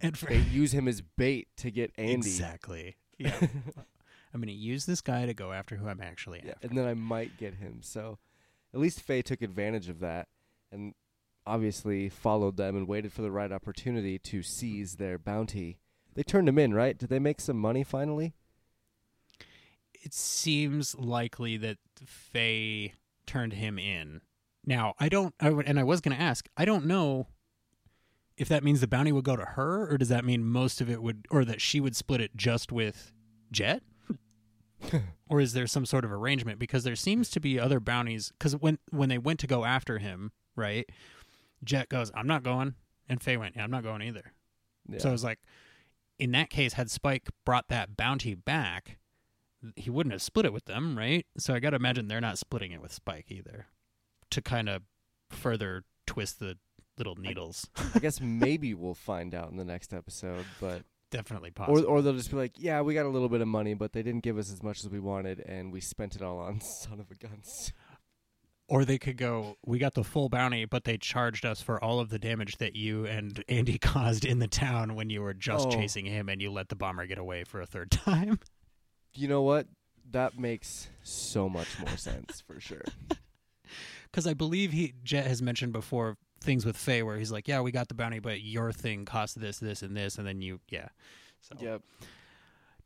[0.00, 3.38] and for use him as bait to get Andy." exactly, yeah.
[4.34, 6.66] I'm to use this guy to go after who I'm actually Yeah, after.
[6.68, 7.78] and then I might get him.
[7.82, 8.18] So,
[8.74, 10.28] at least Faye took advantage of that,
[10.70, 10.94] and
[11.46, 15.78] obviously followed them and waited for the right opportunity to seize their bounty.
[16.14, 16.96] They turned him in, right?
[16.96, 18.34] Did they make some money finally?
[20.06, 22.94] it seems likely that Faye
[23.26, 24.20] turned him in.
[24.64, 27.26] Now, I don't, I would, and I was going to ask, I don't know
[28.36, 30.88] if that means the bounty would go to her, or does that mean most of
[30.88, 33.12] it would, or that she would split it just with
[33.50, 33.82] Jet?
[35.28, 36.60] or is there some sort of arrangement?
[36.60, 38.32] Because there seems to be other bounties.
[38.38, 40.88] Because when when they went to go after him, right?
[41.64, 42.74] Jet goes, "I'm not going,"
[43.08, 44.32] and Faye went, "Yeah, I'm not going either."
[44.88, 44.98] Yeah.
[44.98, 45.38] So I was like,
[46.18, 48.98] in that case, had Spike brought that bounty back,
[49.74, 51.26] he wouldn't have split it with them, right?
[51.38, 53.66] So I got to imagine they're not splitting it with Spike either,
[54.30, 54.82] to kind of
[55.30, 56.56] further twist the
[56.98, 57.66] little needles.
[57.94, 61.84] I guess maybe we'll find out in the next episode, but definitely Or possible.
[61.88, 64.02] or they'll just be like, yeah, we got a little bit of money, but they
[64.02, 67.00] didn't give us as much as we wanted, and we spent it all on son
[67.00, 67.72] of a guns.
[68.68, 72.00] Or they could go, we got the full bounty, but they charged us for all
[72.00, 75.68] of the damage that you and Andy caused in the town when you were just
[75.68, 75.70] Oh.
[75.70, 78.40] chasing him and you let the bomber get away for a third time.
[79.14, 79.68] You know what?
[80.10, 82.84] That makes so much more sense for sure.
[84.10, 87.60] Because I believe he Jet has mentioned before things with Faye where he's like, yeah,
[87.60, 90.16] we got the bounty, but your thing cost this, this, and this.
[90.16, 90.88] And then you, yeah.
[91.42, 91.82] So, Yep.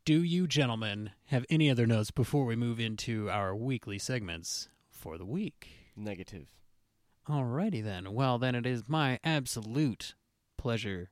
[0.03, 4.67] do you gentlemen have any other notes before we move into our weekly segments
[5.01, 5.67] for the week?
[5.95, 6.47] Negative.
[7.27, 8.13] Alrighty then.
[8.13, 10.13] Well, then it is my absolute
[10.59, 11.09] pleasure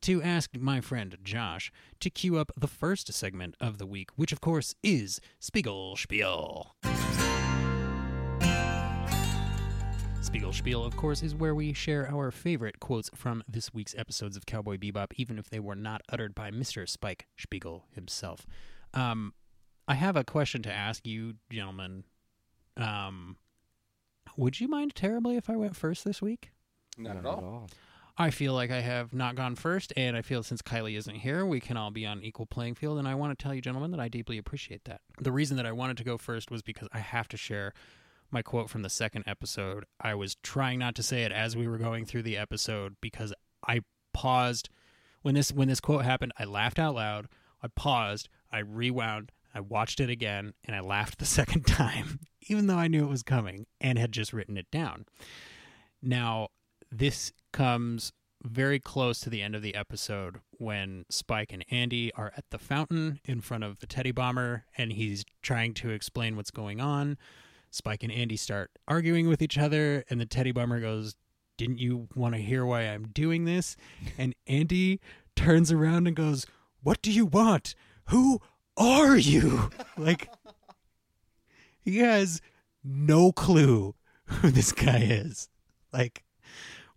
[0.00, 4.32] to ask my friend Josh to cue up the first segment of the week, which
[4.32, 6.74] of course is Spiegel Spiel.
[10.22, 14.36] Spiegel Spiel, of course, is where we share our favorite quotes from this week's episodes
[14.36, 16.88] of Cowboy Bebop, even if they were not uttered by Mr.
[16.88, 18.46] Spike Spiegel himself.
[18.94, 19.34] Um,
[19.86, 22.04] I have a question to ask you, gentlemen.
[22.76, 23.36] Um,
[24.36, 26.50] would you mind terribly if I went first this week?
[26.98, 27.68] Not, at all.
[28.18, 31.44] I feel like I have not gone first, and I feel since Kylie isn't here,
[31.44, 32.98] we can all be on equal playing field.
[32.98, 35.02] And I want to tell you, gentlemen, that I deeply appreciate that.
[35.20, 37.74] The reason that I wanted to go first was because I have to share
[38.30, 39.84] my quote from the second episode.
[40.00, 43.34] I was trying not to say it as we were going through the episode because
[43.66, 43.80] I
[44.12, 44.70] paused
[45.22, 46.32] when this when this quote happened.
[46.38, 47.28] I laughed out loud.
[47.62, 48.28] I paused.
[48.50, 49.30] I rewound.
[49.56, 53.10] I watched it again, and I laughed the second time, even though I knew it
[53.10, 55.06] was coming and had just written it down.
[56.02, 56.48] Now,
[56.92, 58.12] this comes
[58.44, 62.58] very close to the end of the episode when Spike and Andy are at the
[62.58, 67.16] fountain in front of the teddy bomber and he's trying to explain what's going on.
[67.70, 71.16] Spike and Andy start arguing with each other and the teddy bomber goes,
[71.56, 73.76] "Didn't you want to hear why I'm doing this?"
[74.18, 75.00] And Andy
[75.34, 76.46] turns around and goes,
[76.82, 77.74] "What do you want?
[78.10, 78.40] Who
[78.76, 80.30] are you?" like
[81.80, 82.40] he has
[82.84, 83.94] no clue
[84.26, 85.48] who this guy is.
[85.92, 86.24] Like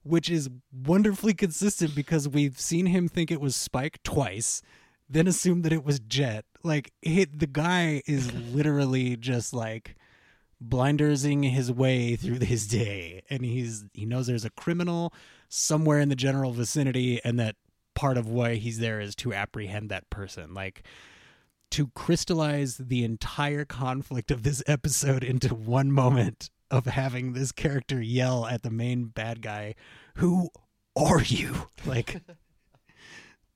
[0.04, 4.62] which is wonderfully consistent because we've seen him think it was Spike twice,
[5.10, 6.46] then assume that it was Jet.
[6.64, 9.96] Like it, the guy is literally just like
[10.62, 15.14] blindersing his way through his day, and he's he knows there's a criminal
[15.48, 17.56] somewhere in the general vicinity, and that
[17.96, 20.54] part of why he's there is to apprehend that person.
[20.54, 20.84] Like
[21.72, 28.02] to crystallize the entire conflict of this episode into one moment of having this character
[28.02, 29.76] yell at the main bad guy,
[30.16, 30.50] "Who
[30.96, 32.22] are you?" Like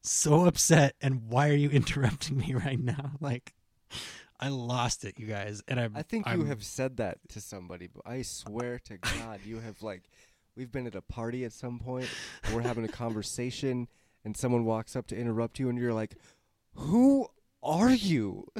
[0.02, 3.12] so upset and why are you interrupting me right now?
[3.22, 3.54] Like
[4.40, 5.62] I lost it, you guys.
[5.68, 8.98] And I I think you I'm- have said that to somebody, but I swear to
[8.98, 10.04] God, you have like,
[10.56, 12.10] we've been at a party at some point,
[12.54, 13.88] we're having a conversation,
[14.26, 16.16] and someone walks up to interrupt you, and you're like,
[16.74, 17.28] "Who
[17.64, 18.48] are you?"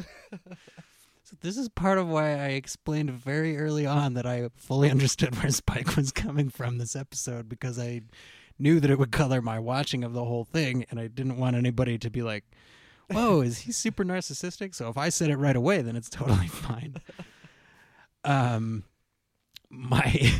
[1.26, 5.42] So this is part of why I explained very early on that I fully understood
[5.42, 8.02] where Spike was coming from this episode because I
[8.60, 11.56] knew that it would color my watching of the whole thing and I didn't want
[11.56, 12.44] anybody to be like,
[13.10, 16.48] "Whoa, is he super narcissistic?" So if I said it right away, then it's totally
[16.50, 16.98] fine.
[18.26, 18.84] um
[19.70, 20.34] my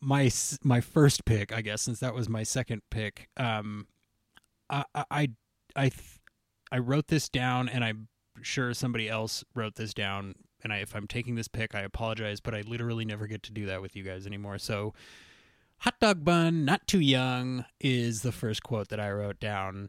[0.00, 0.30] my
[0.62, 3.86] my first pick, I guess, since that was my second pick, um
[4.68, 5.30] I I
[5.74, 5.90] I
[6.74, 8.08] I wrote this down and I'm
[8.42, 10.34] sure somebody else wrote this down
[10.64, 13.52] and I, if I'm taking this pick, I apologize, but I literally never get to
[13.52, 14.58] do that with you guys anymore.
[14.58, 14.92] So,
[15.78, 19.88] hot dog bun, not too young, is the first quote that I wrote down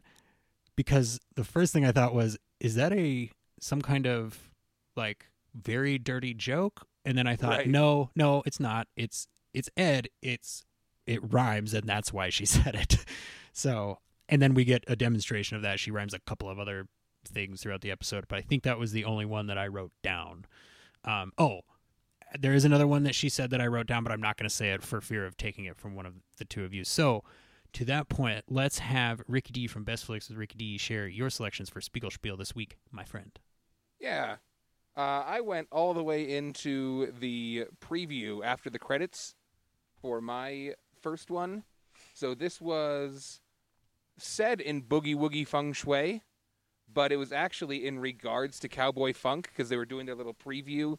[0.76, 4.50] because the first thing I thought was, is that a some kind of
[4.94, 6.86] like very dirty joke?
[7.04, 7.68] And then I thought, Right.
[7.68, 8.86] no, no, it's not.
[8.96, 10.08] It's it's Ed.
[10.22, 10.62] It's
[11.06, 13.04] it rhymes, and that's why she said it.
[13.52, 15.80] So, and then we get a demonstration of that.
[15.80, 16.86] She rhymes a couple of other
[17.24, 19.92] things throughout the episode, but I think that was the only one that I wrote
[20.02, 20.46] down.
[21.04, 21.60] Um, oh,
[22.38, 24.48] there is another one that she said that I wrote down, but I'm not going
[24.48, 26.84] to say it for fear of taking it from one of the two of you.
[26.84, 27.22] So,
[27.72, 31.30] to that point, let's have Ricky D from Best Flicks with Ricky D share your
[31.30, 33.38] selections for Spiegelspiel this week, my friend.
[34.00, 34.36] Yeah.
[34.96, 39.34] Uh, I went all the way into the preview after the credits
[40.00, 40.72] for my
[41.02, 41.64] first one.
[42.14, 43.42] So this was
[44.18, 46.22] said in Boogie Woogie Feng Shui,
[46.92, 50.34] but it was actually in regards to Cowboy Funk because they were doing their little
[50.34, 50.98] preview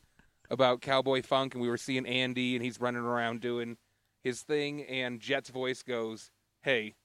[0.49, 3.77] about Cowboy Funk, and we were seeing Andy, and he's running around doing
[4.23, 6.31] his thing, and Jet's voice goes,
[6.61, 6.95] "Hey,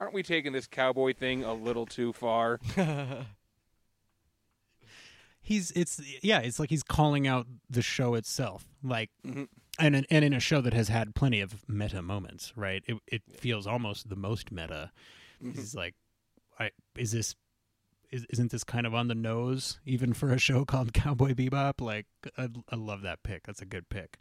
[0.00, 2.60] aren't we taking this cowboy thing a little too far?"
[5.40, 9.48] He's it's yeah, it's like he's calling out the show itself, like, Mhm.
[9.78, 12.82] And in, and in a show that has had plenty of meta moments, right?
[12.86, 14.90] It it feels almost the most meta.
[15.42, 15.94] He's like,
[16.58, 17.34] I is this
[18.10, 21.80] is, isn't this kind of on the nose, even for a show called Cowboy Bebop?
[21.80, 22.06] Like,
[22.38, 23.44] I, I love that pick.
[23.46, 24.18] That's a good pick.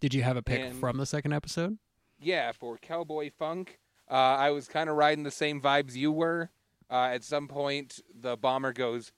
[0.00, 1.78] Did you have a pick And- from the second episode?
[2.20, 3.78] Yeah, for Cowboy Funk,
[4.10, 6.50] uh, I was kind of riding the same vibes you were.
[6.90, 9.12] Uh, at some point, the bomber goes,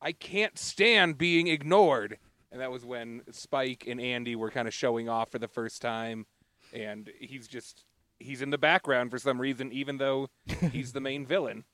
[0.00, 2.18] I can't stand being ignored.
[2.52, 5.80] And that was when Spike and Andy were kind of showing off for the first
[5.82, 6.26] time.
[6.72, 7.84] And he's just,
[8.20, 10.28] he's in the background for some reason, even though
[10.70, 11.64] he's the main villain.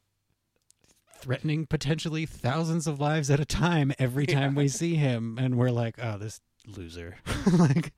[1.20, 5.70] Threatening potentially thousands of lives at a time every time we see him, and we're
[5.72, 7.16] like, oh, this loser.
[7.58, 7.92] like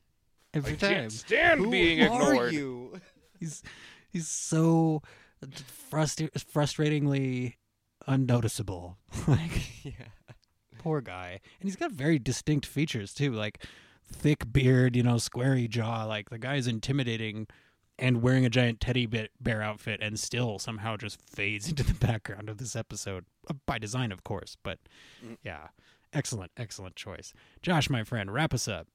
[0.54, 0.90] every I time.
[0.90, 2.52] can't stand Who being are ignored.
[2.54, 2.98] you?
[3.38, 3.62] He's
[4.08, 5.02] he's so
[5.90, 7.56] frustra- frustratingly
[8.06, 8.96] unnoticeable.
[9.28, 9.92] like yeah.
[10.82, 13.64] Poor guy, and he's got very distinct features too, like
[14.10, 16.04] thick beard, you know, squarey jaw.
[16.04, 17.46] Like the guy's intimidating,
[17.98, 22.48] and wearing a giant teddy bear outfit, and still somehow just fades into the background
[22.48, 24.56] of this episode uh, by design, of course.
[24.62, 24.78] But
[25.24, 25.36] Mm.
[25.44, 25.68] yeah,
[26.12, 27.32] excellent, excellent choice,
[27.62, 28.32] Josh, my friend.
[28.32, 28.86] Wrap us up.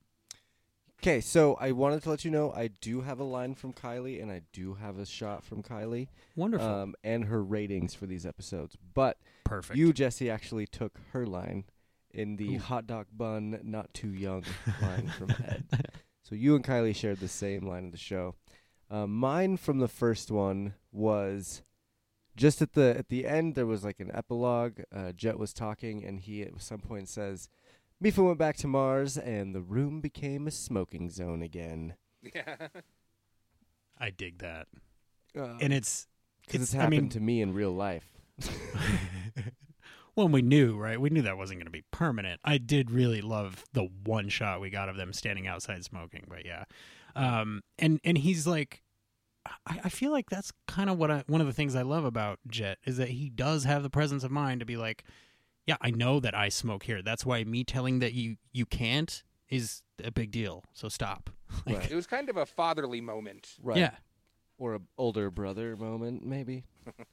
[1.02, 4.22] Okay, so I wanted to let you know I do have a line from Kylie
[4.24, 8.26] and I do have a shot from Kylie, Wonderful, um, and her ratings for these
[8.26, 8.76] episodes.
[8.94, 9.78] But perfect.
[9.78, 11.66] you, Jesse, actually took her line
[12.15, 12.59] in the Ooh.
[12.59, 14.43] hot dog bun, not too young
[14.81, 15.65] line from Ed.
[16.23, 18.35] So you and Kylie shared the same line of the show.
[18.89, 21.61] Um, mine from the first one was
[22.35, 23.55] just at the at the end.
[23.55, 24.79] There was like an epilogue.
[24.95, 27.49] Uh, Jet was talking, and he at some point says,
[28.03, 32.67] "Meifa went back to Mars, and the room became a smoking zone again." Yeah.
[33.97, 34.67] I dig that,
[35.37, 36.07] Uh, and it's
[36.45, 38.11] because it's- it's I happened mean- to me in real life.
[40.15, 40.99] well, we knew, right?
[40.99, 42.39] We knew that wasn't going to be permanent.
[42.43, 46.45] I did really love the one shot we got of them standing outside smoking, but
[46.45, 46.63] yeah.
[47.15, 48.81] Um, and and he's like,
[49.45, 52.05] I, I feel like that's kind of what I, one of the things I love
[52.05, 55.03] about Jet is that he does have the presence of mind to be like,
[55.65, 57.01] yeah, I know that I smoke here.
[57.01, 60.63] That's why me telling that you you can't is a big deal.
[60.73, 61.29] So stop.
[61.65, 61.91] Like, Right.
[61.91, 63.53] It was kind of a fatherly moment.
[63.61, 63.77] Right.
[63.77, 63.91] Yeah.
[64.57, 66.63] Or a older brother moment, maybe.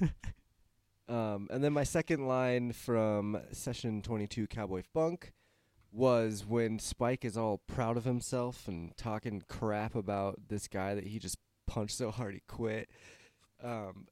[1.08, 5.32] um, and then my second line from session 22 Cowboy Funk
[5.92, 11.06] was when Spike is all proud of himself and talking crap about this guy that
[11.06, 12.90] he just punched so hard he quit.
[13.62, 14.06] Um,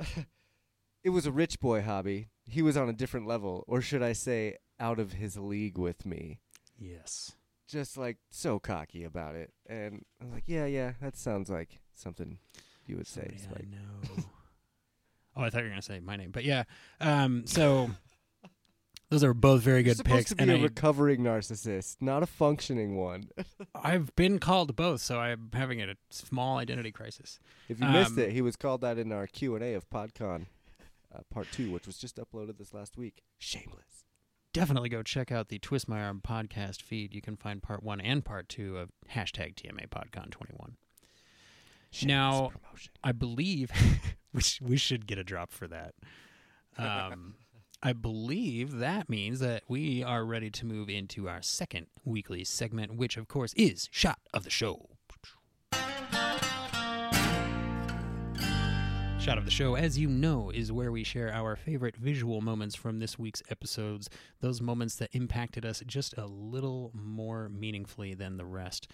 [1.04, 2.28] it was a rich boy hobby.
[2.46, 6.06] He was on a different level, or should I say, out of his league with
[6.06, 6.40] me.
[6.78, 7.32] Yes.
[7.68, 9.52] Just like so cocky about it.
[9.66, 12.38] And I was like, yeah, yeah, that sounds like something
[12.86, 13.66] you would say, Somebody Spike.
[13.72, 14.24] I know.
[15.36, 16.64] oh, I thought you were gonna say my name, but yeah.
[17.00, 17.90] Um, so
[19.10, 22.22] those are both very good supposed picks, to be and a I, recovering narcissist, not
[22.22, 23.28] a functioning one.
[23.74, 27.38] I've been called both, so I'm having a small identity crisis.
[27.68, 29.88] If you missed Um, it, he was called that in our Q and A of
[29.90, 30.46] PodCon,
[31.14, 33.22] uh, part two, which was just uploaded this last week.
[33.38, 34.04] Shameless.
[34.52, 37.12] Definitely go check out the Twist My Arm podcast feed.
[37.12, 40.76] You can find part one and part two of hashtag TMA PodCon 21.
[41.94, 42.92] Shameless Now- promotion.
[43.02, 43.70] I believe
[44.32, 45.94] we, sh- we should get a drop for that.
[46.76, 47.34] Um,
[47.82, 52.96] I believe that means that we are ready to move into our second weekly segment,
[52.96, 54.88] which, of course, is Shot of the Show.
[59.20, 62.74] Shot of the Show, as you know, is where we share our favorite visual moments
[62.74, 64.10] from this week's episodes,
[64.40, 68.86] those moments that impacted us just a little more meaningfully than the rest.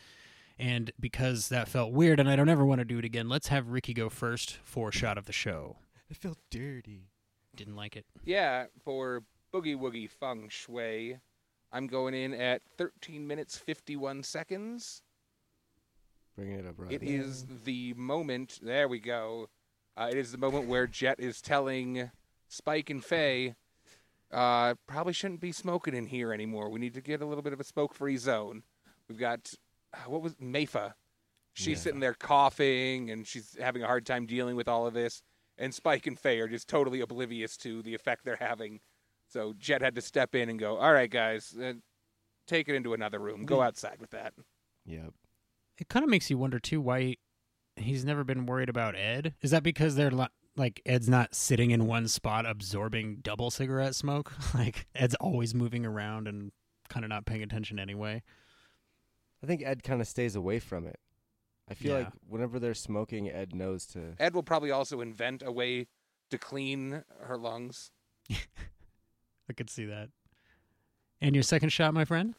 [0.60, 3.48] And because that felt weird and I don't ever want to do it again, let's
[3.48, 5.78] have Ricky go first for Shot of the Show.
[6.10, 7.08] It felt dirty.
[7.56, 8.04] Didn't like it.
[8.26, 9.22] Yeah, for
[9.54, 11.18] Boogie Woogie Feng Shui,
[11.72, 15.00] I'm going in at 13 minutes 51 seconds.
[16.36, 16.92] Bringing it up right.
[16.92, 18.58] It is the moment.
[18.62, 19.48] There we go.
[19.96, 22.10] Uh, it is the moment where Jet is telling
[22.48, 23.54] Spike and Faye,
[24.30, 26.68] uh, probably shouldn't be smoking in here anymore.
[26.68, 28.62] We need to get a little bit of a smoke-free zone.
[29.08, 29.54] We've got
[30.06, 30.94] what was Meifa?
[31.54, 31.82] She's Yeah.
[31.84, 35.22] sitting there coughing and she's having a hard time dealing with all of this.
[35.58, 38.80] And Spike and Faye are just totally oblivious to the effect they're having.
[39.28, 41.74] So Jet had to step in and go, "All right, guys, uh,
[42.46, 43.44] take it into another room.
[43.44, 44.34] Go outside with that."
[44.86, 45.12] Yep.
[45.78, 47.16] It kind of makes you wonder too why
[47.76, 49.34] he's never been worried about Ed.
[49.42, 50.26] Is that because they're li-
[50.56, 54.32] like Ed's not sitting in one spot absorbing double cigarette smoke?
[54.54, 56.52] like Ed's always moving around and
[56.88, 58.22] kind of not paying attention anyway.
[59.42, 60.98] I think Ed kind of stays away from it.
[61.68, 62.04] I feel Yeah.
[62.04, 64.14] like whenever they're smoking, Ed knows to.
[64.18, 65.86] Ed will probably also invent a way
[66.30, 67.90] to clean her lungs.
[68.30, 70.10] I could see that.
[71.20, 72.34] And your second shot, my friend?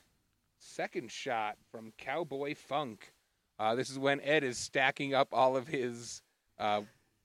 [0.57, 3.13] Second shot from Cowboy Funk.
[3.59, 6.21] Uh, this is when Ed is stacking up all of his
[6.57, 6.81] uh,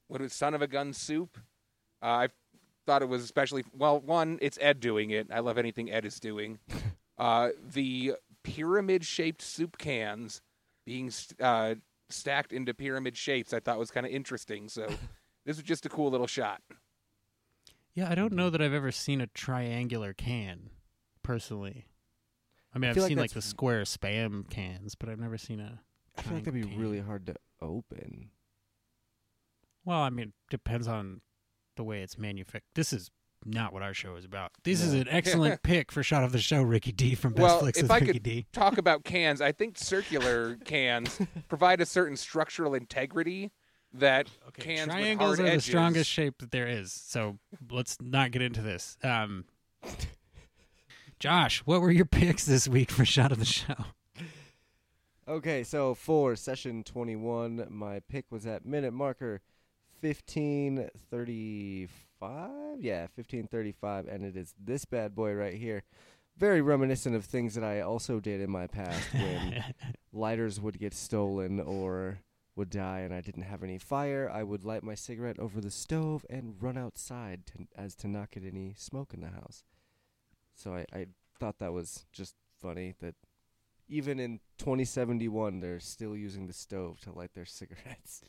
[0.09, 1.39] what is son of a gun soup.
[2.03, 2.29] Uh, I
[2.87, 4.01] thought it was especially well.
[4.01, 5.29] One, it's Ed doing it.
[5.33, 6.59] I love anything Ed is doing.
[7.19, 8.15] uh, the
[8.47, 10.41] pyramid-shaped soup cans
[10.85, 11.75] being st- uh,
[12.09, 14.69] stacked into pyramid shapes, I thought was kind of interesting.
[14.69, 14.87] So
[15.45, 16.63] this was just a cool little shot.
[17.95, 20.71] Yeah, I don't know that I've ever seen a triangular can,
[21.23, 21.87] personally.
[22.75, 25.39] I mean, I I've feel like seen like the square spam cans, but I've never
[25.39, 25.81] seen a.
[26.19, 28.31] I feel like that'd be triangle really hard to open.
[29.85, 31.21] Well, I mean, depends on
[31.77, 32.65] the way it's manufactured.
[32.75, 33.11] This is
[33.45, 34.53] not what our show is about.
[34.65, 37.59] This is an excellent pick for shot of the show, Ricky D from Best Well,
[37.61, 38.47] Flicks if with I Ricky could- D.
[38.53, 39.41] Talk about cans.
[39.41, 43.53] I think circular cans provide a certain structural integrity
[43.93, 46.93] that cans triangles with are hard the strongest shape that there is.
[46.93, 47.39] So
[47.71, 48.99] let's not get into this.
[49.03, 49.45] Um,
[51.19, 53.75] Josh, what were your picks this week for shot of the show?
[55.29, 59.41] Okay, so for session 21, my pick was at minute marker
[62.19, 62.83] 1535.
[62.83, 65.85] Yeah, 1535, and it is this bad boy right here.
[66.37, 69.65] Very reminiscent of things that I also did in my past when
[70.13, 72.19] lighters would get stolen or
[72.57, 74.31] would die and I didn't have any fire.
[74.33, 78.31] I would light my cigarette over the stove and run outside to, as to not
[78.31, 79.65] get any smoke in the house.
[80.55, 81.07] So I, I
[81.39, 83.15] thought that was just funny that
[83.89, 88.23] even in 2071 they're still using the stove to light their cigarettes.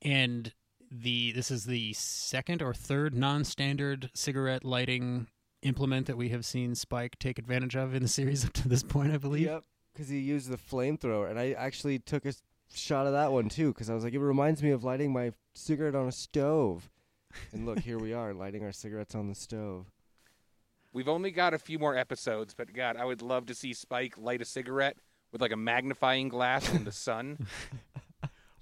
[0.00, 0.52] and
[0.92, 5.26] the this is the second or third non-standard cigarette lighting
[5.62, 8.82] implement that we have seen Spike take advantage of in the series up to this
[8.82, 9.46] point, I believe.
[9.46, 12.34] Yep, because he used the flamethrower, and I actually took a
[12.74, 15.32] shot of that one too, because I was like, it reminds me of lighting my
[15.54, 16.90] cigarette on a stove.
[17.52, 19.86] And look, here we are lighting our cigarettes on the stove.
[20.92, 24.18] We've only got a few more episodes, but God, I would love to see Spike
[24.18, 24.98] light a cigarette
[25.32, 27.46] with like a magnifying glass in the sun.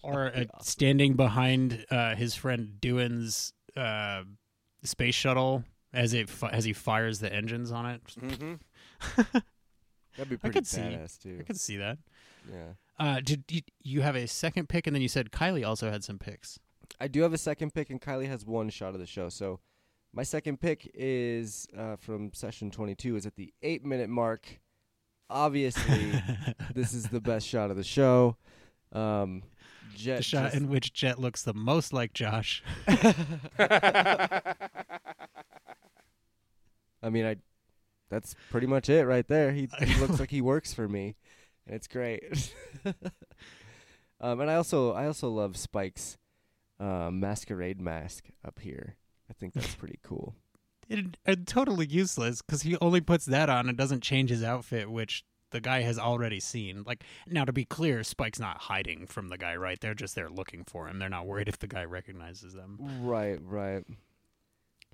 [0.02, 0.48] Or uh, awesome.
[0.62, 4.22] standing behind uh, his friend Doohan's uh,
[4.82, 8.00] space shuttle as it fi- as he fires the engines on it.
[8.18, 8.54] hmm
[10.16, 11.38] That'd be I pretty could see- badass too.
[11.40, 11.98] I could see that.
[12.50, 15.90] Yeah, Uh, did you, you have a second pick, and then you said Kylie also
[15.90, 16.58] had some picks?
[16.98, 19.28] I do have a second pick, and Kylie has one shot of the show.
[19.28, 19.60] So
[20.12, 23.16] my second pick is uh, from session 22.
[23.16, 24.58] Is at the eight minute mark.
[25.28, 26.12] Obviously,
[26.74, 28.36] this is the best shot of the show.
[28.92, 29.42] Um,
[29.94, 32.62] Jet the shot just- in which Jet looks the most like Josh.
[37.02, 37.36] I mean, I.
[38.10, 39.52] That's pretty much it right there.
[39.52, 41.14] He, he looks like he works for me,
[41.64, 42.52] and it's great.
[44.20, 46.18] um, and I also I also love Spike's
[46.80, 48.96] uh, masquerade mask up here.
[49.30, 50.34] I think that's pretty cool.
[50.88, 54.90] It, it totally useless because he only puts that on and doesn't change his outfit,
[54.90, 56.82] which the guy has already seen.
[56.86, 59.78] Like now, to be clear, Spike's not hiding from the guy, right?
[59.80, 60.98] They're just there looking for him.
[60.98, 62.78] They're not worried if the guy recognizes them.
[63.02, 63.84] Right, right.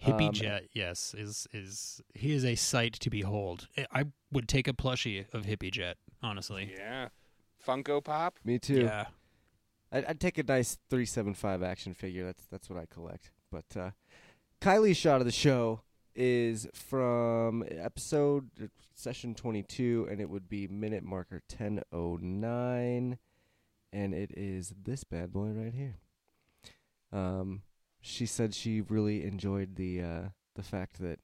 [0.05, 3.69] Hippie Um, Jet, yes, is is he is a sight to behold.
[3.79, 6.71] I- I would take a plushie of Hippie Jet, honestly.
[6.77, 7.09] yeah.
[7.67, 8.39] Funko Pop.
[8.45, 8.83] Me too.
[8.83, 9.07] Yeah.
[9.91, 12.25] I'd, I'd take a nice three seven five action figure.
[12.25, 13.31] That's that's what I collect.
[13.51, 13.91] But uh,
[14.61, 15.81] Kylie's shot of the show
[16.17, 18.51] is from episode
[18.95, 23.19] session twenty two, and it would be minute marker ten oh nine,
[23.93, 25.97] and it is this bad boy right here.
[27.13, 27.63] Um,
[28.01, 30.23] she said she really enjoyed the uh,
[30.55, 31.19] the fact that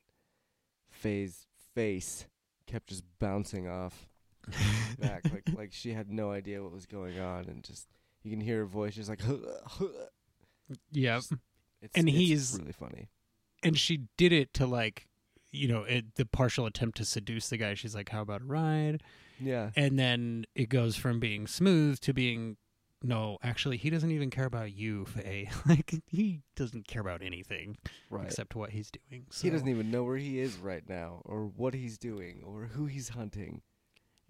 [0.91, 2.27] Faye's face
[2.67, 4.09] kept just bouncing off
[4.99, 7.89] back, like like she had no idea what was going on, and just
[8.23, 9.21] you can hear her voice just like.
[10.91, 11.21] yeah.
[11.95, 13.09] And it's he's- really funny.
[13.63, 15.07] And she did it to like
[15.51, 18.45] you know it, the partial attempt to seduce the guy she's like how about a
[18.45, 19.03] ride
[19.41, 22.57] Yeah, and then it goes from being smooth to being
[23.05, 25.51] no actually he doesn't even care about you Faye.
[25.67, 27.77] like he doesn't care about anything
[28.11, 28.25] right.
[28.27, 29.43] except what he's doing so.
[29.43, 32.87] he doesn't even know where he is right now, or what he's doing, or who
[32.87, 33.63] he's hunting.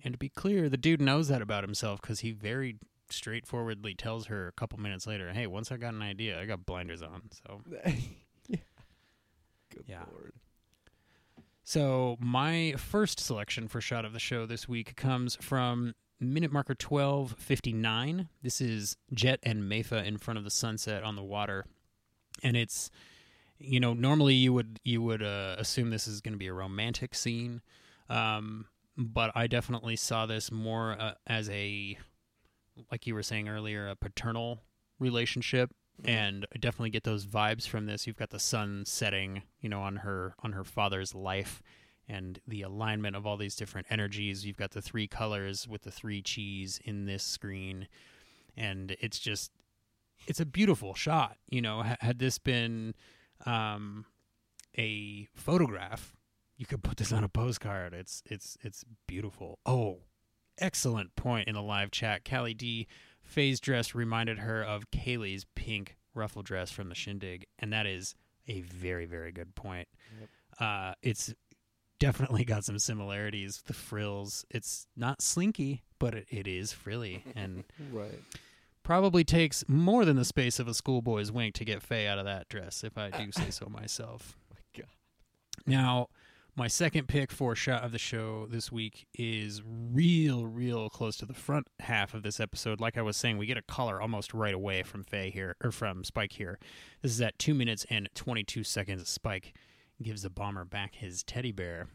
[0.03, 2.79] and to be clear the dude knows that about himself because he very
[3.11, 6.65] straightforwardly tells her a couple minutes later hey once i got an idea i got
[6.65, 7.61] blinders on so.
[9.74, 10.05] Good Yeah.
[10.12, 10.32] lord.
[11.65, 16.74] So my first selection for shot of the show this week comes from minute marker
[16.74, 18.28] twelve fifty nine.
[18.43, 21.65] This is Jet and Meifa in front of the sunset on the water,
[22.43, 22.90] and it's
[23.59, 26.53] you know normally you would you would uh, assume this is going to be a
[26.53, 27.62] romantic scene,
[28.09, 28.66] um,
[28.97, 31.97] but I definitely saw this more uh, as a
[32.90, 34.62] like you were saying earlier a paternal
[34.99, 35.70] relationship
[36.05, 38.06] and I definitely get those vibes from this.
[38.06, 41.62] You've got the sun setting, you know, on her on her father's life,
[42.09, 44.44] and the alignment of all these different energies.
[44.44, 47.89] You've got the three colors with the three cheese in this screen,
[48.56, 49.52] and it's just
[50.27, 51.36] it's a beautiful shot.
[51.48, 52.94] You know, had this been
[53.47, 54.06] um,
[54.77, 56.14] a photograph.
[56.56, 57.93] You could put this on a postcard.
[57.94, 59.59] It's it's it's beautiful.
[59.66, 60.01] Oh,
[60.59, 62.28] excellent point in the live chat.
[62.28, 62.86] Callie D.
[63.33, 68.15] Faye's dress reminded her of Kaylee's pink ruffle dress from the shindig, and that is
[68.47, 69.89] a very very good point.
[70.21, 70.29] Yep.
[70.61, 71.35] Uh, it's
[71.99, 73.63] definitely got some similarities.
[73.65, 74.45] The frills.
[74.51, 78.21] It's not slinky, but it, it is frilly and Right.
[78.83, 82.25] probably takes more than the space of a schoolboy's wink to get Faye out of
[82.27, 84.37] that dress, if I do say so myself.
[84.51, 84.89] My God.
[85.67, 86.09] Now,
[86.55, 91.27] my second pick for shot of the show this week is real, real close to
[91.27, 92.79] the front half of this episode.
[92.79, 95.70] Like I was saying, we get a color almost right away from Faye here, or
[95.70, 96.59] from Spike here.
[97.01, 99.09] This is at two minutes and 22 seconds.
[99.09, 99.55] Spike
[100.03, 101.89] gives the bomber back his teddy bear.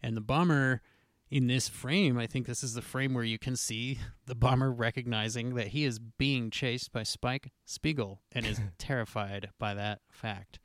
[0.00, 0.80] And the bomber,
[1.28, 4.70] in this frame, I think this is the frame where you can see the bomber
[4.70, 10.60] recognizing that he is being chased by Spike Spiegel and is terrified by that fact.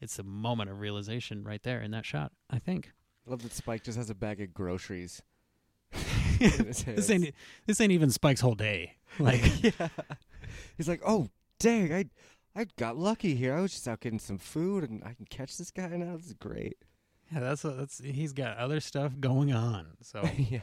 [0.00, 2.92] It's a moment of realization right there in that shot, I think.
[3.26, 5.22] I love that Spike just has a bag of groceries.
[6.38, 7.34] this ain't
[7.66, 8.96] this ain't even Spike's whole day.
[9.18, 9.88] Like yeah.
[10.76, 11.28] He's like, oh
[11.58, 12.04] dang, I
[12.54, 13.54] I got lucky here.
[13.54, 16.16] I was just out getting some food, and I can catch this guy now.
[16.18, 16.76] This is great.
[17.32, 19.86] yeah, that's that's he's got other stuff going on.
[20.02, 20.60] So yeah.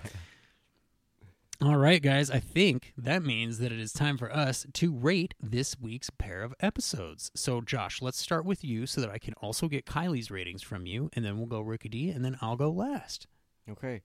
[1.62, 5.34] All right, guys, I think that means that it is time for us to rate
[5.40, 7.32] this week's pair of episodes.
[7.36, 10.86] So, Josh, let's start with you so that I can also get Kylie's ratings from
[10.88, 13.28] you, and then we'll go Ricky D, and then I'll go last.
[13.70, 14.02] Okay.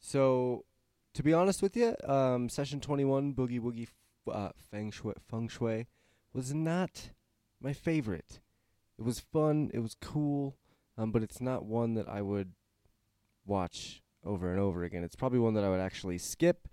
[0.00, 0.64] So,
[1.14, 3.88] to be honest with you, um, session 21, Boogie Woogie
[4.32, 5.86] uh, Feng, Shui, Feng Shui,
[6.32, 7.10] was not
[7.60, 8.40] my favorite.
[8.98, 10.56] It was fun, it was cool,
[10.98, 12.52] um, but it's not one that I would
[13.44, 15.04] watch over and over again.
[15.04, 16.66] It's probably one that I would actually skip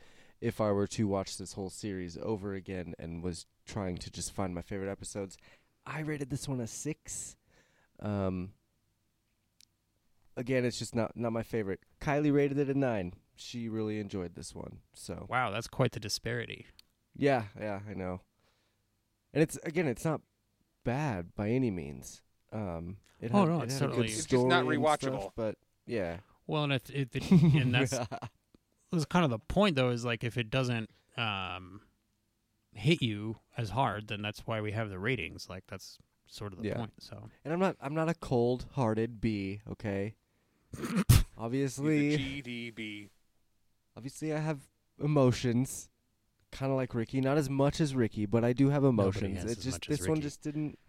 [0.44, 4.34] if I were to watch this whole series over again and was trying to just
[4.34, 5.38] find my favorite episodes.
[5.86, 7.36] I rated this one a six.
[8.02, 8.52] Um,
[10.36, 11.80] again, it's just not not my favorite.
[12.02, 13.14] Kylie rated it a nine.
[13.36, 14.80] She really enjoyed this one.
[14.94, 16.68] So Wow, that's quite the disparity.
[17.16, 18.22] yeah, yeah, I know.
[19.34, 20.22] And it's again, it's not
[20.84, 22.22] bad by any means.
[22.52, 25.12] Um, it Oh, had, no, it it's had certainly- It's just not story and stuff,
[25.12, 25.32] rewatchable.
[25.36, 25.56] but
[25.88, 27.94] yeah, Well, and if, if it, and that's
[28.94, 31.82] was kind of the point though is like if it doesn't um,
[32.74, 35.50] hit you as hard, then that's why we have the ratings.
[35.50, 35.98] Like that's
[36.28, 36.76] sort of the Yeah.
[36.78, 36.94] point.
[37.00, 39.62] So and I'm not I'm not a cold-hearted bee.
[39.72, 40.16] Okay,
[41.38, 43.10] obviously, GDB.
[43.96, 44.60] obviously I have
[45.04, 45.90] emotions,
[46.52, 47.22] kind of like Ricky.
[47.22, 49.42] Not as much as Ricky, but I do have emotions.
[49.42, 50.24] has It as just much as this one Ricky.
[50.28, 50.80] just didn't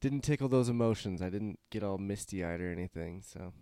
[0.00, 1.22] didn't tickle those emotions.
[1.22, 3.22] I didn't get all misty-eyed or anything.
[3.22, 3.52] So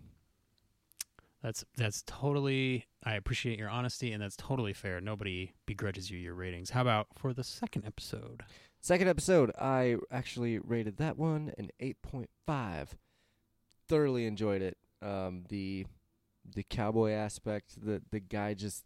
[1.43, 2.85] that's that's totally.
[3.03, 5.01] I appreciate your honesty, and that's totally fair.
[5.01, 6.69] Nobody begrudges you your ratings.
[6.69, 8.43] How about for the second episode?
[8.79, 12.95] second episode, I actually rated that one an eight point five.
[13.89, 14.77] Thoroughly enjoyed it.
[15.01, 15.85] Um, the
[16.49, 18.85] the cowboy aspect, the the guy just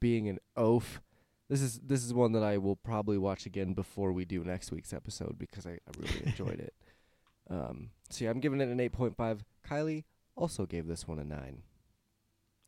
[0.00, 1.00] being an oaf.
[1.48, 4.72] This is this is one that I will probably watch again before we do next
[4.72, 6.74] week's episode because I, I really enjoyed it.
[7.48, 9.44] Um, so yeah, I'm giving it an eight point five.
[9.68, 10.02] Kylie
[10.34, 11.62] also gave this one a nine.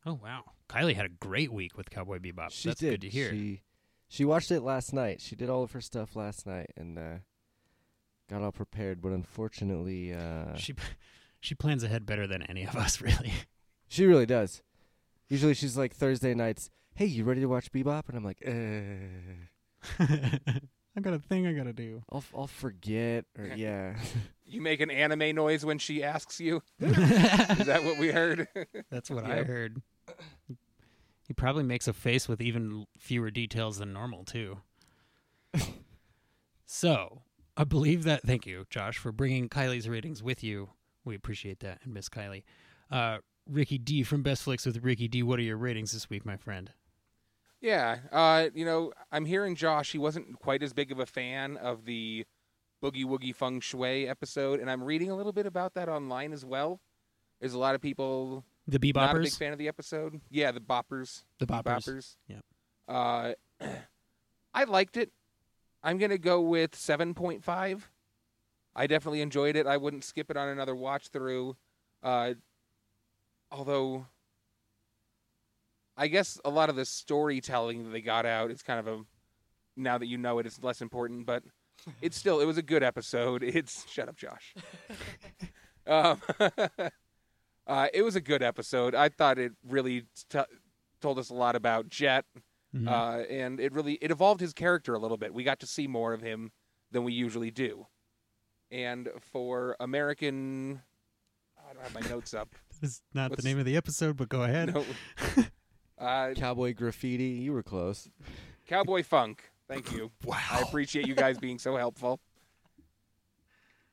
[0.05, 2.51] Oh wow, Kylie had a great week with Cowboy Bebop.
[2.51, 2.91] she that's did.
[2.91, 3.31] good to hear.
[3.31, 3.61] She
[4.07, 5.19] she watched it last night.
[5.21, 7.17] She did all of her stuff last night and uh,
[8.29, 9.01] got all prepared.
[9.01, 10.75] But unfortunately, uh, she
[11.39, 13.33] she plans ahead better than any of us, really.
[13.87, 14.61] She really does.
[15.27, 18.07] Usually she's like Thursday nights, hey, you ready to watch Bebop?
[18.09, 18.51] And I'm like, uh,
[20.97, 22.03] I got a thing I gotta do.
[22.11, 23.25] I'll, f- I'll forget.
[23.37, 23.95] Or, yeah.
[24.47, 26.61] You make an anime noise when she asks you.
[26.79, 28.47] Is that what we heard?
[28.91, 29.81] That's what I heard.
[31.27, 34.59] He probably makes a face with even fewer details than normal too.
[36.65, 37.23] so
[37.57, 38.21] I believe that.
[38.21, 40.69] Thank you, Josh, for bringing Kylie's ratings with you.
[41.03, 42.43] We appreciate that, and Miss Kylie.
[42.91, 43.19] Uh,
[43.49, 45.23] Ricky D from Best Flicks with Ricky D.
[45.23, 46.71] What are your ratings this week, my friend?
[47.61, 47.97] yeah.
[48.11, 49.91] Uh, you know, I'm hearing Josh.
[49.91, 52.25] He wasn't quite as big of a fan of the
[52.83, 56.45] Boogie Woogie Feng Shui episode, and I'm reading a little bit about that online as
[56.45, 56.79] well.
[57.39, 60.19] There's a lot of people The not a big fan of the episode.
[60.31, 61.23] Yeah, the boppers.
[61.39, 61.63] The boppers.
[61.63, 62.15] Boppers.
[62.27, 62.45] Yep.
[62.87, 63.33] Uh,
[64.53, 65.11] I liked it.
[65.83, 67.81] I'm gonna go with 7.5.
[68.75, 69.67] I definitely enjoyed it.
[69.67, 71.55] I wouldn't skip it on another watch through.
[72.01, 72.33] Uh,
[73.51, 74.07] although,
[75.95, 79.01] I guess a lot of the storytelling that they got out is kind of a.
[79.77, 81.43] Now that you know it, it's less important, but
[82.01, 83.43] it's still it was a good episode.
[83.55, 84.55] It's shut up, Josh.
[85.87, 86.21] um,
[87.67, 88.93] uh, it was a good episode.
[88.95, 90.39] I thought it really t-
[91.01, 92.25] told us a lot about Jet,
[92.75, 92.87] Mhm.
[92.87, 95.33] uh, and it really it evolved his character a little bit.
[95.33, 96.51] We got to see more of him
[96.91, 97.87] than we usually do.
[98.71, 100.81] And for American
[101.57, 102.49] I don't have my notes up.
[102.81, 104.73] That's not What's- the name of the episode, but go ahead.
[104.73, 104.85] No.
[105.97, 107.23] Uh, Cowboy graffiti.
[107.29, 108.09] You were close.
[108.67, 109.49] Cowboy Funk.
[109.69, 110.11] Thank you.
[110.25, 110.37] Wow.
[110.51, 112.19] I appreciate you guys being so helpful.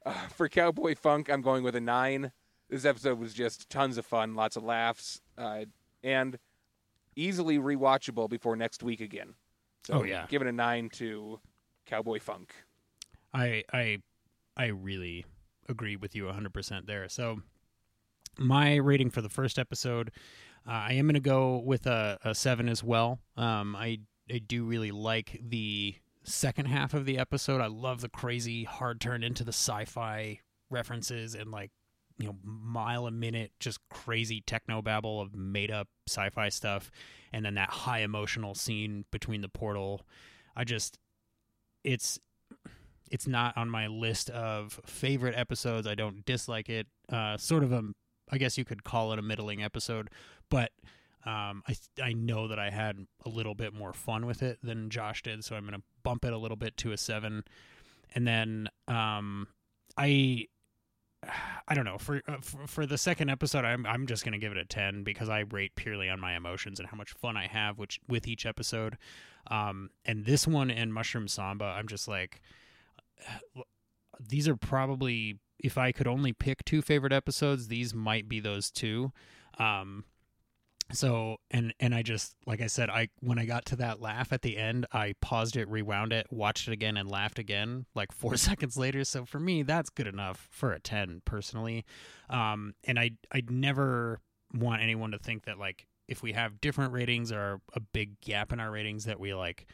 [0.04, 2.32] Uh, for Cowboy Funk, I'm going with a nine.
[2.72, 5.66] This episode was just tons of fun, lots of laughs, uh,
[6.02, 6.38] and
[7.14, 9.34] easily rewatchable before next week again.
[9.86, 10.24] So Oh, yeah.
[10.30, 11.38] giving a nine to
[11.84, 12.54] Cowboy Funk.
[13.34, 13.98] I I
[14.56, 15.26] I really
[15.68, 17.08] agree with you 100% there.
[17.10, 17.42] So
[18.38, 20.10] my rating for the first episode,
[20.66, 23.18] uh, I am going to go with a, a 7 as well.
[23.36, 23.98] Um I
[24.32, 27.60] I do really like the second half of the episode.
[27.60, 30.40] I love the crazy hard turn into the sci-fi
[30.70, 31.70] references and like
[32.18, 36.90] you know mile a minute just crazy techno babble of made up sci-fi stuff
[37.32, 40.02] and then that high emotional scene between the portal.
[40.54, 40.98] I just
[41.84, 42.18] it's
[43.10, 45.86] it's not on my list of favorite episodes.
[45.86, 46.86] I don't dislike it.
[47.10, 47.82] Uh, sort of a,
[48.30, 50.08] I guess you could call it a middling episode,
[50.48, 50.72] but
[51.26, 54.90] um, I I know that I had a little bit more fun with it than
[54.90, 57.44] Josh did, so I'm gonna bump it a little bit to a seven,
[58.14, 59.48] and then um,
[59.96, 60.46] I.
[61.68, 63.64] I don't know for, uh, for for the second episode.
[63.64, 66.80] I'm I'm just gonna give it a ten because I rate purely on my emotions
[66.80, 68.98] and how much fun I have, which with each episode.
[69.50, 72.40] Um, and this one and Mushroom Samba, I'm just like,
[74.20, 78.70] these are probably if I could only pick two favorite episodes, these might be those
[78.70, 79.12] two.
[79.58, 80.04] Um,
[80.92, 84.32] so and and I just like I said, I when I got to that laugh
[84.32, 88.12] at the end, I paused it, rewound it, watched it again, and laughed again like
[88.12, 89.04] four seconds later.
[89.04, 91.84] So for me, that's good enough for a ten personally.
[92.30, 94.20] Um, and I i'd never
[94.54, 98.52] want anyone to think that like if we have different ratings or a big gap
[98.52, 99.66] in our ratings that we like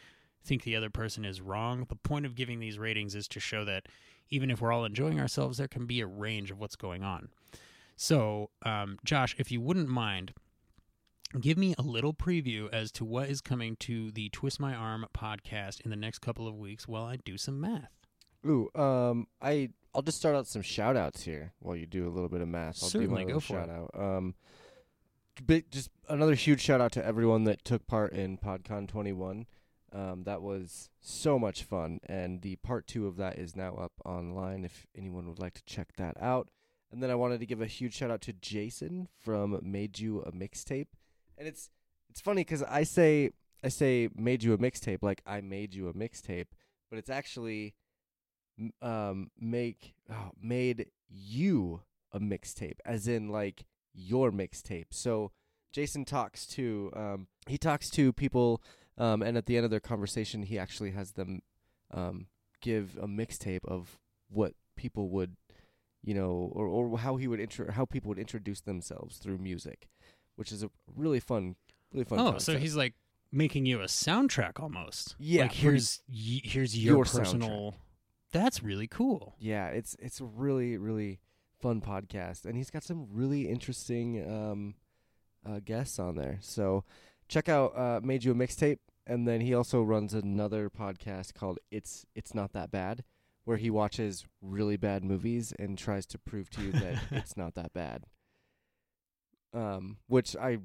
[0.45, 1.85] think the other person is wrong.
[1.89, 3.87] The point of giving these ratings is to show that
[4.31, 7.29] even if we're all enjoying ourselves, there can be a range of what's going on.
[7.97, 10.33] So, um, Josh, if you wouldn't mind,
[11.41, 15.07] give me a little preview as to what is coming to the Twist My Arm
[15.17, 17.91] podcast in the next couple of weeks while I do some math.
[18.47, 22.11] Ooh, um, I I'll just start out some shout outs here while you do a
[22.11, 22.83] little bit of math.
[22.83, 23.73] I'll Certainly, do my go for shout it.
[23.73, 23.91] out.
[23.95, 24.35] Um,
[25.45, 29.47] big, just another huge shout out to everyone that took part in PodCon 21.
[29.91, 33.93] Um, that was so much fun, and the part two of that is now up
[34.05, 34.65] online.
[34.65, 36.49] If anyone would like to check that out,
[36.93, 40.21] and then I wanted to give a huge shout out to Jason from Made You
[40.21, 40.89] a Mixtape,
[41.39, 41.71] and it's
[42.11, 43.31] it's funny because I say
[43.65, 46.49] I say made you a mixtape like I made you a mixtape,
[46.91, 47.75] but it's actually
[48.83, 51.83] um make oh, made you
[52.13, 54.87] a mixtape as in like your mixtape.
[54.91, 55.33] So
[55.73, 58.63] jason talks to um he talks to people
[58.97, 61.41] um and at the end of their conversation he actually has them
[61.93, 62.27] um
[62.63, 63.99] give a mixtape of
[64.29, 65.37] what people would
[66.03, 69.89] you know or or how he would intro how people would introduce themselves through music
[70.39, 71.57] which is a really fun
[71.93, 72.95] really fun oh, so he's like
[73.33, 75.17] making you a soundtrack almost.
[75.19, 77.75] Yeah, like here's y- here's your, your personal.
[78.33, 79.35] That's really cool.
[79.39, 81.21] Yeah, it's it's a really really
[81.61, 84.75] fun podcast, and he's got some really interesting um,
[85.47, 86.39] uh, guests on there.
[86.41, 86.85] So
[87.27, 91.59] check out uh, Made You a Mixtape, and then he also runs another podcast called
[91.71, 93.03] It's It's Not That Bad,
[93.45, 97.55] where he watches really bad movies and tries to prove to you that it's not
[97.55, 98.05] that bad.
[99.59, 100.59] Um, which I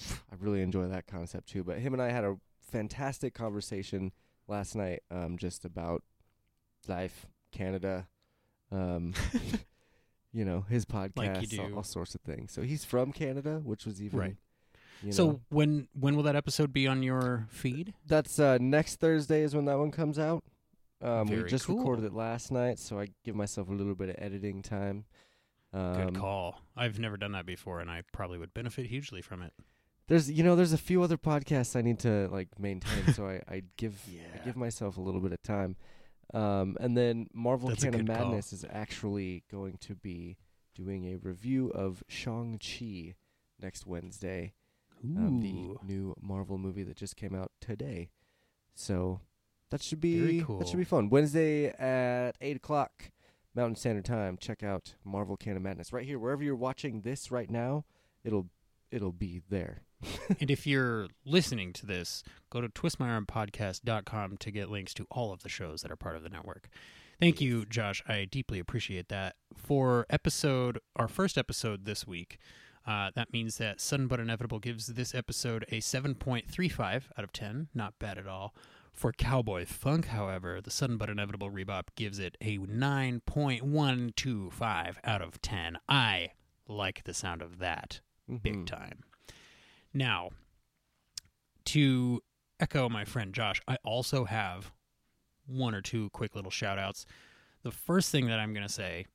[0.00, 1.62] I really enjoy that concept too.
[1.64, 4.12] But him and I had a fantastic conversation
[4.48, 6.02] last night, um, just about
[6.88, 8.08] life, Canada,
[8.70, 9.12] um,
[10.32, 12.52] you know, his podcast, Like all, all sorts of things.
[12.52, 14.36] So he's from Canada, which was even Right.
[15.10, 17.92] So know, when when will that episode be on your feed?
[18.06, 20.44] that's uh, next Thursday is when that one comes out.
[21.02, 21.78] Um, we just cool.
[21.78, 25.04] recorded it last night, so I give myself a little bit of editing time.
[25.72, 26.60] Um, Good call.
[26.76, 29.52] I've never done that before, and I probably would benefit hugely from it.
[30.08, 33.40] There's you know there's a few other podcasts I need to like maintain, so I,
[33.48, 33.98] I give
[34.34, 35.76] I give myself a little bit of time.
[36.34, 38.26] Um, and then Marvel That's a Canon good call.
[38.26, 40.38] Madness is actually going to be
[40.74, 43.14] doing a review of Shang Chi
[43.60, 44.54] next Wednesday,
[45.04, 48.10] um, the new Marvel movie that just came out today.
[48.74, 49.20] So
[49.70, 51.08] that should be that should be fun.
[51.10, 53.10] Wednesday at eight o'clock
[53.54, 54.36] Mountain Standard Time.
[54.36, 57.84] Check out Marvel Canon Madness right here wherever you're watching this right now.
[58.24, 58.48] It'll
[58.90, 59.82] it'll be there.
[60.40, 65.42] and if you're listening to this, go to twistmyarmpodcast.com to get links to all of
[65.42, 66.68] the shows that are part of the network.
[67.20, 68.02] Thank you, Josh.
[68.08, 69.36] I deeply appreciate that.
[69.56, 72.38] For episode, our first episode this week,
[72.86, 77.68] uh, that means that Sudden But Inevitable gives this episode a 7.35 out of 10.
[77.74, 78.54] Not bad at all.
[78.92, 85.40] For Cowboy Funk, however, the Sudden But Inevitable Rebop gives it a 9.125 out of
[85.42, 85.78] 10.
[85.88, 86.32] I
[86.68, 88.66] like the sound of that big Mhm.
[88.66, 89.02] time.
[89.92, 90.30] Now,
[91.66, 92.22] to
[92.60, 94.72] echo my friend Josh, I also have
[95.46, 97.04] one or two quick little shout outs.
[97.62, 99.06] The first thing that I'm going to say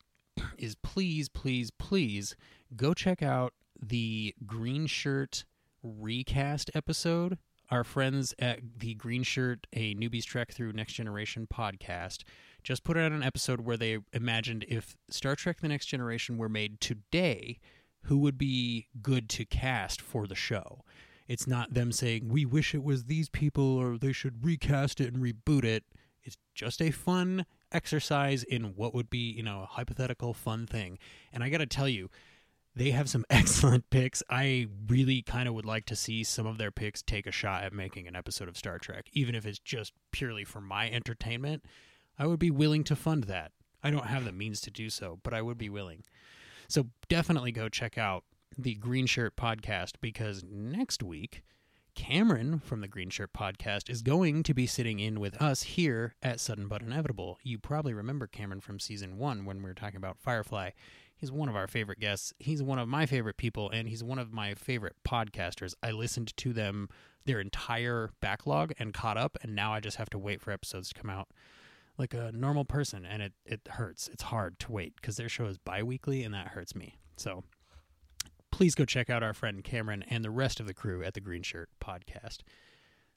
[0.58, 2.36] is please, please, please
[2.76, 5.46] go check out the Green Shirt
[5.84, 7.38] recast episode.
[7.70, 12.24] Our friends at the Green Shirt, a newbie's trek through Next Generation podcast,
[12.64, 16.48] just put out an episode where they imagined if Star Trek The Next Generation were
[16.48, 17.60] made today,
[18.04, 20.84] who would be good to cast for the show.
[21.28, 25.14] It's not them saying, we wish it was these people or they should recast it
[25.14, 25.84] and reboot it.
[26.24, 30.98] It's just a fun exercise in what would be, you know, a hypothetical fun thing.
[31.34, 32.10] And I got to tell you,
[32.78, 34.24] they have some excellent picks.
[34.30, 37.64] I really kind of would like to see some of their picks take a shot
[37.64, 41.64] at making an episode of Star Trek, even if it's just purely for my entertainment.
[42.20, 43.52] I would be willing to fund that.
[43.84, 46.04] I don't have the means to do so, but I would be willing.
[46.68, 48.24] So definitely go check out
[48.58, 51.44] the Green Shirt podcast because next week,
[51.96, 56.16] Cameron from the Green Shirt podcast is going to be sitting in with us here
[56.22, 57.40] at Sudden But Inevitable.
[57.44, 60.72] You probably remember Cameron from season one when we were talking about Firefly.
[61.18, 62.32] He's one of our favorite guests.
[62.38, 65.74] He's one of my favorite people, and he's one of my favorite podcasters.
[65.82, 66.90] I listened to them,
[67.26, 70.90] their entire backlog, and caught up, and now I just have to wait for episodes
[70.90, 71.30] to come out
[71.98, 74.08] like a normal person, and it, it hurts.
[74.08, 77.00] It's hard to wait because their show is bi weekly, and that hurts me.
[77.16, 77.44] So
[78.52, 81.22] please go check out our friend Cameron and the rest of the crew at the
[81.22, 82.40] Green Shirt podcast.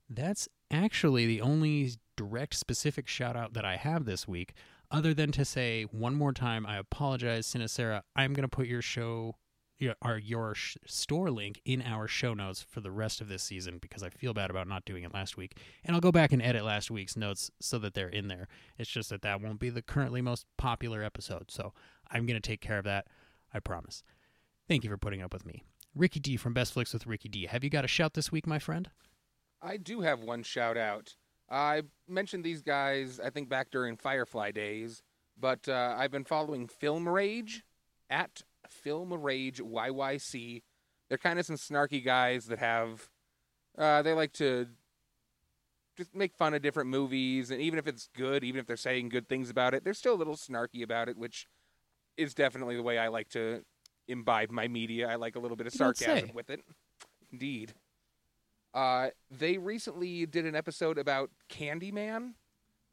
[0.09, 4.55] That's actually the only direct specific shout out that I have this week,
[4.91, 8.03] other than to say one more time, I apologize, Sinacera.
[8.17, 9.37] I'm going to put your show,
[9.79, 13.43] your, our, your sh- store link in our show notes for the rest of this
[13.43, 15.59] season because I feel bad about not doing it last week.
[15.85, 18.49] And I'll go back and edit last week's notes so that they're in there.
[18.79, 21.51] It's just that that won't be the currently most popular episode.
[21.51, 21.73] So
[22.11, 23.07] I'm going to take care of that.
[23.53, 24.03] I promise.
[24.69, 25.63] Thank you for putting up with me.
[25.95, 27.47] Ricky D from Best Flicks with Ricky D.
[27.47, 28.89] Have you got a shout this week, my friend?
[29.63, 31.17] I do have one shout out.
[31.51, 35.03] I mentioned these guys, I think, back during Firefly days,
[35.39, 37.65] but uh, I've been following Film Rage
[38.09, 40.63] at Film Rage YYC.
[41.09, 43.09] They're kind of some snarky guys that have,
[43.77, 44.69] uh, they like to
[45.97, 49.09] just make fun of different movies, and even if it's good, even if they're saying
[49.09, 51.49] good things about it, they're still a little snarky about it, which
[52.17, 53.65] is definitely the way I like to
[54.07, 55.09] imbibe my media.
[55.09, 56.61] I like a little bit of sarcasm with it.
[57.33, 57.75] Indeed.
[58.73, 62.35] Uh, they recently did an episode about Candyman.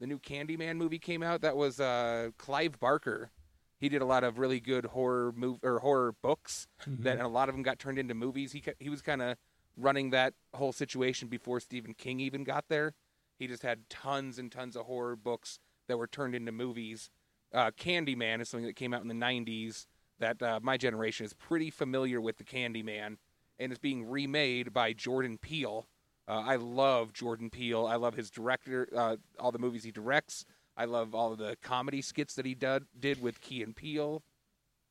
[0.00, 1.40] The new Candyman movie came out.
[1.40, 3.30] That was uh, Clive Barker.
[3.78, 7.28] He did a lot of really good horror move or horror books that, and a
[7.28, 8.52] lot of them got turned into movies.
[8.52, 9.36] He he was kind of
[9.76, 12.94] running that whole situation before Stephen King even got there.
[13.38, 17.10] He just had tons and tons of horror books that were turned into movies.
[17.54, 19.86] Uh, Candyman is something that came out in the '90s
[20.18, 22.36] that uh, my generation is pretty familiar with.
[22.36, 23.18] The Candyman
[23.58, 25.86] and it's being remade by Jordan Peele.
[26.26, 27.86] Uh, I love Jordan Peele.
[27.86, 30.44] I love his director, uh, all the movies he directs.
[30.76, 34.22] I love all of the comedy skits that he did did with Key and Peele.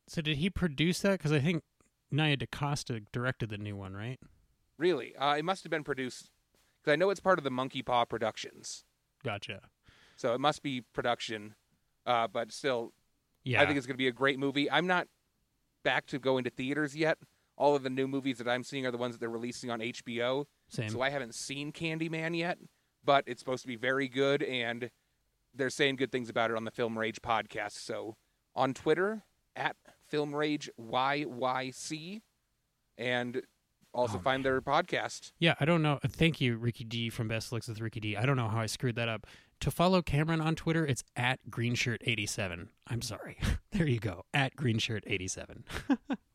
[0.08, 1.12] So did he produce that?
[1.14, 1.64] Because I think
[2.12, 4.20] Nia DaCosta directed the new one, right?
[4.78, 6.30] Really, uh, it must have been produced
[6.82, 8.86] because I know it's part of the Monkey Paw Productions,
[9.24, 9.62] Gotcha.
[10.16, 11.56] so it must be production.
[12.06, 12.94] Uh, but still,
[13.44, 13.62] Yeah.
[13.62, 14.72] I think it's going to be a great movie.
[14.72, 15.08] I'm not
[15.84, 17.18] back to going to theaters yet.
[17.58, 19.80] All of the new movies that I'm seeing are the ones that they're releasing on
[19.80, 20.46] HBO.
[20.70, 20.90] Same.
[20.90, 22.58] So I haven't seen Candyman yet,
[23.04, 24.92] but it's supposed to be very good, and
[25.56, 27.84] they're saying good things about it on the Film Rage podcast.
[27.84, 28.16] So
[28.56, 29.24] on Twitter
[29.56, 29.76] at
[30.08, 32.22] Film Rage YYC,
[32.98, 33.42] and
[33.94, 35.32] also All find their podcast.
[35.40, 36.00] Yeah, I don't know.
[36.08, 38.16] Thank you, Ricky D from Best Looks with Ricky D.
[38.16, 39.26] I don't know how I screwed that up.
[39.62, 42.68] To follow Cameron on Twitter, it's at GreenShirt87.
[42.88, 43.38] I'm sorry.
[43.72, 44.24] there you go.
[44.34, 45.64] At GreenShirt87.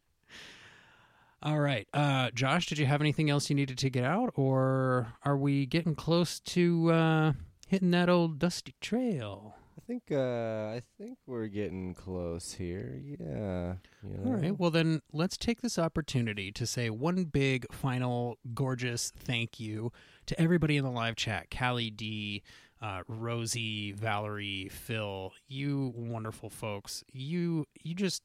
[1.43, 1.89] All right.
[1.93, 5.67] Uh, Josh, did you have anything else you needed to get out, or are we
[5.67, 7.33] getting close to uh,
[7.67, 9.57] hitting that old dusty trail?
[9.77, 13.01] I think uh, I think we're getting close here.
[13.05, 13.75] Yeah.
[14.05, 14.31] You know?
[14.31, 14.57] All right.
[14.57, 19.91] Well, then let's take this opportunity to say one big, final, gorgeous thank you
[20.27, 22.43] to everybody in the live chat Callie D,
[22.81, 27.03] uh, Rosie, Valerie, Phil, you wonderful folks.
[27.13, 28.23] You, you just,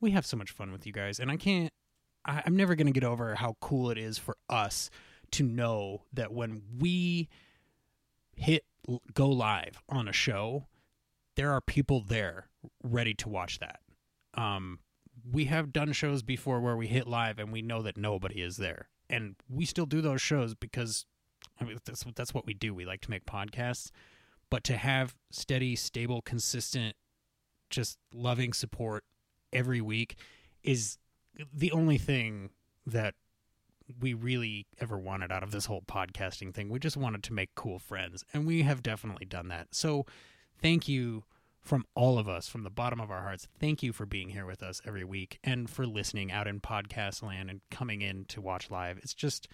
[0.00, 1.20] we have so much fun with you guys.
[1.20, 1.72] And I can't,
[2.24, 4.90] I, I'm never going to get over how cool it is for us
[5.32, 7.28] to know that when we
[8.34, 8.64] hit
[9.12, 10.66] go live on a show,
[11.36, 12.48] there are people there
[12.82, 13.80] ready to watch that.
[14.34, 14.78] Um,
[15.30, 18.56] we have done shows before where we hit live and we know that nobody is
[18.56, 21.04] there, and we still do those shows because
[21.60, 22.74] I mean that's that's what we do.
[22.74, 23.90] We like to make podcasts,
[24.50, 26.96] but to have steady, stable, consistent,
[27.68, 29.04] just loving support
[29.52, 30.16] every week
[30.62, 30.98] is
[31.52, 32.50] the only thing
[32.86, 33.14] that
[34.00, 36.68] we really ever wanted out of this whole podcasting thing.
[36.68, 39.68] We just wanted to make cool friends, and we have definitely done that.
[39.74, 40.04] So,
[40.60, 41.24] thank you
[41.60, 43.48] from all of us, from the bottom of our hearts.
[43.58, 47.22] Thank you for being here with us every week and for listening out in podcast
[47.22, 48.98] land and coming in to watch live.
[48.98, 49.48] It's just,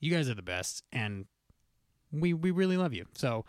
[0.00, 1.26] you guys are the best, and
[2.12, 3.06] we we really love you.
[3.14, 3.44] So,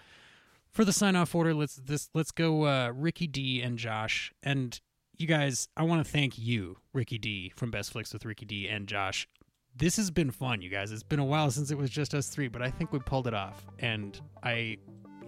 [0.71, 4.79] for the sign off order, let's this let's go uh, Ricky D and Josh and
[5.21, 5.69] you guys.
[5.77, 9.27] I want to thank you, Ricky D from Best Flicks with Ricky D and Josh
[9.75, 10.91] this has been fun, you guys.
[10.91, 13.27] It's been a while since it was just us three, but I think we pulled
[13.27, 13.65] it off.
[13.79, 14.77] And I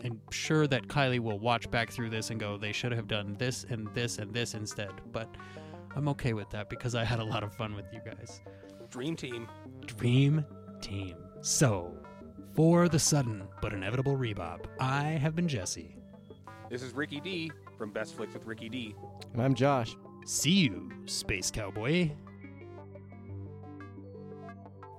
[0.03, 3.36] am sure that Kylie will watch back through this and go, they should have done
[3.38, 4.91] this and this and this instead.
[5.11, 5.30] But
[5.95, 8.41] I'm okay with that because I had a lot of fun with you guys.
[8.90, 9.48] Dream team.
[9.86, 10.45] Dream
[10.82, 11.15] team.
[11.41, 11.98] So,
[12.53, 15.95] for the sudden but inevitable rebop, I have been Jesse.
[16.70, 18.95] This is Ricky D from Best Flicks with Ricky D.
[19.33, 19.95] And I'm Josh.
[20.25, 22.11] See you, Space Cowboy.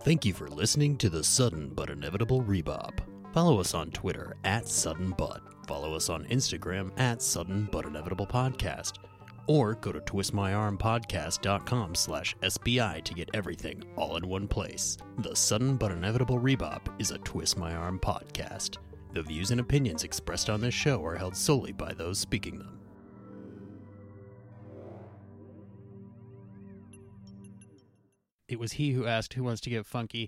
[0.03, 2.99] Thank you for listening to the Sudden But Inevitable Rebop.
[3.33, 5.41] Follow us on Twitter at Sudden But.
[5.67, 8.99] Follow us on Instagram at Sudden But Inevitable Podcast.
[9.47, 14.99] Or go to twistmyarmpodcast.com slash SBI to get everything all in one place.
[15.19, 18.77] The Sudden But Inevitable Rebop is a Twist My Arm podcast.
[19.15, 22.81] The views and opinions expressed on this show are held solely by those speaking them.
[28.49, 30.23] It was he who asked who wants to get funky.